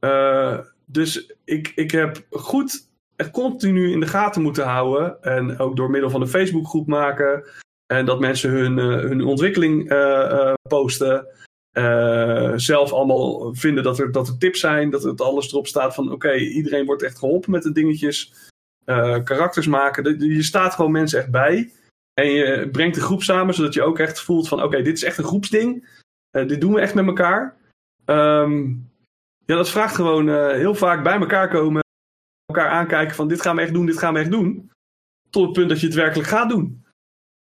Eh, 0.00 0.58
dus 0.86 1.34
ik, 1.44 1.72
ik 1.74 1.90
heb 1.90 2.26
goed 2.30 2.88
echt 3.16 3.30
continu 3.30 3.92
in 3.92 4.00
de 4.00 4.06
gaten 4.06 4.42
moeten 4.42 4.64
houden. 4.64 5.22
En 5.22 5.58
ook 5.58 5.76
door 5.76 5.90
middel 5.90 6.10
van 6.10 6.20
een 6.20 6.28
Facebookgroep 6.28 6.86
maken. 6.86 7.44
En 7.86 8.04
dat 8.06 8.20
mensen 8.20 8.50
hun, 8.50 8.78
eh, 8.78 8.86
hun 8.86 9.24
ontwikkeling 9.24 9.90
eh, 9.90 10.52
posten. 10.68 11.26
Zelf 12.56 12.92
allemaal 12.92 13.54
vinden 13.54 13.82
dat 13.82 13.98
er, 13.98 14.12
dat 14.12 14.28
er 14.28 14.38
tips 14.38 14.60
zijn. 14.60 14.90
Dat 14.90 15.02
het 15.02 15.20
alles 15.20 15.50
erop 15.50 15.66
staat 15.66 15.94
van 15.94 16.12
oké, 16.12 16.34
iedereen 16.34 16.86
wordt 16.86 17.02
echt 17.02 17.18
geholpen 17.18 17.50
met 17.50 17.62
de 17.62 17.72
dingetjes 17.72 18.32
karakters 19.24 19.66
maken. 19.66 20.18
Je 20.34 20.42
staat 20.42 20.74
gewoon 20.74 20.90
mensen 20.90 21.18
echt 21.18 21.30
bij. 21.30 21.72
En 22.14 22.30
je 22.30 22.68
brengt 22.72 22.94
de 22.94 23.00
groep 23.00 23.22
samen, 23.22 23.54
zodat 23.54 23.74
je 23.74 23.82
ook 23.82 23.98
echt 23.98 24.20
voelt 24.20 24.48
van... 24.48 24.62
oké, 24.62 24.82
dit 24.82 24.96
is 24.96 25.04
echt 25.04 25.18
een 25.18 25.24
groepsding. 25.24 25.88
Dit 26.30 26.60
doen 26.60 26.74
we 26.74 26.80
echt 26.80 26.94
met 26.94 27.06
elkaar. 27.06 27.56
Ehm, 28.04 28.74
ja, 29.48 29.56
dat 29.56 29.70
vraagt 29.70 29.94
gewoon 29.94 30.28
eh, 30.28 30.50
heel 30.50 30.74
vaak 30.74 31.02
bij 31.02 31.18
elkaar 31.18 31.48
komen. 31.48 31.82
Elkaar 32.46 32.68
aankijken 32.68 33.14
van 33.14 33.28
dit 33.28 33.40
gaan 33.40 33.56
we 33.56 33.62
echt 33.62 33.72
doen, 33.72 33.86
dit 33.86 33.98
gaan 33.98 34.14
we 34.14 34.20
echt 34.20 34.30
doen. 34.30 34.70
tot 35.30 35.44
het 35.44 35.52
punt 35.52 35.68
dat 35.68 35.80
je 35.80 35.86
het 35.86 35.94
werkelijk 35.94 36.28
gaat 36.28 36.48
doen. 36.48 36.84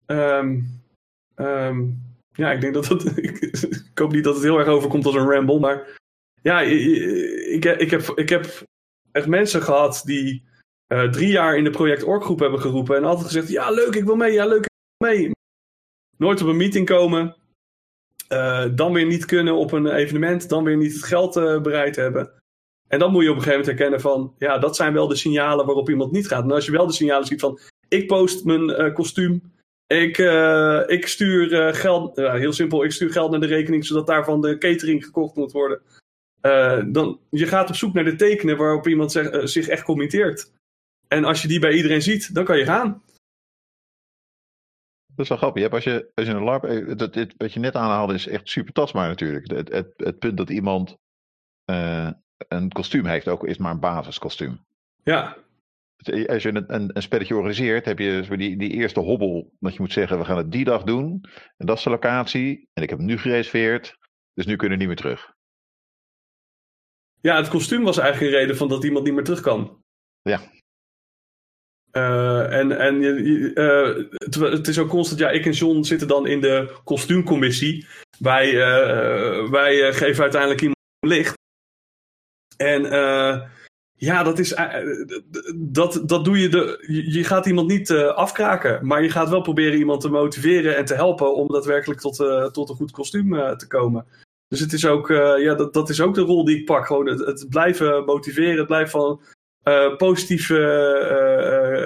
Ehm, 0.06 0.60
ehm, 1.34 1.88
ja, 2.32 2.52
ik 2.52 2.60
denk 2.60 2.74
dat 2.74 2.84
dat. 2.84 3.04
ik, 3.16 3.90
hoop 3.94 4.12
niet 4.12 4.24
dat 4.24 4.34
het 4.34 4.42
heel 4.42 4.58
erg 4.58 4.68
overkomt 4.68 5.06
als 5.06 5.14
een 5.14 5.30
ramble, 5.30 5.58
maar. 5.58 5.98
Ja, 6.42 6.60
ik, 6.60 7.64
ik, 7.64 7.90
heb, 7.90 8.02
ik 8.14 8.28
heb 8.28 8.64
echt 9.12 9.26
mensen 9.26 9.62
gehad 9.62 10.02
die 10.04 10.44
uh, 10.92 11.10
drie 11.10 11.30
jaar 11.30 11.56
in 11.56 11.64
de 11.64 11.70
project 11.70 12.06
hebben 12.40 12.60
geroepen 12.60 12.96
en 12.96 13.04
altijd 13.04 13.26
gezegd: 13.26 13.48
Ja, 13.48 13.70
leuk, 13.70 13.94
ik 13.94 14.04
wil 14.04 14.16
mee, 14.16 14.32
ja, 14.32 14.46
leuk, 14.46 14.64
ik 14.64 14.70
wil 14.96 15.08
mee. 15.08 15.30
Nooit 16.16 16.42
op 16.42 16.48
een 16.48 16.56
meeting 16.56 16.86
komen, 16.86 17.36
uh, 18.32 18.64
dan 18.74 18.92
weer 18.92 19.06
niet 19.06 19.24
kunnen 19.24 19.54
op 19.54 19.72
een 19.72 19.86
evenement, 19.86 20.48
dan 20.48 20.64
weer 20.64 20.76
niet 20.76 20.92
het 20.92 21.04
geld 21.04 21.36
uh, 21.36 21.60
bereid 21.60 21.96
hebben. 21.96 22.30
En 22.88 22.98
dan 22.98 23.12
moet 23.12 23.22
je 23.22 23.30
op 23.30 23.36
een 23.36 23.42
gegeven 23.42 23.60
moment 23.60 23.78
herkennen 23.78 24.00
van, 24.00 24.34
ja, 24.38 24.58
dat 24.58 24.76
zijn 24.76 24.92
wel 24.92 25.08
de 25.08 25.16
signalen 25.16 25.66
waarop 25.66 25.88
iemand 25.88 26.12
niet 26.12 26.28
gaat. 26.28 26.42
En 26.44 26.50
als 26.50 26.66
je 26.66 26.72
wel 26.72 26.86
de 26.86 26.92
signalen 26.92 27.26
ziet 27.26 27.40
van, 27.40 27.58
ik 27.88 28.06
post 28.06 28.44
mijn 28.44 28.92
kostuum, 28.92 29.52
ik, 29.86 30.18
ik 30.86 31.06
stuur 31.06 31.74
geld, 31.74 32.16
heel 32.16 32.52
simpel, 32.52 32.84
ik 32.84 32.92
stuur 32.92 33.12
geld 33.12 33.30
naar 33.30 33.40
de 33.40 33.46
rekening 33.46 33.86
zodat 33.86 34.06
daarvan 34.06 34.40
de 34.40 34.58
catering 34.58 35.04
gekocht 35.04 35.36
moet 35.36 35.52
worden. 35.52 35.80
dan, 36.92 37.20
je 37.30 37.46
gaat 37.46 37.68
op 37.68 37.74
zoek 37.74 37.94
naar 37.94 38.04
de 38.04 38.16
tekenen 38.16 38.56
waarop 38.56 38.86
iemand 38.86 39.12
zich 39.42 39.68
echt 39.68 39.82
committeert. 39.82 40.52
En 41.08 41.24
als 41.24 41.42
je 41.42 41.48
die 41.48 41.60
bij 41.60 41.72
iedereen 41.72 42.02
ziet, 42.02 42.34
dan 42.34 42.44
kan 42.44 42.58
je 42.58 42.64
gaan. 42.64 43.02
Dat 45.20 45.30
is 45.30 45.40
wel 45.40 45.50
grappig. 45.50 45.62
Je 45.62 45.68
hebt 45.68 45.74
als, 45.74 45.94
je, 45.94 46.10
als 46.14 46.26
je 46.26 46.32
een 46.32 46.42
LARP. 46.42 46.64
Eh, 46.64 46.96
dat, 46.96 47.12
dit, 47.12 47.34
wat 47.36 47.52
je 47.52 47.60
net 47.60 47.74
aanhaalde 47.74 48.14
is 48.14 48.26
echt 48.26 48.48
super 48.48 48.72
tastbaar 48.72 49.08
natuurlijk. 49.08 49.50
Het, 49.50 49.68
het, 49.68 49.92
het 49.96 50.18
punt 50.18 50.36
dat 50.36 50.50
iemand 50.50 50.96
uh, 51.70 52.10
een 52.48 52.72
kostuum 52.72 53.06
heeft, 53.06 53.28
ook 53.28 53.44
is 53.44 53.58
maar 53.58 53.72
een 53.72 53.80
basiskostuum. 53.80 54.60
Ja. 55.02 55.36
Als 56.26 56.42
je 56.42 56.48
een, 56.48 56.74
een, 56.74 56.90
een, 56.96 57.02
spelletje 57.02 57.36
organiseert, 57.36 57.84
heb 57.84 57.98
je 57.98 58.26
die, 58.36 58.56
die 58.56 58.70
eerste 58.70 59.00
hobbel. 59.00 59.52
Dat 59.58 59.72
je 59.72 59.80
moet 59.80 59.92
zeggen: 59.92 60.18
we 60.18 60.24
gaan 60.24 60.36
het 60.36 60.52
die 60.52 60.64
dag 60.64 60.82
doen. 60.82 61.24
En 61.56 61.66
dat 61.66 61.76
is 61.76 61.84
de 61.84 61.90
locatie. 61.90 62.68
En 62.72 62.82
ik 62.82 62.88
heb 62.88 62.98
hem 62.98 63.06
nu 63.06 63.18
gereserveerd. 63.18 63.98
Dus 64.34 64.46
nu 64.46 64.56
kunnen 64.56 64.78
we 64.78 64.84
niet 64.84 64.94
meer 64.94 65.02
terug. 65.02 65.34
Ja, 67.20 67.36
het 67.36 67.48
kostuum 67.48 67.82
was 67.82 67.98
eigenlijk 67.98 68.32
een 68.32 68.38
reden 68.38 68.56
van 68.56 68.68
dat 68.68 68.84
iemand 68.84 69.04
niet 69.04 69.14
meer 69.14 69.24
terug 69.24 69.40
kan. 69.40 69.82
Ja. 70.22 70.40
Uh, 71.92 72.52
en 72.52 72.78
en 72.78 73.02
uh, 73.02 74.04
het, 74.52 74.68
is 74.68 74.78
ook 74.78 74.88
constant, 74.88 75.20
ja, 75.20 75.30
ik 75.30 75.46
en 75.46 75.52
John 75.52 75.82
zitten 75.82 76.08
dan 76.08 76.26
in 76.26 76.40
de 76.40 76.74
kostuumcommissie. 76.84 77.86
Wij, 78.18 78.52
uh, 78.52 79.50
wij 79.50 79.92
geven 79.92 80.22
uiteindelijk 80.22 80.60
iemand 80.60 80.78
licht. 81.00 81.34
En 82.56 82.82
ja, 83.94 84.22
dat 84.22 84.38
is. 84.38 84.54
dat, 85.54 86.02
dat 86.06 86.24
doe 86.24 86.38
je. 86.38 86.48
De, 86.48 86.84
je 87.10 87.24
gaat 87.24 87.46
iemand 87.46 87.68
niet 87.68 87.90
afkraken. 87.92 88.86
Maar 88.86 89.02
je 89.02 89.10
gaat 89.10 89.28
wel 89.28 89.40
proberen 89.40 89.78
iemand 89.78 90.00
te 90.00 90.08
motiveren 90.08 90.76
en 90.76 90.84
te 90.84 90.94
helpen 90.94 91.34
om 91.34 91.48
daadwerkelijk 91.48 92.00
tot, 92.00 92.16
tot 92.52 92.68
een 92.68 92.76
goed 92.76 92.90
kostuum 92.90 93.56
te 93.56 93.66
komen. 93.66 94.06
Dus 94.48 94.60
het 94.60 94.72
is 94.72 94.86
ook, 94.86 95.08
ja, 95.38 95.54
dat, 95.54 95.74
dat 95.74 95.88
is 95.88 96.00
ook 96.00 96.14
de 96.14 96.20
rol 96.20 96.44
die 96.44 96.58
ik 96.58 96.64
pak. 96.64 96.86
Gewoon 96.86 97.06
het, 97.06 97.26
het 97.26 97.46
blijven 97.48 98.04
motiveren, 98.04 98.58
het 98.58 98.66
blijven 98.66 98.90
van 98.90 99.20
uh, 99.64 99.96
positieve 99.96 100.58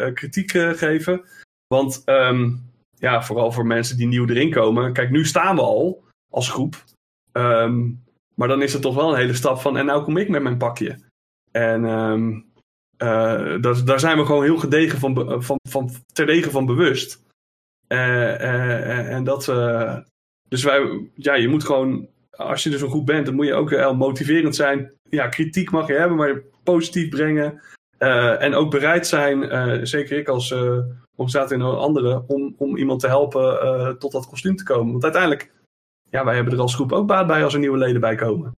uh, 0.06 0.14
kritiek 0.14 0.50
geven. 0.50 1.24
Want 1.66 2.02
um, 2.06 2.70
ja, 2.94 3.22
vooral 3.22 3.52
voor 3.52 3.66
mensen 3.66 3.96
die 3.96 4.06
nieuw 4.06 4.28
erin 4.28 4.50
komen. 4.50 4.92
Kijk, 4.92 5.10
nu 5.10 5.24
staan 5.24 5.56
we 5.56 5.62
al 5.62 6.04
als 6.30 6.50
groep. 6.50 6.84
Um, 7.32 8.02
maar 8.34 8.48
dan 8.48 8.62
is 8.62 8.72
het 8.72 8.82
toch 8.82 8.94
wel 8.94 9.10
een 9.10 9.18
hele 9.18 9.34
stap 9.34 9.60
van. 9.60 9.76
En 9.76 9.86
nou 9.86 10.04
kom 10.04 10.16
ik 10.16 10.28
met 10.28 10.42
mijn 10.42 10.58
pakje. 10.58 10.98
En 11.50 11.84
um, 11.84 12.46
dat, 13.60 13.82
daar 13.86 14.00
zijn 14.00 14.18
we 14.18 14.24
gewoon 14.24 14.42
heel 14.42 14.58
gedegen 14.58 14.98
van, 14.98 15.42
van, 15.42 15.58
van 15.68 15.90
terdege 16.12 16.50
van 16.50 16.66
bewust. 16.66 17.22
en 17.86 19.24
dat. 19.24 19.44
dus 20.48 20.62
wij, 20.62 21.08
ja, 21.14 21.34
je 21.34 21.48
moet 21.48 21.64
gewoon. 21.64 22.08
Als 22.30 22.62
je 22.62 22.70
dus 22.70 22.80
een 22.80 22.88
groep 22.88 23.06
bent, 23.06 23.26
dan 23.26 23.34
moet 23.34 23.46
je 23.46 23.54
ook 23.54 23.70
heel 23.70 23.94
motiverend 23.94 24.56
zijn. 24.56 24.92
Ja, 25.10 25.28
kritiek 25.28 25.70
mag 25.70 25.86
je 25.86 25.92
hebben, 25.92 26.16
maar 26.16 26.42
positief 26.64 27.08
brengen. 27.08 27.60
Uh, 27.98 28.42
en 28.42 28.54
ook 28.54 28.70
bereid 28.70 29.06
zijn, 29.06 29.42
uh, 29.42 29.84
zeker 29.84 30.18
ik 30.18 30.28
als 30.28 30.50
uh, 30.50 30.78
organisator 31.16 31.56
en 31.56 31.78
anderen, 31.78 32.28
om, 32.28 32.54
om 32.58 32.76
iemand 32.76 33.00
te 33.00 33.06
helpen 33.06 33.98
tot 33.98 34.12
dat 34.12 34.26
kostuum 34.26 34.56
te 34.56 34.64
komen. 34.64 34.92
Want 34.92 35.04
uiteindelijk, 35.04 35.52
ja, 36.10 36.24
wij 36.24 36.34
hebben 36.34 36.52
er 36.52 36.60
als 36.60 36.74
groep 36.74 36.92
ook 36.92 37.06
baat 37.06 37.26
bij 37.26 37.44
als 37.44 37.54
er 37.54 37.60
nieuwe 37.60 37.78
leden 37.78 38.00
bij 38.00 38.14
komen. 38.14 38.52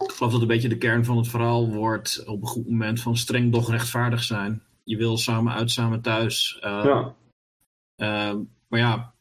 Ik 0.00 0.10
geloof 0.12 0.32
dat 0.32 0.40
een 0.40 0.46
beetje 0.46 0.68
de 0.68 0.78
kern 0.78 1.04
van 1.04 1.16
het 1.16 1.28
verhaal 1.28 1.68
wordt 1.68 2.24
op 2.26 2.42
een 2.42 2.48
goed 2.48 2.68
moment 2.68 3.00
van 3.00 3.16
streng 3.16 3.52
doch 3.52 3.70
rechtvaardig 3.70 4.22
zijn. 4.22 4.62
Je 4.84 4.96
wil 4.96 5.16
samen 5.16 5.52
uit, 5.52 5.70
samen 5.70 6.00
thuis. 6.00 6.58
ja. 6.60 7.14
maar 8.68 8.80
ja, 8.80 9.11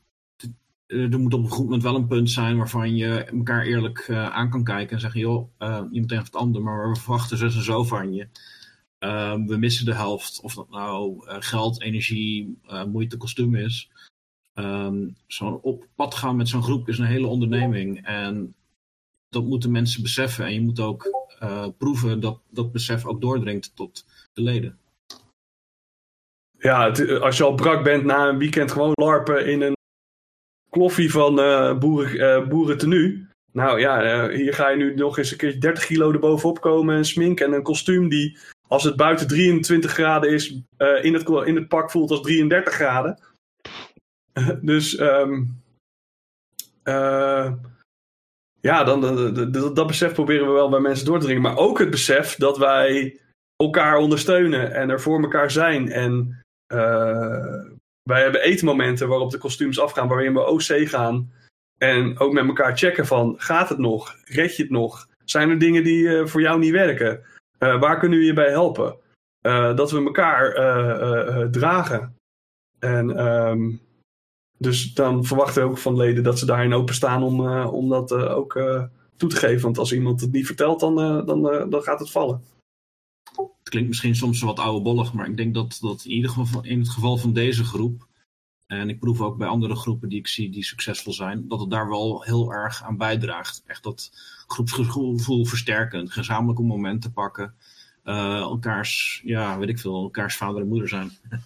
er 0.92 1.20
moet 1.20 1.34
op 1.34 1.44
een 1.44 1.50
goed 1.50 1.64
moment 1.64 1.84
wel 1.84 1.96
een 1.96 2.08
punt 2.08 2.30
zijn 2.30 2.58
waarvan 2.58 2.96
je 2.96 3.24
elkaar 3.24 3.66
eerlijk 3.66 4.08
uh, 4.08 4.30
aan 4.30 4.50
kan 4.50 4.64
kijken 4.64 4.96
en 4.96 5.02
zeggen: 5.02 5.20
joh, 5.20 5.50
uh, 5.60 5.84
je 5.92 6.02
moet 6.02 6.12
even 6.12 6.24
het 6.24 6.36
ander, 6.36 6.62
maar 6.62 6.90
we 6.90 6.96
verwachten 6.96 7.38
zo 7.38 7.46
en 7.46 7.52
zo 7.52 7.84
van 7.84 8.14
je. 8.14 8.28
Uh, 9.00 9.34
we 9.46 9.58
missen 9.58 9.86
de 9.86 9.94
helft, 9.94 10.40
of 10.42 10.54
dat 10.54 10.70
nou 10.70 11.24
geld, 11.26 11.82
energie, 11.82 12.60
moeite, 12.88 13.18
kostuum 13.18 13.56
is. 13.56 13.92
Um, 14.54 15.16
zo 15.28 15.46
op 15.46 15.88
pad 15.96 16.16
gaan 16.16 16.36
met 16.36 16.50
zo'n 16.50 16.64
groep 16.64 16.90
is 16.90 16.98
een 16.98 17.06
hele 17.06 17.28
onderneming. 17.28 18.06
En 18.06 18.56
dat 19.30 19.44
moeten 19.44 19.72
mensen 19.72 20.02
beseffen. 20.02 20.46
En 20.46 20.54
je 20.54 20.62
moet 20.62 20.80
ook 20.80 21.10
proeven 21.78 22.20
dat 22.20 22.40
dat 22.50 22.72
besef 22.72 23.06
ook 23.06 23.22
doordringt 23.22 23.76
tot 23.76 24.06
de 24.34 24.42
leden. 24.42 24.78
Ja, 26.58 26.86
het, 26.86 27.20
als 27.20 27.38
je 27.38 27.44
al 27.44 27.56
brak 27.56 27.84
bent 27.84 28.04
na 28.04 28.28
een 28.28 28.38
weekend 28.38 28.72
gewoon 28.72 28.92
larpen 28.94 29.48
in 29.48 29.62
een 29.62 29.76
kloffie 30.72 31.12
van 31.12 31.40
uh, 31.40 31.78
boeren, 31.78 32.16
uh, 32.16 32.48
boeren 32.48 33.30
Nou 33.52 33.80
ja, 33.80 34.28
uh, 34.28 34.36
hier 34.36 34.54
ga 34.54 34.70
je 34.70 34.78
nu 34.78 34.96
nog 34.96 35.18
eens 35.18 35.32
een 35.32 35.38
keer 35.38 35.60
30 35.60 35.86
kilo 35.86 36.12
erbovenop 36.12 36.62
komen 36.62 36.96
en 36.96 37.06
smink 37.06 37.40
en 37.40 37.54
een 37.54 37.64
kostuum 37.64 38.10
die 38.10 38.38
als 38.68 38.84
het 38.84 38.96
buiten 38.96 39.28
23 39.28 39.92
graden 39.92 40.30
is, 40.30 40.50
in, 41.02 41.14
het, 41.14 41.28
in 41.28 41.56
het 41.56 41.68
pak 41.68 41.92
voelt 41.92 42.12
als 42.12 42.22
33 42.22 42.74
graden. 42.74 43.20
dus 44.62 45.00
um, 45.00 45.62
ja, 48.62 48.84
dan, 48.84 49.02
dat, 49.52 49.76
dat 49.76 49.88
besef 49.88 50.14
proberen 50.14 50.48
we 50.48 50.54
wel 50.54 50.70
bij 50.70 50.80
mensen 50.80 51.06
door 51.06 51.20
te 51.20 51.26
dringen. 51.26 51.42
Maar 51.42 51.58
ook 51.58 51.80
het 51.80 51.90
besef 51.90 52.36
dat 52.36 52.58
wij 52.58 53.20
elkaar 53.56 53.98
ondersteunen 53.98 54.74
en 54.74 54.90
er 54.90 55.02
voor 55.02 55.22
elkaar 55.22 55.52
zijn. 55.52 55.92
En 55.92 56.42
wij 58.04 58.22
hebben 58.22 58.42
eetmomenten 58.42 59.08
waarop 59.08 59.32
de 59.32 59.38
kostuums 59.38 59.80
afgaan, 59.80 60.08
waarin 60.08 60.34
we 60.34 60.48
OC 60.48 60.88
gaan. 60.90 61.32
En 61.78 62.20
ook 62.20 62.34
met 62.34 62.48
elkaar 62.48 62.78
checken 62.78 63.06
van, 63.06 63.36
gaat 63.38 63.70
het 63.70 63.78
nog? 63.78 64.16
Red 64.24 64.56
je 64.56 64.64
het 64.64 64.72
nog? 64.72 65.08
Zijn 65.26 65.50
er 65.50 65.60
dingen 65.60 65.84
die 65.84 66.04
uh, 66.04 66.26
voor 66.26 66.42
jou 66.42 66.60
niet 66.60 66.72
werken? 66.72 67.24
Uh, 67.60 67.80
waar 67.80 68.00
kunnen 68.00 68.20
we 68.20 68.26
je 68.26 68.34
bij 68.34 68.50
helpen? 68.50 68.96
Uh, 69.42 69.76
dat 69.76 69.92
we 69.92 70.04
elkaar 70.04 70.54
dragen. 71.52 72.16
En 72.80 73.28
um, 73.28 73.82
dus 74.58 74.94
dan 74.94 75.26
verwachten 75.26 75.64
we 75.64 75.70
ook 75.70 75.78
van 75.78 75.98
leden 75.98 76.24
dat 76.24 76.40
ze 76.40 76.46
daarin 76.46 76.74
openstaan 76.74 77.24
om, 77.24 77.50
om 77.66 77.90
dat 77.90 78.14
ook 78.14 78.54
toe 79.18 79.30
te 79.30 79.36
geven. 79.36 79.62
Want 79.62 79.78
als 79.78 79.94
iemand 79.94 80.22
het 80.22 80.32
niet 80.32 80.46
vertelt, 80.46 80.80
dan, 80.80 80.96
dan, 81.26 81.70
dan 81.70 81.82
gaat 81.82 82.00
het 82.00 82.12
vallen. 82.12 82.44
Klinkt 83.72 83.90
misschien 83.90 84.16
soms 84.16 84.42
wat 84.42 84.60
oudebollig, 84.60 85.14
maar 85.14 85.28
ik 85.28 85.38
denk 85.38 85.54
dat, 85.54 85.78
dat 85.82 86.06
in 86.06 86.12
ieder 86.12 86.32
geval 86.32 86.64
in 86.64 86.80
het 86.80 86.90
geval 86.90 87.18
van 87.18 87.34
deze 87.34 87.64
groep, 87.64 88.08
en 88.68 88.90
ik 88.90 89.00
proef 89.00 89.22
ook 89.22 89.38
bij 89.38 89.48
andere 89.48 89.76
groepen 89.76 90.10
die 90.10 90.20
ik 90.20 90.28
zie 90.28 90.50
die 90.50 90.64
succesvol 90.64 91.14
zijn, 91.14 91.48
dat 91.48 91.60
het 91.60 91.70
daar 91.70 91.90
wel 91.90 92.22
heel 92.22 92.54
erg 92.54 92.84
aan 92.84 92.98
bijdraagt. 92.98 93.64
Echt 93.66 93.84
dat 93.84 94.12
groepsgevoel 94.48 95.46
versterken, 95.46 96.10
gezamenlijk 96.10 96.60
een 96.60 96.66
moment 96.66 97.02
te 97.02 97.12
pakken, 97.12 97.56
uh, 98.06 98.36
elkaars, 98.36 99.22
ja, 99.26 99.58
weet 99.58 99.70
ik 99.70 99.80
veel, 99.80 100.04
elkaars 100.04 100.36
vader 100.36 100.62
en 100.62 100.68
moeder 100.68 100.90
zijn. 100.90 101.12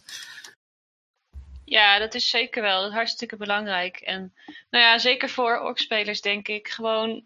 Ja, 1.67 1.99
dat 1.99 2.13
is 2.13 2.29
zeker 2.29 2.61
wel. 2.61 2.79
Dat 2.79 2.89
is 2.89 2.95
hartstikke 2.95 3.37
belangrijk. 3.37 3.97
En 3.97 4.33
nou 4.69 4.83
ja, 4.83 4.97
zeker 4.97 5.29
voor 5.29 5.59
orkspelers 5.59 6.21
denk 6.21 6.47
ik 6.47 6.67
gewoon 6.67 7.23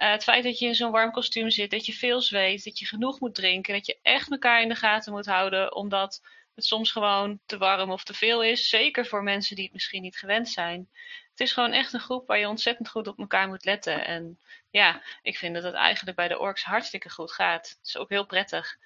uh, 0.00 0.10
het 0.10 0.22
feit 0.22 0.44
dat 0.44 0.58
je 0.58 0.66
in 0.66 0.74
zo'n 0.74 0.90
warm 0.90 1.10
kostuum 1.10 1.50
zit, 1.50 1.70
dat 1.70 1.86
je 1.86 1.92
veel 1.92 2.20
zweet, 2.20 2.64
dat 2.64 2.78
je 2.78 2.86
genoeg 2.86 3.20
moet 3.20 3.34
drinken, 3.34 3.74
dat 3.74 3.86
je 3.86 3.98
echt 4.02 4.30
elkaar 4.30 4.62
in 4.62 4.68
de 4.68 4.74
gaten 4.74 5.12
moet 5.12 5.26
houden, 5.26 5.74
omdat 5.74 6.20
het 6.54 6.64
soms 6.64 6.92
gewoon 6.92 7.40
te 7.46 7.58
warm 7.58 7.90
of 7.90 8.04
te 8.04 8.14
veel 8.14 8.42
is. 8.42 8.68
Zeker 8.68 9.06
voor 9.06 9.22
mensen 9.22 9.56
die 9.56 9.64
het 9.64 9.72
misschien 9.72 10.02
niet 10.02 10.16
gewend 10.16 10.48
zijn. 10.48 10.88
Het 11.30 11.40
is 11.40 11.52
gewoon 11.52 11.72
echt 11.72 11.92
een 11.92 12.00
groep 12.00 12.26
waar 12.26 12.38
je 12.38 12.48
ontzettend 12.48 12.88
goed 12.88 13.08
op 13.08 13.18
elkaar 13.18 13.48
moet 13.48 13.64
letten. 13.64 14.04
En 14.04 14.38
ja, 14.70 15.02
ik 15.22 15.36
vind 15.36 15.54
dat 15.54 15.62
het 15.62 15.74
eigenlijk 15.74 16.16
bij 16.16 16.28
de 16.28 16.38
orks 16.38 16.64
hartstikke 16.64 17.10
goed 17.10 17.32
gaat. 17.32 17.68
Het 17.68 17.86
is 17.86 17.96
ook 17.96 18.08
heel 18.08 18.26
prettig. 18.26 18.76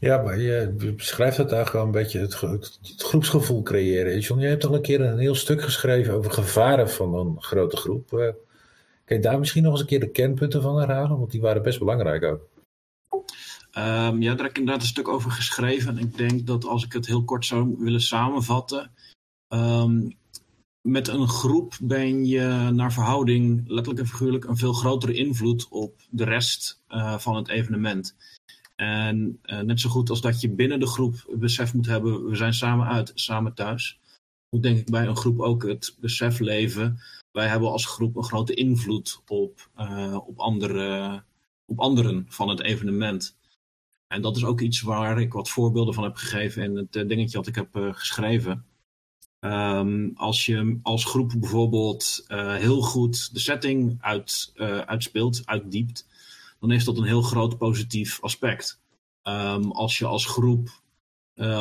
Ja, 0.00 0.22
maar 0.22 0.38
je 0.38 0.92
beschrijft 0.96 1.36
het 1.36 1.52
eigenlijk 1.52 1.72
wel 1.72 1.84
een 1.84 2.02
beetje 2.02 2.20
het, 2.20 2.40
het, 2.40 3.02
groepsgevoel 3.02 3.62
creëren. 3.62 4.18
John, 4.18 4.40
jij 4.40 4.50
hebt 4.50 4.64
al 4.64 4.74
een 4.74 4.82
keer 4.82 5.00
een 5.00 5.18
heel 5.18 5.34
stuk 5.34 5.62
geschreven 5.62 6.14
over 6.14 6.30
gevaren 6.30 6.90
van 6.90 7.14
een 7.14 7.42
grote 7.42 7.76
groep. 7.76 8.34
Je 9.08 9.18
daar 9.18 9.38
misschien 9.38 9.62
nog 9.62 9.72
eens 9.72 9.80
een 9.80 9.86
keer 9.86 10.00
de 10.00 10.10
kernpunten 10.10 10.62
van 10.62 10.78
herhalen? 10.78 11.18
Want 11.18 11.30
die 11.30 11.40
waren 11.40 11.62
best 11.62 11.78
belangrijk 11.78 12.22
ook. 12.22 12.48
Ehm, 13.70 14.22
ja, 14.22 14.34
daar 14.34 14.42
heb 14.42 14.50
ik 14.50 14.58
inderdaad 14.58 14.82
een 14.82 14.88
stuk 14.88 15.08
over 15.08 15.30
geschreven. 15.30 15.98
En 15.98 16.04
ik 16.04 16.16
denk 16.16 16.46
dat 16.46 16.64
als 16.64 16.84
ik 16.84 16.92
het 16.92 17.06
heel 17.06 17.24
kort 17.24 17.46
zou 17.46 17.76
willen 17.78 18.00
samenvatten. 18.00 18.90
ehm, 19.48 20.10
met 20.88 21.08
een 21.08 21.28
groep 21.28 21.78
ben 21.82 22.26
je 22.26 22.70
naar 22.72 22.92
verhouding, 22.92 23.62
letterlijk 23.66 23.98
en 23.98 24.06
figuurlijk, 24.06 24.44
een 24.44 24.56
veel 24.56 24.72
grotere 24.72 25.14
invloed 25.14 25.68
op 25.68 26.00
de 26.10 26.24
rest 26.24 26.82
eh, 26.86 27.18
van 27.18 27.36
het 27.36 27.48
evenement. 27.48 28.14
En 28.76 29.38
eh, 29.42 29.60
net 29.60 29.80
zo 29.80 29.88
goed 29.88 30.10
als 30.10 30.20
dat 30.20 30.40
je 30.40 30.50
binnen 30.50 30.80
de 30.80 30.86
groep 30.86 31.34
besef 31.38 31.74
moet 31.74 31.86
hebben, 31.86 32.28
we 32.28 32.36
zijn 32.36 32.54
samen 32.54 32.86
uit, 32.86 33.12
samen 33.14 33.54
thuis. 33.54 33.98
Moet 34.50 34.62
denk 34.62 34.78
ik 34.78 34.90
bij 34.90 35.06
een 35.06 35.16
groep 35.16 35.40
ook 35.40 35.62
het 35.62 35.96
besef 36.00 36.38
leven. 36.38 36.98
Wij 37.38 37.48
hebben 37.48 37.70
als 37.70 37.86
groep 37.86 38.16
een 38.16 38.24
grote 38.24 38.54
invloed 38.54 39.22
op, 39.26 39.68
eh, 39.74 40.18
op, 40.26 40.38
andere, 40.38 41.22
op 41.66 41.80
anderen 41.80 42.26
van 42.28 42.48
het 42.48 42.60
evenement. 42.60 43.36
En 44.06 44.22
dat 44.22 44.36
is 44.36 44.44
ook 44.44 44.60
iets 44.60 44.80
waar 44.80 45.20
ik 45.20 45.32
wat 45.32 45.48
voorbeelden 45.48 45.94
van 45.94 46.04
heb 46.04 46.14
gegeven 46.16 46.62
in 46.62 46.76
het 46.76 46.96
eh, 46.96 47.08
dingetje 47.08 47.38
wat 47.38 47.46
ik 47.46 47.54
heb 47.54 47.76
eh, 47.76 47.88
geschreven. 47.92 48.64
Ehm, 49.38 50.10
als 50.14 50.46
je 50.46 50.78
als 50.82 51.04
groep 51.04 51.34
bijvoorbeeld 51.38 52.24
heel 52.58 52.82
goed 52.82 53.34
de 53.34 53.40
setting 53.40 53.98
uit, 54.00 54.52
uitspeelt, 54.86 55.42
uitdiept, 55.44 56.06
dan 56.60 56.70
is 56.70 56.84
dat 56.84 56.96
een 56.96 57.04
heel 57.04 57.22
groot 57.22 57.58
positief 57.58 58.22
aspect. 58.22 58.80
Ehm, 59.22 59.70
als 59.70 59.98
je 59.98 60.06
als 60.06 60.26
groep 60.26 60.68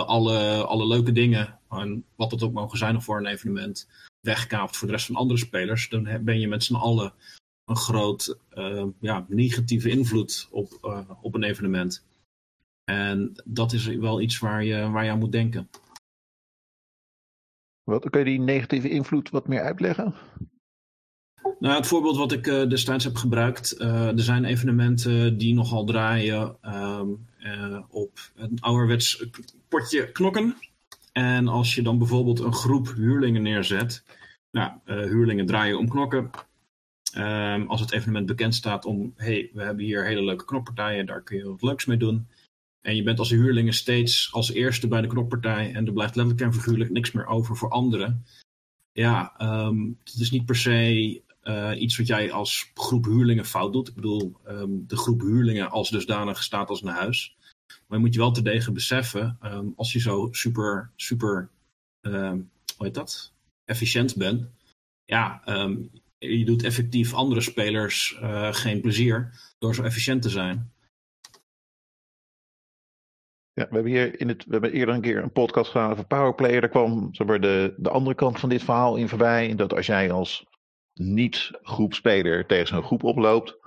alle, 0.06 0.66
alle 0.66 0.88
leuke 0.88 1.12
dingen, 1.12 1.60
en 1.70 2.06
wat 2.16 2.32
het 2.32 2.44
ook 2.44 2.54
mogen 2.54 2.78
zijn 2.78 3.02
voor 3.02 3.18
een 3.18 3.26
evenement, 3.26 3.88
wegkaapt 4.22 4.78
voor 4.78 4.88
de 4.88 4.94
rest 4.94 5.06
van 5.06 5.16
andere 5.16 5.40
spelers, 5.40 5.90
dan 5.90 6.24
ben 6.24 6.40
je 6.40 6.48
met 6.48 6.64
z'n 6.64 6.76
allen 6.76 7.14
een 7.66 7.76
groot 7.76 8.38
eh, 8.50 8.86
ja, 9.00 9.26
negatieve 9.30 9.90
invloed 9.90 10.48
op, 10.52 10.78
eh, 10.82 11.10
op 11.22 11.36
een 11.36 11.44
evenement. 11.44 12.06
En 12.84 13.42
dat 13.46 13.74
is 13.74 13.86
wel 13.86 14.22
iets 14.22 14.40
waar 14.40 14.64
je, 14.64 14.90
waar 14.90 15.04
je 15.04 15.12
aan 15.12 15.20
moet 15.20 15.32
denken. 15.32 15.70
Wat, 17.84 18.10
kun 18.10 18.20
je 18.20 18.26
die 18.26 18.40
negatieve 18.40 18.90
invloed 18.90 19.30
wat 19.30 19.48
meer 19.48 19.62
uitleggen? 19.62 20.14
Nou, 21.60 21.76
het 21.76 21.88
voorbeeld 21.88 22.18
wat 22.18 22.32
ik 22.32 22.48
eh, 22.48 22.70
destijds 22.70 23.04
heb 23.04 23.16
gebruikt, 23.16 23.80
er 23.80 24.20
zijn 24.20 24.46
evenementen 24.46 25.38
die 25.38 25.54
nogal 25.54 25.86
draaien 25.86 26.58
ehm, 26.62 27.08
eh, 27.48 27.80
op 27.90 28.20
een 28.36 28.60
ouderwets 28.60 29.26
potje 29.68 30.12
knokken. 30.12 30.56
En 31.18 31.48
als 31.48 31.76
je 31.76 31.82
dan 31.82 31.98
bijvoorbeeld 31.98 32.40
een 32.40 32.54
groep 32.54 32.94
huurlingen 32.96 33.42
neerzet, 33.42 34.04
nou, 34.52 34.72
eh, 34.86 34.96
huurlingen 34.96 35.46
draaien 35.46 35.78
om 35.78 35.90
knokken. 35.90 36.30
Ehm, 37.14 37.68
als 37.68 37.82
het 37.82 37.92
evenement 37.92 38.26
bekend 38.26 38.56
staat 38.56 38.86
om, 38.86 39.14
hey, 39.16 39.50
we 39.54 39.64
hebben 39.64 39.86
hier 39.86 40.06
hele 40.06 40.24
leuke 40.24 40.46
knokpartijen, 40.46 41.06
daar 41.06 41.24
kun 41.24 41.38
je 41.38 41.50
wat 41.50 41.62
leuks 41.62 41.86
mee 41.86 41.98
doen. 41.98 42.28
En 42.82 42.96
je 42.96 43.04
bent 43.04 43.20
als 43.20 43.30
huurlingen 43.30 43.74
steeds 43.74 44.30
als 44.32 44.52
eerste 44.52 44.88
bij 44.88 45.02
de 45.02 45.08
knokpartij 45.08 45.74
en 45.74 45.86
er 45.86 45.94
blijft 45.94 46.16
letterlijk 46.16 46.46
en 46.46 46.54
figuurlijk 46.54 46.92
niks 46.92 47.12
meer 47.12 47.28
over 47.28 47.56
voor 47.56 47.70
anderen. 47.70 48.26
Ja, 48.92 49.34
ehm, 49.38 49.86
het 50.04 50.20
is 50.20 50.32
niet 50.32 50.46
per 50.46 50.56
se 50.56 51.22
eh, 51.42 51.82
iets 51.82 51.98
wat 51.98 52.08
jij 52.08 52.32
als 52.32 52.72
groep 52.74 53.06
huurlingen 53.06 53.46
fout 53.46 53.74
doet. 53.74 53.88
Ik 53.88 53.96
bedoel, 53.96 54.38
ehm, 54.46 54.72
de 54.72 54.98
groep 54.98 55.22
huurlingen 55.22 55.70
als 55.70 55.90
dusdanig 55.90 56.44
staat 56.44 56.70
als 56.70 56.82
een 56.82 56.88
huis. 56.88 57.37
Maar 57.68 57.98
je 57.98 58.04
moet 58.04 58.14
je 58.14 58.20
wel 58.20 58.32
terdege 58.32 58.72
beseffen, 58.72 59.38
ehm, 59.42 59.66
als 59.76 59.94
je 59.94 60.00
zo 60.00 60.28
super, 60.32 60.92
super, 60.96 61.50
ehm, 62.02 62.40
hoe 62.76 62.86
heet 62.86 62.94
dat? 62.94 63.34
Efficiënt 63.66 64.16
bent. 64.16 64.50
Ja, 65.06 65.42
ehm, 65.46 65.78
je 66.18 66.46
doet 66.46 66.64
effectief 66.64 67.14
andere 67.14 67.42
spelers 67.42 68.18
eh, 68.22 68.54
geen 68.54 68.82
plezier 68.82 69.40
door 69.58 69.76
zo 69.76 69.84
efficiënt 69.84 70.22
te 70.22 70.30
zijn. 70.30 70.72
Ja, 73.54 73.68
we 73.68 73.74
hebben 73.74 73.92
hier 73.92 74.20
in 74.20 74.28
het, 74.28 74.46
we 74.46 74.52
hebben 74.52 74.72
eerder 74.72 74.96
een 74.96 75.02
keer 75.02 75.24
een 75.24 75.32
podcast 75.32 75.72
gedaan 75.72 75.92
over 75.92 76.06
Powerplay. 76.06 76.60
Daar 76.60 76.70
kwam 76.70 77.12
de, 77.12 77.74
de 77.78 77.90
andere 77.90 78.16
kant 78.16 78.40
van 78.40 78.50
dit 78.50 78.64
verhaal 78.64 78.96
in 78.96 79.10
voorbij. 79.10 79.56
Dat 79.56 79.74
als 79.74 79.86
jij 79.86 80.12
als 80.12 80.46
niet-groepspeler 80.94 82.46
tegen 82.46 82.68
zo'n 82.68 82.84
groep 82.84 83.04
oploopt, 83.04 83.58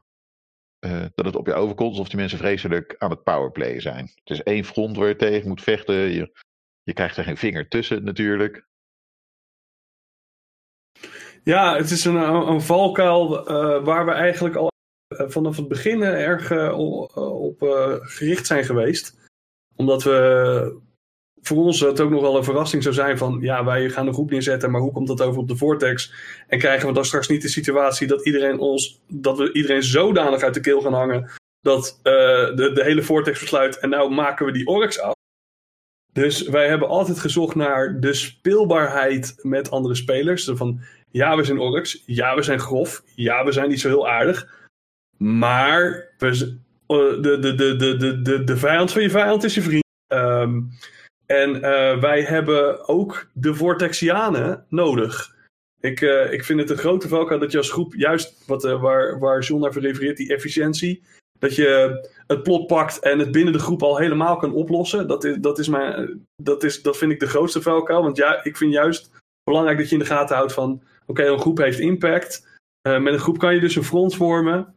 eh, 0.81 1.05
dat 1.15 1.27
het 1.27 1.37
op 1.37 1.47
je 1.47 1.55
overkomt 1.55 1.91
alsof 1.91 2.09
die 2.09 2.17
mensen 2.19 2.39
vreselijk 2.39 2.95
aan 2.99 3.11
het 3.11 3.23
powerplayen 3.23 3.83
zijn. 3.83 4.11
Het 4.15 4.31
is 4.31 4.43
één 4.43 4.65
front 4.65 4.97
waar 4.97 5.09
je 5.09 5.17
tegen 5.17 5.49
moet 5.49 5.63
vechten. 5.63 5.95
Je, 5.95 6.39
je 6.83 6.93
krijgt 6.93 7.17
er 7.17 7.25
geen 7.25 7.37
vinger 7.37 7.69
tussen 7.69 8.05
natuurlijk. 8.05 8.69
Ja, 11.45 11.77
het 11.77 11.91
is 11.91 12.05
een, 12.05 12.17
een 12.17 12.61
valkuil 12.61 13.47
eh, 13.47 13.85
waar 13.85 14.07
we 14.07 14.13
eigenlijk 14.13 14.57
al 14.57 14.69
eh, 15.17 15.29
vanaf 15.29 15.57
het 15.57 15.69
begin 15.69 16.03
erg 16.03 16.73
op 16.73 17.63
eh, 17.63 17.97
gericht 18.01 18.47
zijn 18.47 18.65
geweest. 18.65 19.19
Omdat 19.77 20.03
we 20.03 20.81
voor 21.43 21.57
ons 21.57 21.81
het 21.81 22.01
ook 22.01 22.11
nog 22.11 22.21
wel 22.21 22.37
een 22.37 22.45
verrassing 22.45 22.83
zou 22.83 22.95
zijn 22.95 23.19
van 23.19 23.39
ja, 23.41 23.65
wij 23.65 23.91
gaan 23.91 24.07
een 24.07 24.15
groep 24.15 24.31
neerzetten, 24.31 24.71
maar 24.71 24.81
hoe 24.81 24.93
komt 24.93 25.09
dat 25.09 25.23
over 25.23 25.41
op 25.41 25.49
de 25.49 25.57
Vortex? 25.57 26.13
En 26.47 26.59
krijgen 26.59 26.89
we 26.89 26.95
dan 26.95 27.05
straks 27.05 27.29
niet 27.29 27.43
de 27.43 27.49
situatie 27.49 28.07
dat 28.07 28.27
iedereen 28.27 28.59
ons, 28.59 29.01
dat 29.09 29.39
we 29.39 29.53
iedereen 29.53 29.83
zodanig 29.83 30.43
uit 30.43 30.55
de 30.55 30.61
keel 30.61 30.81
gaan 30.81 30.95
hangen 30.95 31.31
dat 31.61 32.01
eh, 32.03 32.13
de, 32.57 32.71
de 32.75 32.83
hele 32.85 33.03
Vortex 33.03 33.41
besluit 33.41 33.79
en 33.79 33.89
nou 33.89 34.11
maken 34.11 34.47
we 34.47 34.53
die 34.53 34.67
orks 34.67 35.01
af. 35.01 35.15
Dus 36.13 36.43
wij 36.43 36.69
hebben 36.69 36.89
altijd 36.89 37.19
gezocht 37.19 37.55
naar 37.55 38.01
de 38.01 38.13
speelbaarheid 38.13 39.35
met 39.43 39.71
andere 39.71 39.95
spelers. 39.95 40.51
Van 40.53 40.81
ja, 41.11 41.37
we 41.37 41.45
zijn 41.45 41.59
orks. 41.59 42.03
Ja, 42.07 42.35
we 42.35 42.43
zijn 42.43 42.59
grof. 42.59 43.03
Ja, 43.15 43.45
we 43.45 43.53
zijn 43.53 43.69
niet 43.69 43.81
zo 43.81 43.89
heel 43.89 44.09
aardig. 44.09 44.69
Maar 45.17 46.09
eh, 46.19 46.31
de, 46.87 47.19
de, 47.21 47.55
de, 47.55 47.77
de, 47.77 47.97
de, 47.97 48.23
de, 48.23 48.45
de 48.45 48.57
vijand 48.57 48.93
van 48.93 49.03
je 49.03 49.11
vijand 49.11 49.45
is 49.45 49.55
je 49.55 49.63
vriend. 49.63 49.85
Ehm, 50.07 50.61
en 51.31 51.63
eh, 51.63 52.01
wij 52.01 52.23
hebben 52.23 52.89
ook 52.89 53.27
de 53.33 53.55
Vortexianen 53.55 54.67
nodig. 54.69 55.35
Ik, 55.81 56.01
eh, 56.01 56.33
ik 56.33 56.45
vind 56.45 56.61
het 56.61 56.71
een 56.71 56.77
grote 56.77 57.09
valkuil 57.09 57.41
dat 57.41 57.53
je 57.53 57.59
als 57.59 57.71
groep, 57.71 57.95
juist 57.95 58.47
wat, 58.47 58.65
eh, 58.65 58.81
waar, 58.81 59.19
waar 59.19 59.43
John 59.43 59.63
naar 59.63 59.73
refereert, 59.73 60.17
die 60.17 60.35
efficiëntie. 60.35 61.03
Dat 61.39 61.55
je 61.55 62.01
het 62.27 62.43
plot 62.43 62.67
pakt 62.67 62.99
en 62.99 63.19
het 63.19 63.31
binnen 63.31 63.53
de 63.53 63.59
groep 63.59 63.83
al 63.83 63.99
helemaal 63.99 64.37
kan 64.37 64.53
oplossen. 64.53 65.09
Dat, 65.09 65.25
is, 65.25 65.37
dat, 65.41 65.59
is 65.59 65.69
mijn, 65.69 66.27
dat, 66.43 66.63
is, 66.63 66.83
dat 66.83 66.97
vind 66.97 67.13
ik 67.13 67.21
de 67.21 67.29
grootste 67.29 67.63
valkuil. 67.63 68.03
Want 68.03 68.17
ja, 68.17 68.45
ik 68.45 68.57
vind 68.57 68.73
juist 68.73 69.11
belangrijk 69.45 69.79
dat 69.79 69.89
je 69.89 69.95
in 69.95 70.01
de 70.01 70.09
gaten 70.09 70.37
houdt 70.37 70.53
van... 70.53 70.83
Oké, 71.07 71.27
een 71.27 71.41
groep 71.41 71.59
heeft 71.59 71.79
impact. 71.79 72.49
Met 72.83 73.13
een 73.13 73.19
groep 73.19 73.39
kan 73.39 73.55
je 73.55 73.61
dus 73.61 73.77
een 73.77 73.85
front 73.85 74.15
vormen. 74.15 74.75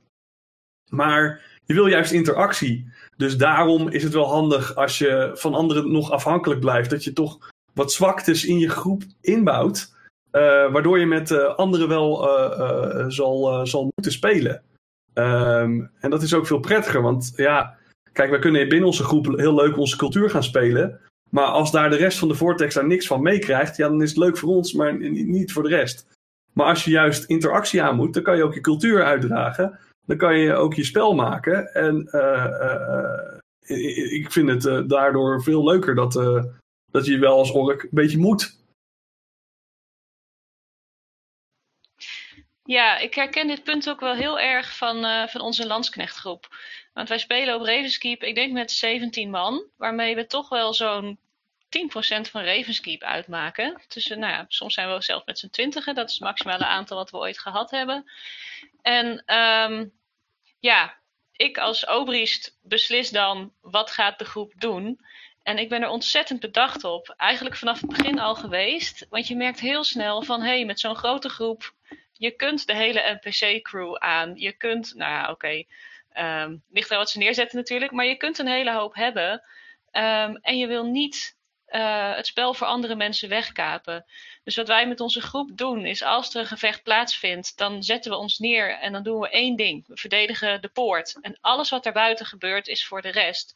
Maar 0.90 1.42
je 1.66 1.74
wil 1.74 1.88
juist 1.88 2.12
interactie. 2.12 2.92
Dus 3.18 3.38
daarom 3.38 3.90
is 3.90 4.04
het 4.04 4.14
wel 4.14 4.28
handig 4.28 4.76
als 4.76 4.98
je 4.98 5.32
van 5.34 5.54
anderen 5.54 5.92
nog 5.92 6.12
afhankelijk 6.12 6.60
blijft. 6.60 6.90
Dat 6.90 7.04
je 7.04 7.14
toch 7.14 7.38
wat 7.74 7.92
zwaktes 7.92 8.46
in 8.46 8.60
je 8.60 8.70
groep 8.70 9.04
inbouwt. 9.22 9.92
eh, 10.32 10.72
waardoor 10.72 11.00
je 11.00 11.06
met 11.06 11.32
eh, 11.32 11.56
anderen 11.56 11.88
wel 11.88 12.30
eh, 12.30 13.06
zal, 13.08 13.68
zal 13.68 13.92
moeten 13.96 14.12
spelen. 14.12 14.64
Ehm, 15.14 15.82
en 16.00 16.10
dat 16.10 16.22
is 16.22 16.34
ook 16.34 16.48
veel 16.48 16.60
prettiger. 16.60 17.02
Want 17.02 17.34
ja, 17.36 17.78
kijk, 18.12 18.30
wij 18.30 18.40
kunnen 18.40 18.70
binnen 18.70 18.88
onze 18.88 19.04
groep 19.04 19.26
heel 19.26 19.56
leuk 19.56 19.78
onze 19.78 19.98
cultuur 19.98 20.30
gaan 20.30 20.44
spelen. 20.44 21.00
Maar 21.30 21.46
als 21.46 21.72
daar 21.72 21.90
de 21.90 21.96
rest 21.96 22.18
van 22.20 22.28
de 22.28 22.36
Vortex 22.36 22.74
daar 22.74 22.88
niks 22.88 23.08
van 23.08 23.22
meekrijgt, 23.22 23.78
ja, 23.78 23.88
dan 23.88 24.02
is 24.02 24.10
het 24.10 24.18
leuk 24.18 24.38
voor 24.38 24.50
ons, 24.50 24.74
maar 24.74 24.98
niet 25.12 25.52
voor 25.52 25.64
de 25.64 25.70
rest. 25.70 26.08
Maar 26.54 26.66
als 26.66 26.84
je 26.84 26.92
juist 26.92 27.24
interactie 27.24 27.82
aan 27.82 27.96
moet, 27.96 28.14
dan 28.14 28.24
kan 28.24 28.38
je 28.38 28.44
ook 28.44 28.54
je 28.54 28.62
cultuur 28.62 29.04
uitdragen. 29.04 29.80
Dan 30.06 30.18
kan 30.18 30.38
je 30.38 30.54
ook 30.54 30.74
je 30.74 30.84
spel 30.84 31.14
maken. 31.14 31.74
En 31.74 32.08
eh, 32.08 32.46
eh, 32.46 33.14
eh, 33.62 34.14
ik 34.14 34.32
vind 34.32 34.64
het 34.64 34.90
daardoor 34.90 35.44
veel 35.44 35.64
leuker 35.64 35.96
dat, 35.96 36.14
dat 36.92 37.06
je 37.06 37.18
wel 37.18 37.38
als 37.38 37.52
ork 37.52 37.84
een 37.84 37.90
beetje 37.92 38.18
moet. 38.18 38.62
Ja, 42.66 42.98
ik 42.98 43.14
herken 43.14 43.48
dit 43.48 43.64
punt 43.64 43.90
ook 43.90 44.00
wel 44.00 44.16
heel 44.16 44.40
erg 44.40 44.78
van, 44.78 45.30
van 45.30 45.42
onze 45.42 45.68
landsknechtgroep. 45.68 46.48
Want 46.94 47.10
wij 47.10 47.18
spelen 47.18 47.56
op 47.56 47.62
Ravenskeep, 47.62 48.24
ik 48.24 48.36
denk 48.36 48.54
met 48.54 48.72
17 48.72 49.30
man, 49.30 49.64
waarmee 49.78 50.16
we 50.16 50.26
toch 50.26 50.50
wel 50.50 50.74
zo'n 50.74 51.20
10% 51.74 52.30
van 52.30 52.44
Ravenskeep 52.44 53.02
uitmaken. 53.02 53.82
Tussen, 53.88 54.20
nou 54.20 54.34
ja, 54.34 54.46
soms 54.48 54.74
zijn 54.74 54.88
we 54.88 54.94
ook 54.94 55.04
zelf 55.04 55.26
met 55.26 55.40
z'n 55.40 55.50
twintigen, 55.50 55.96
dat 55.96 56.08
is 56.08 56.14
het 56.14 56.24
maximale 56.24 56.66
aantal 56.66 56.98
wat 56.98 57.12
we 57.12 57.18
ooit 57.18 57.40
gehad 57.40 57.72
hebben. 57.72 58.06
En 58.84 59.24
ehm, 59.26 59.86
ja, 60.60 60.98
ik 61.32 61.58
als 61.58 61.88
obriest 61.88 62.58
beslis 62.62 63.10
dan 63.10 63.54
wat 63.62 63.92
gaat 63.92 64.20
de 64.20 64.26
groep 64.26 64.54
doen. 64.58 65.00
En 65.44 65.58
ik 65.58 65.70
ben 65.70 65.82
er 65.82 65.90
ontzettend 65.90 66.40
bedacht 66.40 66.84
op. 66.84 67.14
Eigenlijk 67.18 67.56
vanaf 67.56 67.82
het 67.82 67.90
begin 67.90 68.20
al 68.20 68.36
geweest. 68.36 69.06
Want 69.10 69.28
je 69.28 69.36
merkt 69.36 69.60
heel 69.60 69.84
snel 69.84 70.22
van 70.22 70.42
hé, 70.42 70.48
hey, 70.48 70.66
met 70.66 70.80
zo'n 70.80 70.96
grote 70.96 71.30
groep 71.30 71.74
je 72.24 72.32
kunt 72.32 72.68
de 72.68 72.76
hele 72.76 73.20
NPC-crew 73.22 73.96
aan. 73.96 74.34
Je 74.36 74.52
kunt, 74.52 74.94
nou 74.96 75.12
ja, 75.12 75.32
oké, 75.32 75.64
ehm, 76.10 76.58
ligt 76.70 76.92
er 76.92 76.98
wat 76.98 77.10
ze 77.10 77.18
neerzetten 77.18 77.58
natuurlijk, 77.58 77.92
maar 77.92 78.06
je 78.06 78.16
kunt 78.16 78.38
een 78.38 78.48
hele 78.48 78.74
hoop 78.74 78.96
hebben. 78.96 79.44
Ehm, 79.92 80.36
en 80.36 80.58
je 80.58 80.68
wil 80.68 80.86
niet 80.86 81.38
eh, 81.74 82.16
het 82.16 82.28
spel 82.28 82.54
voor 82.54 82.68
andere 82.68 82.96
mensen 82.96 83.30
wegkapen. 83.30 84.06
Dus 84.44 84.56
wat 84.56 84.68
wij 84.68 84.88
met 84.88 85.00
onze 85.00 85.22
groep 85.22 85.58
doen, 85.58 85.86
is 85.86 86.04
als 86.04 86.34
er 86.34 86.40
een 86.40 86.48
gevecht 86.48 86.84
plaatsvindt, 86.84 87.58
dan 87.58 87.84
zetten 87.84 88.12
we 88.12 88.18
ons 88.18 88.40
neer 88.40 88.80
en 88.80 88.92
dan 88.92 89.04
doen 89.04 89.20
we 89.20 89.30
één 89.30 89.56
ding. 89.56 89.88
We 89.88 89.98
verdedigen 89.98 90.62
de 90.62 90.68
poort. 90.68 91.18
En 91.22 91.38
alles 91.42 91.70
wat 91.70 91.84
daarbuiten 91.84 92.26
gebeurt, 92.26 92.68
is 92.68 92.86
voor 92.86 93.02
de 93.02 93.10
rest. 93.10 93.56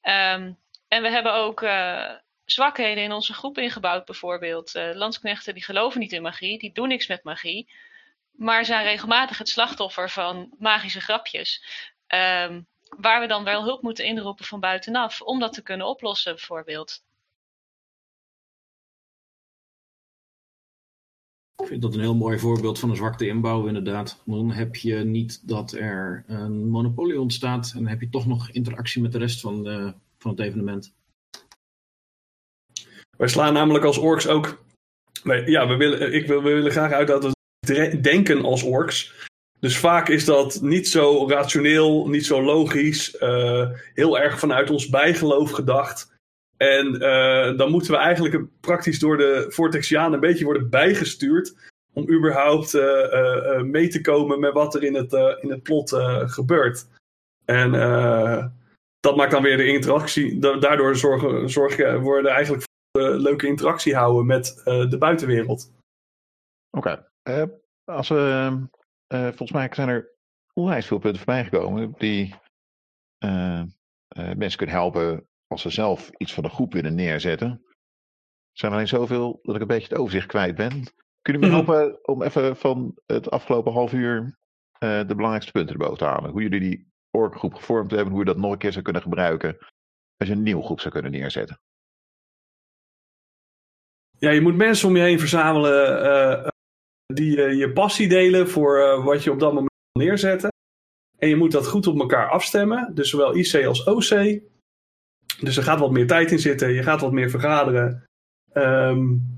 Ehm, 0.00 0.52
en 0.88 1.02
we 1.02 1.08
hebben 1.10 1.34
ook 1.34 1.62
uh, 1.62 2.10
zwakheden 2.44 3.04
in 3.04 3.12
onze 3.12 3.34
groep 3.34 3.58
ingebouwd, 3.58 4.04
bijvoorbeeld. 4.04 4.74
Uh, 4.74 4.94
landsknechten 4.94 5.54
die 5.54 5.64
geloven 5.64 6.00
niet 6.00 6.12
in 6.12 6.22
magie, 6.22 6.58
die 6.58 6.72
doen 6.72 6.88
niks 6.88 7.06
met 7.06 7.24
magie. 7.24 7.70
Maar 8.30 8.64
zijn 8.64 8.84
regelmatig 8.84 9.38
het 9.38 9.48
slachtoffer 9.48 10.10
van 10.10 10.54
magische 10.58 11.00
grapjes. 11.00 11.64
Um, 12.08 12.66
waar 12.88 13.20
we 13.20 13.26
dan 13.26 13.44
wel 13.44 13.62
hulp 13.62 13.82
moeten 13.82 14.04
inroepen 14.04 14.44
van 14.44 14.60
buitenaf 14.60 15.20
om 15.20 15.40
dat 15.40 15.52
te 15.52 15.62
kunnen 15.62 15.86
oplossen, 15.86 16.34
bijvoorbeeld. 16.34 17.06
Ik 21.62 21.66
vind 21.66 21.82
dat 21.82 21.94
een 21.94 22.00
heel 22.00 22.14
mooi 22.14 22.38
voorbeeld 22.38 22.78
van 22.78 22.90
een 22.90 22.96
zwakte 22.96 23.26
inbouw, 23.26 23.66
inderdaad. 23.66 24.22
Dan 24.24 24.50
heb 24.50 24.76
je 24.76 24.94
niet 24.94 25.48
dat 25.48 25.72
er 25.72 26.24
een 26.26 26.68
monopolie 26.68 27.20
ontstaat 27.20 27.72
en 27.76 27.86
heb 27.86 28.00
je 28.00 28.08
toch 28.08 28.26
nog 28.26 28.50
interactie 28.50 29.02
met 29.02 29.12
de 29.12 29.18
rest 29.18 29.40
van, 29.40 29.64
van 30.18 30.30
het 30.30 30.40
evenement. 30.40 30.94
Wij 33.16 33.28
slaan 33.28 33.52
namelijk 33.52 33.84
als 33.84 33.98
orks 33.98 34.26
ook. 34.26 34.64
Ja, 35.46 35.68
we 35.68 35.76
willen, 35.76 36.14
ik 36.14 36.26
wil, 36.26 36.42
we 36.42 36.52
willen 36.52 36.70
graag 36.70 36.92
uit 36.92 37.08
dat 37.08 37.30
we 37.60 38.00
denken 38.00 38.44
als 38.44 38.62
orks. 38.62 39.26
Dus 39.60 39.78
vaak 39.78 40.08
is 40.08 40.24
dat 40.24 40.60
niet 40.62 40.88
zo 40.88 41.28
rationeel, 41.28 42.08
niet 42.08 42.26
zo 42.26 42.42
logisch, 42.42 43.16
uh, 43.20 43.68
heel 43.94 44.18
erg 44.18 44.38
vanuit 44.38 44.70
ons 44.70 44.88
bijgeloof 44.88 45.50
gedacht. 45.50 46.16
En 46.58 46.94
uh, 46.94 47.56
dan 47.56 47.70
moeten 47.70 47.90
we 47.90 47.96
eigenlijk 47.96 48.44
praktisch 48.60 48.98
door 48.98 49.16
de 49.16 49.46
Vortexianen 49.48 50.12
een 50.12 50.20
beetje 50.20 50.44
worden 50.44 50.70
bijgestuurd 50.70 51.54
om 51.92 52.10
überhaupt 52.10 52.74
uh, 52.74 53.60
mee 53.60 53.88
te 53.88 54.00
komen 54.00 54.40
met 54.40 54.52
wat 54.52 54.74
er 54.74 54.82
in 54.82 54.94
het, 54.94 55.12
in 55.40 55.50
het 55.50 55.62
plot 55.62 55.90
gebeurt. 56.26 56.86
En 57.44 57.70
dat 59.00 59.16
maakt 59.16 59.30
dan 59.30 59.42
weer 59.42 59.56
de 59.56 59.66
interactie. 59.66 60.38
Daardoor 60.38 60.96
zorgen, 60.96 61.50
zorgen 61.50 62.00
worden 62.00 62.30
eigenlijk 62.30 62.64
voor 62.92 63.06
een 63.06 63.20
leuke 63.20 63.46
interactie 63.46 63.94
houden 63.96 64.26
met 64.26 64.60
de 64.64 64.96
buitenwereld. 64.98 65.70
Oké. 66.70 67.06
als 67.84 68.08
we 68.08 68.58
uh, 69.14 69.26
volgens 69.26 69.52
mij 69.52 69.68
zijn 69.72 69.88
er 69.88 70.10
onwijs 70.52 70.86
veel 70.86 70.98
punten 70.98 71.22
voorbij 71.22 71.44
gekomen 71.44 71.94
die 71.98 72.34
uh, 73.24 73.62
uh, 74.18 74.34
mensen 74.34 74.58
kunnen 74.58 74.76
helpen 74.76 75.27
als 75.48 75.62
ze 75.62 75.70
zelf 75.70 76.10
iets 76.16 76.34
van 76.34 76.42
de 76.42 76.48
groep 76.48 76.72
willen 76.72 76.94
neerzetten. 76.94 77.48
Er 77.48 78.64
zijn 78.64 78.72
alleen 78.72 78.88
zoveel 78.88 79.38
dat 79.42 79.54
ik 79.54 79.60
een 79.60 79.66
beetje 79.66 79.88
het 79.88 79.98
overzicht 79.98 80.26
kwijt 80.26 80.54
ben. 80.54 80.82
Kunnen 81.22 81.42
jullie 81.42 81.56
me 81.56 81.62
mhm. 81.62 81.70
helpen 81.70 82.06
om 82.06 82.22
even 82.22 82.56
van 82.56 82.98
het 83.06 83.30
afgelopen 83.30 83.72
half 83.72 83.92
uur 83.92 84.38
de 84.78 85.14
belangrijkste 85.14 85.52
punten 85.52 85.74
erboven 85.74 85.98
te 85.98 86.04
halen? 86.04 86.30
Hoe 86.30 86.42
jullie 86.42 86.60
die 86.60 86.92
orkgroep 87.10 87.54
gevormd 87.54 87.90
hebben, 87.90 88.10
hoe 88.10 88.20
je 88.20 88.26
dat 88.26 88.36
nog 88.36 88.52
een 88.52 88.58
keer 88.58 88.72
zou 88.72 88.84
kunnen 88.84 89.02
gebruiken 89.02 89.56
als 90.16 90.28
je 90.28 90.34
een 90.34 90.42
nieuwe 90.42 90.62
groep 90.62 90.80
zou 90.80 90.92
kunnen 90.94 91.10
neerzetten? 91.10 91.60
Ja, 94.18 94.30
je 94.30 94.40
moet 94.40 94.56
mensen 94.56 94.88
om 94.88 94.96
je 94.96 95.02
heen 95.02 95.18
verzamelen 95.18 96.52
die 97.06 97.36
uh, 97.36 97.58
je 97.58 97.72
passie 97.72 98.08
delen 98.08 98.48
voor 98.48 99.02
wat 99.04 99.24
je 99.24 99.32
op 99.32 99.40
dat 99.40 99.52
moment 99.52 99.72
wil 99.92 100.04
neerzetten. 100.04 100.50
En 101.18 101.28
je 101.28 101.36
moet 101.36 101.52
dat 101.52 101.66
goed 101.66 101.86
op 101.86 101.98
elkaar 101.98 102.28
afstemmen. 102.28 102.94
Dus 102.94 103.10
zowel 103.10 103.36
IC 103.36 103.64
als 103.66 103.84
OC. 103.84 104.40
Dus 105.40 105.56
er 105.56 105.62
gaat 105.62 105.78
wat 105.78 105.90
meer 105.90 106.06
tijd 106.06 106.30
in 106.30 106.38
zitten. 106.38 106.72
Je 106.72 106.82
gaat 106.82 107.00
wat 107.00 107.12
meer 107.12 107.30
vergaderen. 107.30 108.04
Um, 108.52 109.36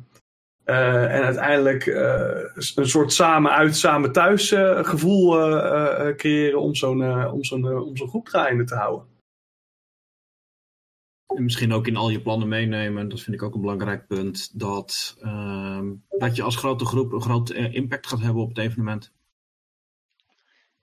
uh, 0.65 1.15
en 1.15 1.23
uiteindelijk 1.23 1.87
een 1.87 2.89
soort 2.89 3.13
samen 3.13 3.53
uit, 3.53 3.77
samen 3.77 4.13
thuis 4.13 4.49
gevoel 4.83 5.31
creëren 6.17 6.61
om 6.61 6.75
zo'n 6.75 7.27
om 7.27 7.45
zo'n 7.45 7.79
om 7.79 7.97
zo'n 7.97 8.09
groep 8.09 8.27
draaiende 8.27 8.65
te 8.65 8.75
houden. 8.75 9.09
En 11.27 11.43
misschien 11.43 11.73
ook 11.73 11.87
in 11.87 11.97
al 11.97 12.11
je 12.11 12.21
plannen 12.21 12.49
meenemen, 12.49 13.09
dat 13.09 13.21
vind 13.21 13.37
ik 13.37 13.43
ook 13.43 13.55
een 13.55 13.61
belangrijk 13.61 14.07
punt, 14.07 14.59
dat, 14.59 15.17
uh, 15.23 15.81
dat 16.09 16.37
je 16.37 16.43
als 16.43 16.57
grote 16.57 16.85
groep 16.85 17.13
een 17.13 17.23
groot 17.23 17.51
impact 17.51 18.07
gaat 18.07 18.21
hebben 18.21 18.43
op 18.43 18.49
het 18.49 18.59
evenement. 18.59 19.13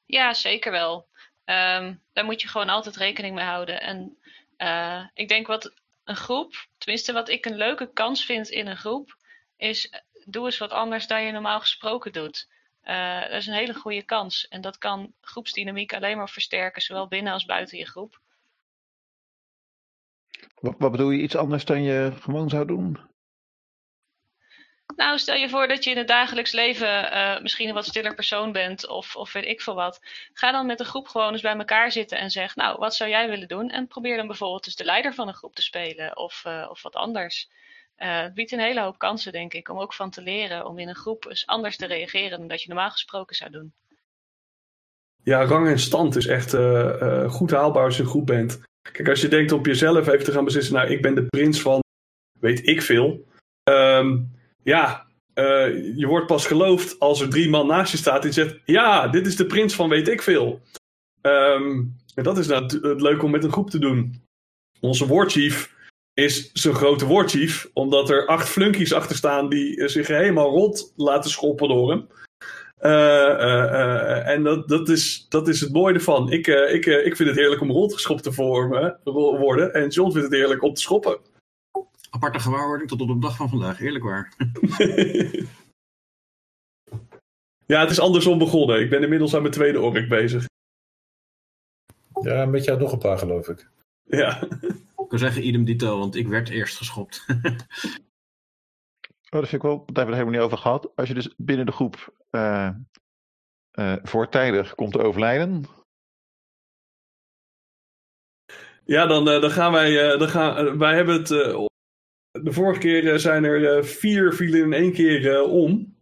Ja, 0.05 0.33
zeker 0.33 0.71
wel. 0.71 1.07
Um, 1.45 2.01
daar 2.13 2.25
moet 2.25 2.41
je 2.41 2.47
gewoon 2.47 2.69
altijd 2.69 2.95
rekening 2.95 3.35
mee 3.35 3.45
houden. 3.45 3.81
En 3.81 4.16
uh, 4.57 5.07
ik 5.13 5.27
denk 5.27 5.47
wat 5.47 5.73
een 6.03 6.15
groep, 6.15 6.67
tenminste 6.77 7.13
wat 7.13 7.29
ik 7.29 7.45
een 7.45 7.57
leuke 7.57 7.93
kans 7.93 8.25
vind 8.25 8.49
in 8.49 8.67
een 8.67 8.77
groep, 8.77 9.17
is 9.55 9.91
doe 10.25 10.45
eens 10.45 10.57
wat 10.57 10.71
anders 10.71 11.07
dan 11.07 11.23
je 11.23 11.31
normaal 11.31 11.59
gesproken 11.59 12.13
doet. 12.13 12.49
Uh, 12.83 13.21
dat 13.21 13.31
is 13.31 13.47
een 13.47 13.53
hele 13.53 13.73
goede 13.73 14.03
kans. 14.03 14.47
En 14.47 14.61
dat 14.61 14.77
kan 14.77 15.13
groepsdynamiek 15.21 15.93
alleen 15.93 16.17
maar 16.17 16.29
versterken, 16.29 16.81
zowel 16.81 17.07
binnen 17.07 17.33
als 17.33 17.45
buiten 17.45 17.77
je 17.77 17.85
groep. 17.85 18.21
Wat, 20.55 20.75
wat 20.77 20.91
bedoel 20.91 21.09
je, 21.09 21.21
iets 21.21 21.35
anders 21.35 21.65
dan 21.65 21.83
je 21.83 22.11
gewoon 22.19 22.49
zou 22.49 22.65
doen? 22.65 22.97
Nou, 24.95 25.17
stel 25.17 25.35
je 25.35 25.49
voor 25.49 25.67
dat 25.67 25.83
je 25.83 25.89
in 25.89 25.97
het 25.97 26.07
dagelijks 26.07 26.51
leven 26.51 26.87
uh, 26.87 27.41
misschien 27.41 27.67
een 27.67 27.73
wat 27.73 27.85
stiller 27.85 28.15
persoon 28.15 28.51
bent 28.51 28.87
of, 28.87 29.15
of 29.15 29.33
weet 29.33 29.45
ik 29.45 29.61
veel 29.61 29.75
wat. 29.75 29.99
Ga 30.33 30.51
dan 30.51 30.65
met 30.65 30.79
een 30.79 30.85
groep 30.85 31.07
gewoon 31.07 31.31
eens 31.31 31.41
bij 31.41 31.55
elkaar 31.55 31.91
zitten 31.91 32.17
en 32.17 32.29
zeg, 32.29 32.55
nou, 32.55 32.79
wat 32.79 32.95
zou 32.95 33.09
jij 33.09 33.29
willen 33.29 33.47
doen? 33.47 33.69
En 33.69 33.87
probeer 33.87 34.17
dan 34.17 34.27
bijvoorbeeld 34.27 34.63
dus 34.63 34.75
de 34.75 34.83
leider 34.83 35.13
van 35.13 35.27
een 35.27 35.33
groep 35.33 35.55
te 35.55 35.61
spelen 35.61 36.17
of, 36.17 36.43
uh, 36.47 36.67
of 36.69 36.81
wat 36.81 36.95
anders. 36.95 37.49
Uh, 37.97 38.21
het 38.21 38.33
biedt 38.33 38.51
een 38.51 38.59
hele 38.59 38.81
hoop 38.81 38.97
kansen, 38.97 39.31
denk 39.31 39.53
ik, 39.53 39.69
om 39.69 39.79
ook 39.79 39.93
van 39.93 40.09
te 40.09 40.21
leren 40.21 40.65
om 40.65 40.79
in 40.79 40.87
een 40.87 40.95
groep 40.95 41.25
eens 41.25 41.47
anders 41.47 41.77
te 41.77 41.85
reageren 41.85 42.39
dan 42.39 42.47
dat 42.47 42.61
je 42.61 42.67
normaal 42.67 42.91
gesproken 42.91 43.35
zou 43.35 43.51
doen. 43.51 43.73
Ja, 45.23 45.43
rang 45.43 45.67
en 45.67 45.79
stand 45.79 46.15
is 46.15 46.27
echt 46.27 46.55
goed 47.31 47.51
haalbaar 47.51 47.83
als 47.83 47.97
je 47.97 48.03
een 48.03 48.09
groep 48.09 48.25
bent. 48.25 48.61
Kijk, 48.91 49.09
als 49.09 49.21
je 49.21 49.27
denkt 49.27 49.51
op 49.51 49.65
jezelf 49.65 50.07
even 50.07 50.25
te 50.25 50.31
gaan 50.31 50.43
beslissen, 50.43 50.73
nou, 50.73 50.89
ik 50.89 51.01
ben 51.01 51.15
de 51.15 51.25
prins 51.25 51.61
van 51.61 51.79
weet 52.39 52.67
ik 52.67 52.81
veel. 52.81 53.25
Um, 53.63 54.35
ja, 54.67 55.07
uh, 55.35 55.97
je 55.97 56.07
wordt 56.07 56.27
pas 56.27 56.45
geloofd 56.47 56.99
als 56.99 57.21
er 57.21 57.29
drie 57.29 57.49
man 57.49 57.67
naast 57.67 57.91
je 57.91 57.97
staat 57.97 58.21
die 58.21 58.31
zegt, 58.31 58.59
ja, 58.65 59.07
dit 59.07 59.27
is 59.27 59.35
de 59.35 59.45
prins 59.45 59.75
van 59.75 59.89
weet 59.89 60.07
ik 60.07 60.21
veel. 60.21 60.61
Um, 61.21 61.95
en 62.15 62.23
dat 62.23 62.37
is 62.37 62.47
nou 62.47 62.63
het 62.63 63.01
leuk 63.01 63.23
om 63.23 63.31
met 63.31 63.43
een 63.43 63.51
groep 63.51 63.69
te 63.69 63.79
doen. 63.79 64.21
Onze 64.79 65.07
warchief 65.07 65.75
is 66.13 66.51
zo'n 66.53 66.73
grote 66.73 67.07
warchief, 67.07 67.69
omdat 67.73 68.09
er 68.09 68.27
acht 68.27 68.49
flunkies 68.49 68.93
achter 68.93 69.15
staan 69.15 69.49
die 69.49 69.87
zich 69.87 70.07
helemaal 70.07 70.49
rond 70.49 70.93
laten 70.95 71.29
schoppen 71.29 71.67
door 71.67 71.89
hem. 71.89 72.07
Uh, 72.81 74.27
en 74.27 74.43
dat, 74.43 74.67
dat, 74.67 74.89
is, 74.89 75.25
dat 75.29 75.47
is 75.47 75.61
het 75.61 75.73
mooie 75.73 75.93
ervan. 75.93 76.31
Ik, 76.31 76.47
ik, 76.47 76.85
ik 76.85 77.15
vind 77.15 77.29
het 77.29 77.37
heerlijk 77.37 77.61
om 77.61 77.71
rondgeschopt 77.71 78.23
te 78.23 78.33
worden. 79.13 79.73
En 79.73 79.87
John 79.89 80.11
vindt 80.11 80.27
het 80.27 80.37
heerlijk 80.37 80.63
om 80.63 80.73
te 80.73 80.81
schoppen. 80.81 81.19
Aparte 82.09 82.39
gewaarwording 82.39 82.89
tot 82.89 83.01
op 83.01 83.07
de 83.07 83.19
dag 83.19 83.35
van 83.35 83.49
vandaag. 83.49 83.81
Eerlijk 83.81 84.03
waar. 84.03 84.33
ja, 87.65 87.79
het 87.79 87.89
is 87.89 87.99
andersom 87.99 88.37
begonnen. 88.37 88.81
Ik 88.81 88.89
ben 88.89 89.03
inmiddels 89.03 89.35
aan 89.35 89.41
mijn 89.41 89.53
tweede 89.53 89.81
ork 89.81 90.09
bezig. 90.09 90.45
Ja, 92.21 92.45
met 92.45 92.63
jou 92.63 92.79
nog 92.79 92.91
een 92.91 92.99
paar 92.99 93.17
geloof 93.17 93.47
ik. 93.47 93.69
Ja. 94.03 94.43
Ik 94.97 95.07
kan 95.07 95.19
zeggen 95.19 95.47
idem 95.47 95.65
dito, 95.65 95.99
want 95.99 96.15
ik 96.15 96.27
werd 96.27 96.49
eerst 96.49 96.77
geschopt. 96.77 97.25
Oh, 99.29 99.39
dat 99.39 99.49
vind 99.49 99.63
ik 99.63 99.69
wel, 99.69 99.77
daar 99.77 99.85
hebben 99.85 100.05
we 100.05 100.11
het 100.11 100.19
helemaal 100.19 100.39
niet 100.39 100.45
over 100.45 100.57
gehad. 100.57 100.95
Als 100.95 101.07
je 101.07 101.13
dus 101.13 101.33
binnen 101.37 101.65
de 101.65 101.71
groep 101.71 102.13
uh, 102.31 102.69
uh, 103.79 103.95
voortijdig 104.03 104.75
komt 104.75 104.91
te 104.91 105.01
overlijden. 105.01 105.65
Ja, 108.85 109.05
dan, 109.05 109.29
uh, 109.29 109.41
dan 109.41 109.51
gaan 109.51 109.71
wij. 109.71 110.17
dan 110.17 110.27
gaan, 110.27 110.77
wij 110.77 110.95
hebben 110.95 111.15
het. 111.15 111.29
De 112.31 112.51
vorige 112.51 112.79
keer 112.79 113.19
zijn 113.19 113.43
er 113.43 113.85
vier 113.85 114.33
vielen 114.33 114.59
in 114.59 114.73
één 114.73 114.93
keer 114.93 115.43
om. 115.43 115.95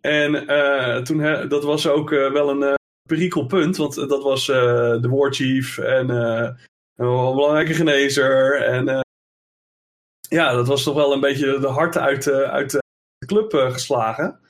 En 0.00 0.32
toen, 1.04 1.48
dat 1.48 1.64
was 1.64 1.88
ook 1.88 2.10
wel 2.10 2.50
een 2.50 2.74
perikelpunt, 3.08 3.76
want 3.76 3.94
dat 3.94 4.22
was 4.22 4.46
de 4.46 5.08
warchief 5.10 5.78
en 5.78 6.08
een 6.08 7.34
belangrijke 7.34 7.74
genezer 7.74 8.62
en 8.62 9.04
ja, 10.28 10.52
dat 10.52 10.66
was 10.66 10.82
toch 10.82 10.94
wel 10.94 11.12
een 11.12 11.20
beetje 11.20 11.58
de 11.58 11.66
hart 11.66 11.98
uit, 11.98 12.30
uit 12.30 12.70
de 12.70 13.26
club 13.26 13.52
uh, 13.52 13.72
geslagen. 13.72 14.40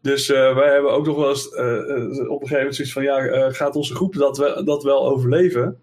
Dus 0.00 0.28
uh, 0.28 0.54
wij 0.54 0.72
hebben 0.72 0.92
ook 0.92 1.06
nog 1.06 1.16
wel 1.16 1.28
eens 1.28 1.52
uh, 1.52 1.60
op 2.30 2.42
een 2.42 2.48
gegeven 2.48 2.56
moment 2.56 2.74
zoiets 2.74 2.92
van: 2.92 3.02
ja, 3.02 3.50
gaat 3.52 3.76
onze 3.76 3.94
groep 3.94 4.14
dat, 4.14 4.38
we, 4.38 4.62
dat 4.64 4.82
wel 4.82 5.08
overleven? 5.08 5.82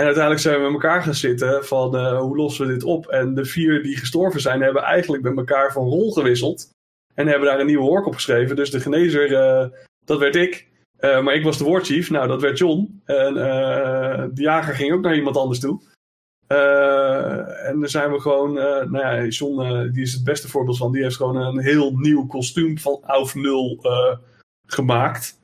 En 0.00 0.06
uiteindelijk 0.06 0.42
zijn 0.42 0.56
we 0.56 0.62
met 0.62 0.72
elkaar 0.72 1.02
gaan 1.02 1.14
zitten 1.14 1.64
van 1.64 2.16
hoe 2.16 2.36
lossen 2.36 2.66
we 2.66 2.72
dit 2.72 2.84
op? 2.84 3.06
En 3.06 3.34
de 3.34 3.44
vier 3.44 3.82
die 3.82 3.96
gestorven 3.96 4.40
zijn, 4.40 4.62
hebben 4.62 4.82
eigenlijk 4.82 5.22
met 5.22 5.36
elkaar 5.36 5.72
van 5.72 5.88
rol 5.88 6.12
gewisseld. 6.12 6.70
En 7.14 7.26
hebben 7.26 7.48
daar 7.48 7.60
een 7.60 7.66
nieuwe 7.66 7.88
ork 7.88 8.06
op 8.06 8.14
geschreven. 8.14 8.56
Dus 8.56 8.70
de 8.70 8.80
genezer, 8.80 9.28
dat 10.04 10.18
werd 10.18 10.36
ik. 10.36 10.68
maar 11.00 11.34
ik 11.34 11.44
was 11.44 11.58
de 11.58 11.64
warchief, 11.64 12.10
nou 12.10 12.28
dat 12.28 12.40
werd 12.40 12.58
John. 12.58 13.02
En 13.04 13.34
de 14.34 14.42
jager 14.42 14.74
ging 14.74 14.92
ook 14.92 15.02
naar 15.02 15.16
iemand 15.16 15.36
anders 15.36 15.60
toe. 15.60 15.80
Eh, 16.50 17.68
en 17.68 17.80
daar 17.80 17.88
zijn 17.88 18.12
we 18.12 18.20
gewoon, 18.20 18.58
eh, 18.58 18.90
nou 18.90 18.98
ja, 18.98 19.24
John 19.24 19.60
eh, 19.60 19.92
die 19.92 20.02
is 20.02 20.12
het 20.12 20.24
beste 20.24 20.48
voorbeeld 20.48 20.76
van. 20.76 20.92
Die 20.92 21.02
heeft 21.02 21.16
gewoon 21.16 21.36
een 21.36 21.58
heel 21.58 21.96
nieuw 21.96 22.26
kostuum 22.26 22.78
van 22.78 23.00
Auf 23.04 23.34
Nul 23.34 23.78
eh, 23.82 24.18
gemaakt. 24.66 25.40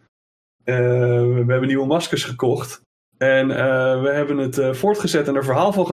Eh, 0.65 0.77
we 1.21 1.45
hebben 1.47 1.67
nieuwe 1.67 1.87
maskers 1.87 2.25
gekocht. 2.25 2.81
En 3.19 3.51
eh, 3.51 4.03
we 4.03 4.09
hebben 4.09 4.39
het 4.39 4.59
eh, 4.59 4.73
voortgezet 4.73 5.29
en 5.29 5.35
er 5.35 5.45
verhaal 5.45 5.73
van 5.73 5.89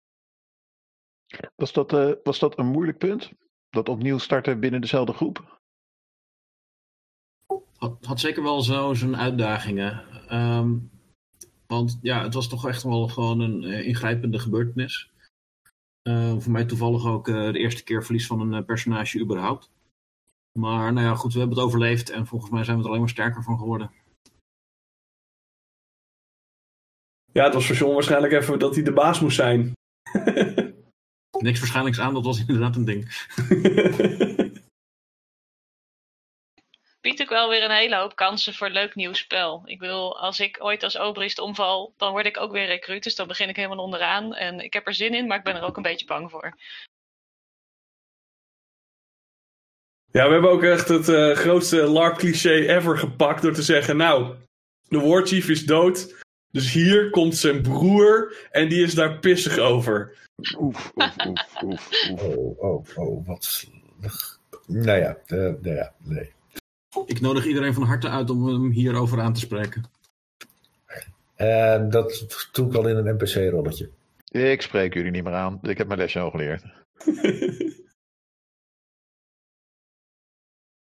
Was 1.55 1.73
dat, 1.73 1.93
eh, 1.93 2.11
was 2.23 2.39
dat 2.39 2.57
een 2.57 2.65
moeilijk 2.65 2.97
punt? 2.97 3.31
Dat 3.69 3.89
opnieuw 3.89 4.17
starten 4.17 4.59
binnen 4.59 4.81
dezelfde 4.81 5.13
groep? 5.13 5.61
Had, 7.77 8.05
had 8.05 8.19
zeker 8.19 8.43
wel 8.43 8.61
zo 8.61 8.93
zijn 8.93 9.17
uitdagingen. 9.17 10.03
Ehm, 10.27 10.77
want 11.67 11.99
ja, 12.01 12.23
het 12.23 12.33
was 12.33 12.49
toch 12.49 12.67
echt 12.67 12.83
wel 12.83 13.07
gewoon 13.07 13.39
een 13.39 13.63
eh, 13.63 13.87
ingrijpende 13.87 14.39
gebeurtenis. 14.39 15.13
Eh, 16.03 16.39
voor 16.39 16.51
mij 16.51 16.65
toevallig 16.65 17.05
ook 17.05 17.27
eh, 17.27 17.51
de 17.51 17.59
eerste 17.59 17.83
keer 17.83 18.03
verlies 18.03 18.27
van 18.27 18.39
een 18.39 18.53
eh, 18.53 18.65
personage 18.65 19.19
überhaupt. 19.19 19.71
Maar 20.59 20.93
nou 20.93 21.07
ja, 21.07 21.15
goed, 21.15 21.33
we 21.33 21.39
hebben 21.39 21.57
het 21.57 21.65
overleefd 21.65 22.09
en 22.09 22.27
volgens 22.27 22.51
mij 22.51 22.63
zijn 22.63 22.77
we 22.77 22.83
er 22.83 22.89
alleen 22.89 22.99
maar 22.99 23.09
sterker 23.09 23.43
van 23.43 23.57
geworden. 23.57 23.91
Ja, 27.33 27.43
het 27.43 27.53
was 27.53 27.65
voor 27.65 27.75
John 27.75 27.93
waarschijnlijk 27.93 28.33
even 28.33 28.59
dat 28.59 28.75
hij 28.75 28.83
de 28.83 28.93
baas 28.93 29.19
moest 29.19 29.35
zijn. 29.35 29.73
Niks 31.39 31.59
waarschijnlijks 31.59 31.99
aan, 31.99 32.13
dat 32.13 32.25
was 32.25 32.39
inderdaad 32.39 32.75
een 32.75 32.85
ding. 32.85 33.03
Biedt 37.01 37.21
ook 37.21 37.29
wel 37.29 37.49
weer 37.49 37.63
een 37.63 37.71
hele 37.71 37.95
hoop 37.95 38.15
kansen 38.15 38.53
voor 38.53 38.67
een 38.67 38.73
leuk 38.73 38.95
nieuw 38.95 39.13
spel. 39.13 39.61
Ik 39.65 39.79
bedoel, 39.79 40.19
als 40.19 40.39
ik 40.39 40.57
ooit 40.59 40.83
als 40.83 40.99
Obrist 40.99 41.39
omval, 41.39 41.93
dan 41.97 42.11
word 42.11 42.25
ik 42.25 42.39
ook 42.39 42.51
weer 42.51 42.65
recruut. 42.65 43.03
Dus 43.03 43.15
dan 43.15 43.27
begin 43.27 43.49
ik 43.49 43.55
helemaal 43.55 43.83
onderaan. 43.83 44.33
En 44.33 44.59
ik 44.59 44.73
heb 44.73 44.87
er 44.87 44.93
zin 44.93 45.13
in, 45.13 45.27
maar 45.27 45.37
ik 45.37 45.43
ben 45.43 45.55
er 45.55 45.63
ook 45.63 45.77
een 45.77 45.83
beetje 45.83 46.05
bang 46.05 46.31
voor. 46.31 46.57
Ja, 50.11 50.25
we 50.25 50.33
hebben 50.33 50.51
ook 50.51 50.63
echt 50.63 50.87
het 50.87 51.09
eh, 51.09 51.31
grootste 51.31 51.81
LARP-cliché 51.81 52.75
ever 52.75 52.97
gepakt 52.97 53.41
door 53.41 53.53
te 53.53 53.61
zeggen: 53.61 53.97
Nou, 53.97 54.35
de 54.87 54.99
Warchief 54.99 55.49
is 55.49 55.65
dood. 55.65 56.22
Dus 56.53 56.73
hier 56.73 57.09
komt 57.09 57.35
zijn 57.35 57.61
broer 57.61 58.47
en 58.51 58.69
die 58.69 58.83
is 58.83 58.93
daar 58.93 59.19
pissig 59.19 59.57
over. 59.57 60.17
Oef, 60.57 60.91
oef, 60.95 61.15
oef, 61.27 61.63
oef, 61.63 61.89
oef. 62.11 62.21
Oh, 62.21 62.59
oh, 62.59 62.85
oh, 62.95 63.27
wat. 63.27 63.67
Nou 64.67 64.99
ja, 64.99 65.17
eh, 65.25 65.37
nou 65.37 65.75
ja, 65.75 65.93
nee. 65.97 66.31
Ik 67.05 67.21
nodig 67.21 67.45
iedereen 67.45 67.73
van 67.73 67.83
harte 67.83 68.09
uit 68.09 68.29
om 68.29 68.47
hem 68.47 68.69
hierover 68.71 69.21
aan 69.21 69.33
te 69.33 69.39
spreken. 69.39 69.83
En 71.35 71.89
dat 71.89 72.25
doe 72.51 72.67
ik 72.67 72.75
al 72.75 72.87
in 72.87 72.95
een 72.95 73.15
NPC-rolletje. 73.15 73.89
Ik 74.31 74.61
spreek 74.61 74.93
jullie 74.93 75.11
niet 75.11 75.23
meer 75.23 75.33
aan. 75.33 75.59
Ik 75.61 75.77
heb 75.77 75.87
mijn 75.87 75.99
lesje 75.99 76.19
al 76.19 76.29
geleerd. 76.29 76.63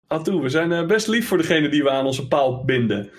Aan 0.09 0.23
toe, 0.23 0.43
we 0.43 0.49
zijn 0.49 0.73
eh, 0.73 0.87
best 0.87 1.07
lief 1.07 1.29
voor 1.29 1.39
degene 1.39 1.69
die 1.69 1.83
we 1.83 1.91
aan 1.91 2.07
onze 2.07 2.29
paal 2.29 2.65
binden. 2.65 3.11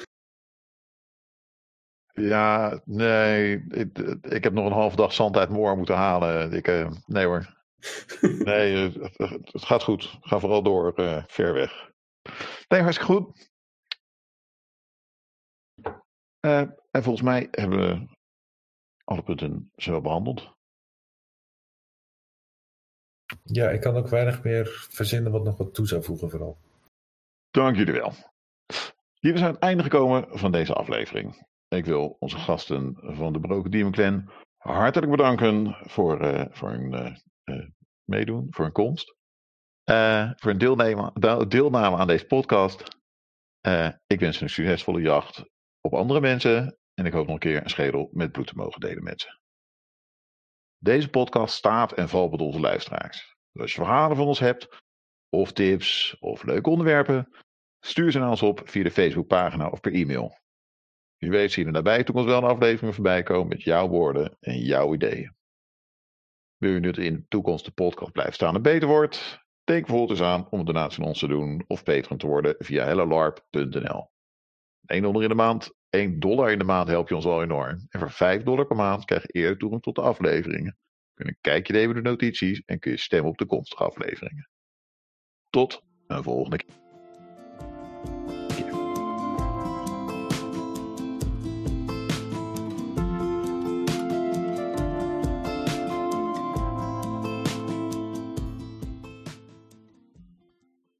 Ja, 2.22 2.82
nee. 2.86 3.66
Ik, 3.70 3.98
ik 4.22 4.44
heb 4.44 4.54
nog 4.54 4.66
een 4.66 4.72
halve 4.72 4.96
dag 4.96 5.14
zand 5.14 5.38
uit 5.38 5.50
mijn 5.50 5.62
oor 5.62 5.78
moeten 5.78 5.96
halen. 5.96 6.54
Ik, 6.54 6.68
eh, 6.68 6.92
nee 7.06 7.26
hoor. 7.26 7.56
Nee, 8.44 8.76
het, 8.76 9.18
het 9.52 9.66
gaat 9.66 9.84
goed. 9.84 10.18
Ga 10.22 10.40
vooral 10.40 10.64
door 10.64 10.94
eh, 10.94 11.24
ver 11.28 11.54
weg. 11.54 11.92
Nee, 12.68 12.82
hartstikke 12.82 13.14
goed. 13.14 13.50
Eh, 16.40 16.60
en 16.92 17.04
volgens 17.04 17.22
mij 17.22 17.48
hebben 17.52 17.80
we 17.80 18.08
alle 19.04 19.24
punten 19.24 19.72
zo 19.76 20.02
behandeld. 20.02 20.56
Ja, 23.44 23.70
ik 23.70 23.82
kan 23.82 23.96
ook 23.96 24.08
weinig 24.08 24.44
meer 24.44 24.88
verzinnen 24.90 25.32
wat 25.32 25.44
nog 25.44 25.58
wat 25.58 25.74
toe 25.74 25.88
zou 25.88 26.04
voegen 26.04 26.30
vooral. 26.30 26.58
Dank 27.52 27.76
jullie 27.76 27.94
wel. 27.94 28.14
Hier 29.20 29.38
zijn 29.38 29.48
aan 29.48 29.54
het 29.54 29.64
einde 29.64 29.84
gekomen 29.84 30.40
van 30.40 30.52
deze 30.52 30.74
aflevering. 30.74 31.46
Ik 31.68 31.86
wil 31.86 32.16
onze 32.20 32.38
gasten 32.38 32.98
van 33.02 33.34
de 33.34 33.40
Broken 33.40 33.72
Demon 33.72 33.92
Clan 33.92 34.32
hartelijk 34.58 35.12
bedanken 35.12 35.78
voor, 35.90 36.22
eh, 36.22 36.46
voor 36.50 36.70
hun 36.70 36.94
eh, 36.94 37.16
eh, 37.44 37.68
meedoen, 38.04 38.48
voor 38.50 38.64
hun 38.64 38.74
komst. 38.74 39.16
Voor 40.36 40.50
hun 40.50 40.58
deelname, 40.58 41.48
deelname 41.48 41.98
aan 41.98 42.08
deze 42.08 42.26
podcast. 42.26 42.84
Ik 44.08 44.20
wens 44.20 44.42
een 44.42 44.50
succesvolle 44.50 45.02
jacht 45.02 45.44
op 45.82 45.94
andere 45.94 46.20
mensen. 46.20 46.78
En 46.94 47.06
ik 47.06 47.14
hoop 47.14 47.26
nog 47.26 47.34
een 47.34 47.40
keer 47.40 47.64
een 47.64 47.70
schedel 47.70 48.10
met 48.12 48.32
bloed 48.32 48.48
te 48.48 48.56
mogen 48.56 48.82
delen 48.82 49.04
met 49.04 49.22
ze. 49.22 49.40
Deze 50.78 51.10
podcast 51.10 51.56
staat 51.56 51.92
en 51.92 52.10
valt 52.10 52.32
met 52.32 52.42
onze 52.42 52.60
luisteraars. 52.60 53.36
Dus 53.52 53.62
als 53.62 53.74
je 53.74 53.82
verhalen 53.82 54.18
van 54.18 54.28
ons 54.28 54.40
hebt, 54.40 54.82
of 55.30 55.52
tips, 55.52 56.18
of 56.20 56.44
leuke 56.44 56.70
onderwerpen, 56.70 57.36
stuur 57.80 58.12
ze 58.12 58.20
naar 58.20 58.30
ons 58.30 58.42
op 58.42 58.62
via 58.66 58.84
de 58.84 58.92
Facebookpagina 58.92 59.70
of 59.70 59.80
per 59.80 59.94
e-mail. 59.94 60.38
Wie 61.18 61.30
weet 61.30 61.52
zien 61.52 61.66
er 61.68 61.74
daarbij 61.74 62.04
toekomst 62.04 62.30
wel 62.30 62.38
een 62.38 62.50
aflevering 62.50 62.94
voorbij 62.96 63.24
komen 63.24 63.48
met 63.48 63.64
jouw 63.64 63.88
woorden 63.88 64.38
en 64.40 64.60
jouw 64.60 64.94
ideeën. 64.94 65.36
Wil 66.58 66.72
je 66.72 66.80
nu 66.80 66.92
dat 66.92 67.04
in 67.04 67.14
de 67.14 67.26
toekomst 67.28 67.66
de 67.66 67.72
podcast 67.72 68.12
blijft 68.12 68.36
staan 68.36 68.56
en 68.56 68.62
beter 68.62 68.88
wordt? 68.88 69.46
Denk 69.64 69.86
bijvoorbeeld 69.86 70.20
eens 70.20 70.28
aan 70.28 70.50
om 70.50 70.60
een 70.60 70.66
donatie 70.66 71.02
aan 71.02 71.08
ons 71.08 71.20
te 71.20 71.28
doen 71.28 71.64
of 71.68 71.84
patron 71.84 72.18
te 72.18 72.28
worden 72.28 72.56
via 72.60 72.86
hellolarp.nl. 72.86 74.10
1 74.86 75.02
dollar 75.02 75.24
in 75.24 75.30
de 75.30 75.36
maand, 75.36 75.74
1 75.90 76.20
dollar 76.20 76.52
in 76.52 76.60
de 76.60 76.64
maand 76.64 76.88
help 76.88 77.10
je 77.10 77.16
ons 77.16 77.26
al 77.26 77.44
enorm. 77.44 77.86
En 77.90 78.00
voor 78.00 78.12
5 78.12 78.44
dollar 78.44 78.68
per 78.68 78.76
maand 78.76 79.06
krijg 79.06 79.22
je 79.22 79.32
eerder 79.32 79.58
toegang 79.58 79.82
tot 79.82 79.96
de 79.96 80.02
afleveringen. 80.02 80.78
Kun 81.14 81.26
je 81.26 81.38
kijkje 81.42 81.94
de 81.94 82.02
notities 82.02 82.62
en 82.66 82.80
kun 82.80 82.92
je 82.92 82.98
stemmen 82.98 83.32
op 83.32 83.38
de 83.38 83.46
komstige 83.46 83.84
afleveringen. 83.84 84.50
Tot 85.50 85.84
een 86.08 86.24
volgende 86.24 86.58
keer. 86.58 86.87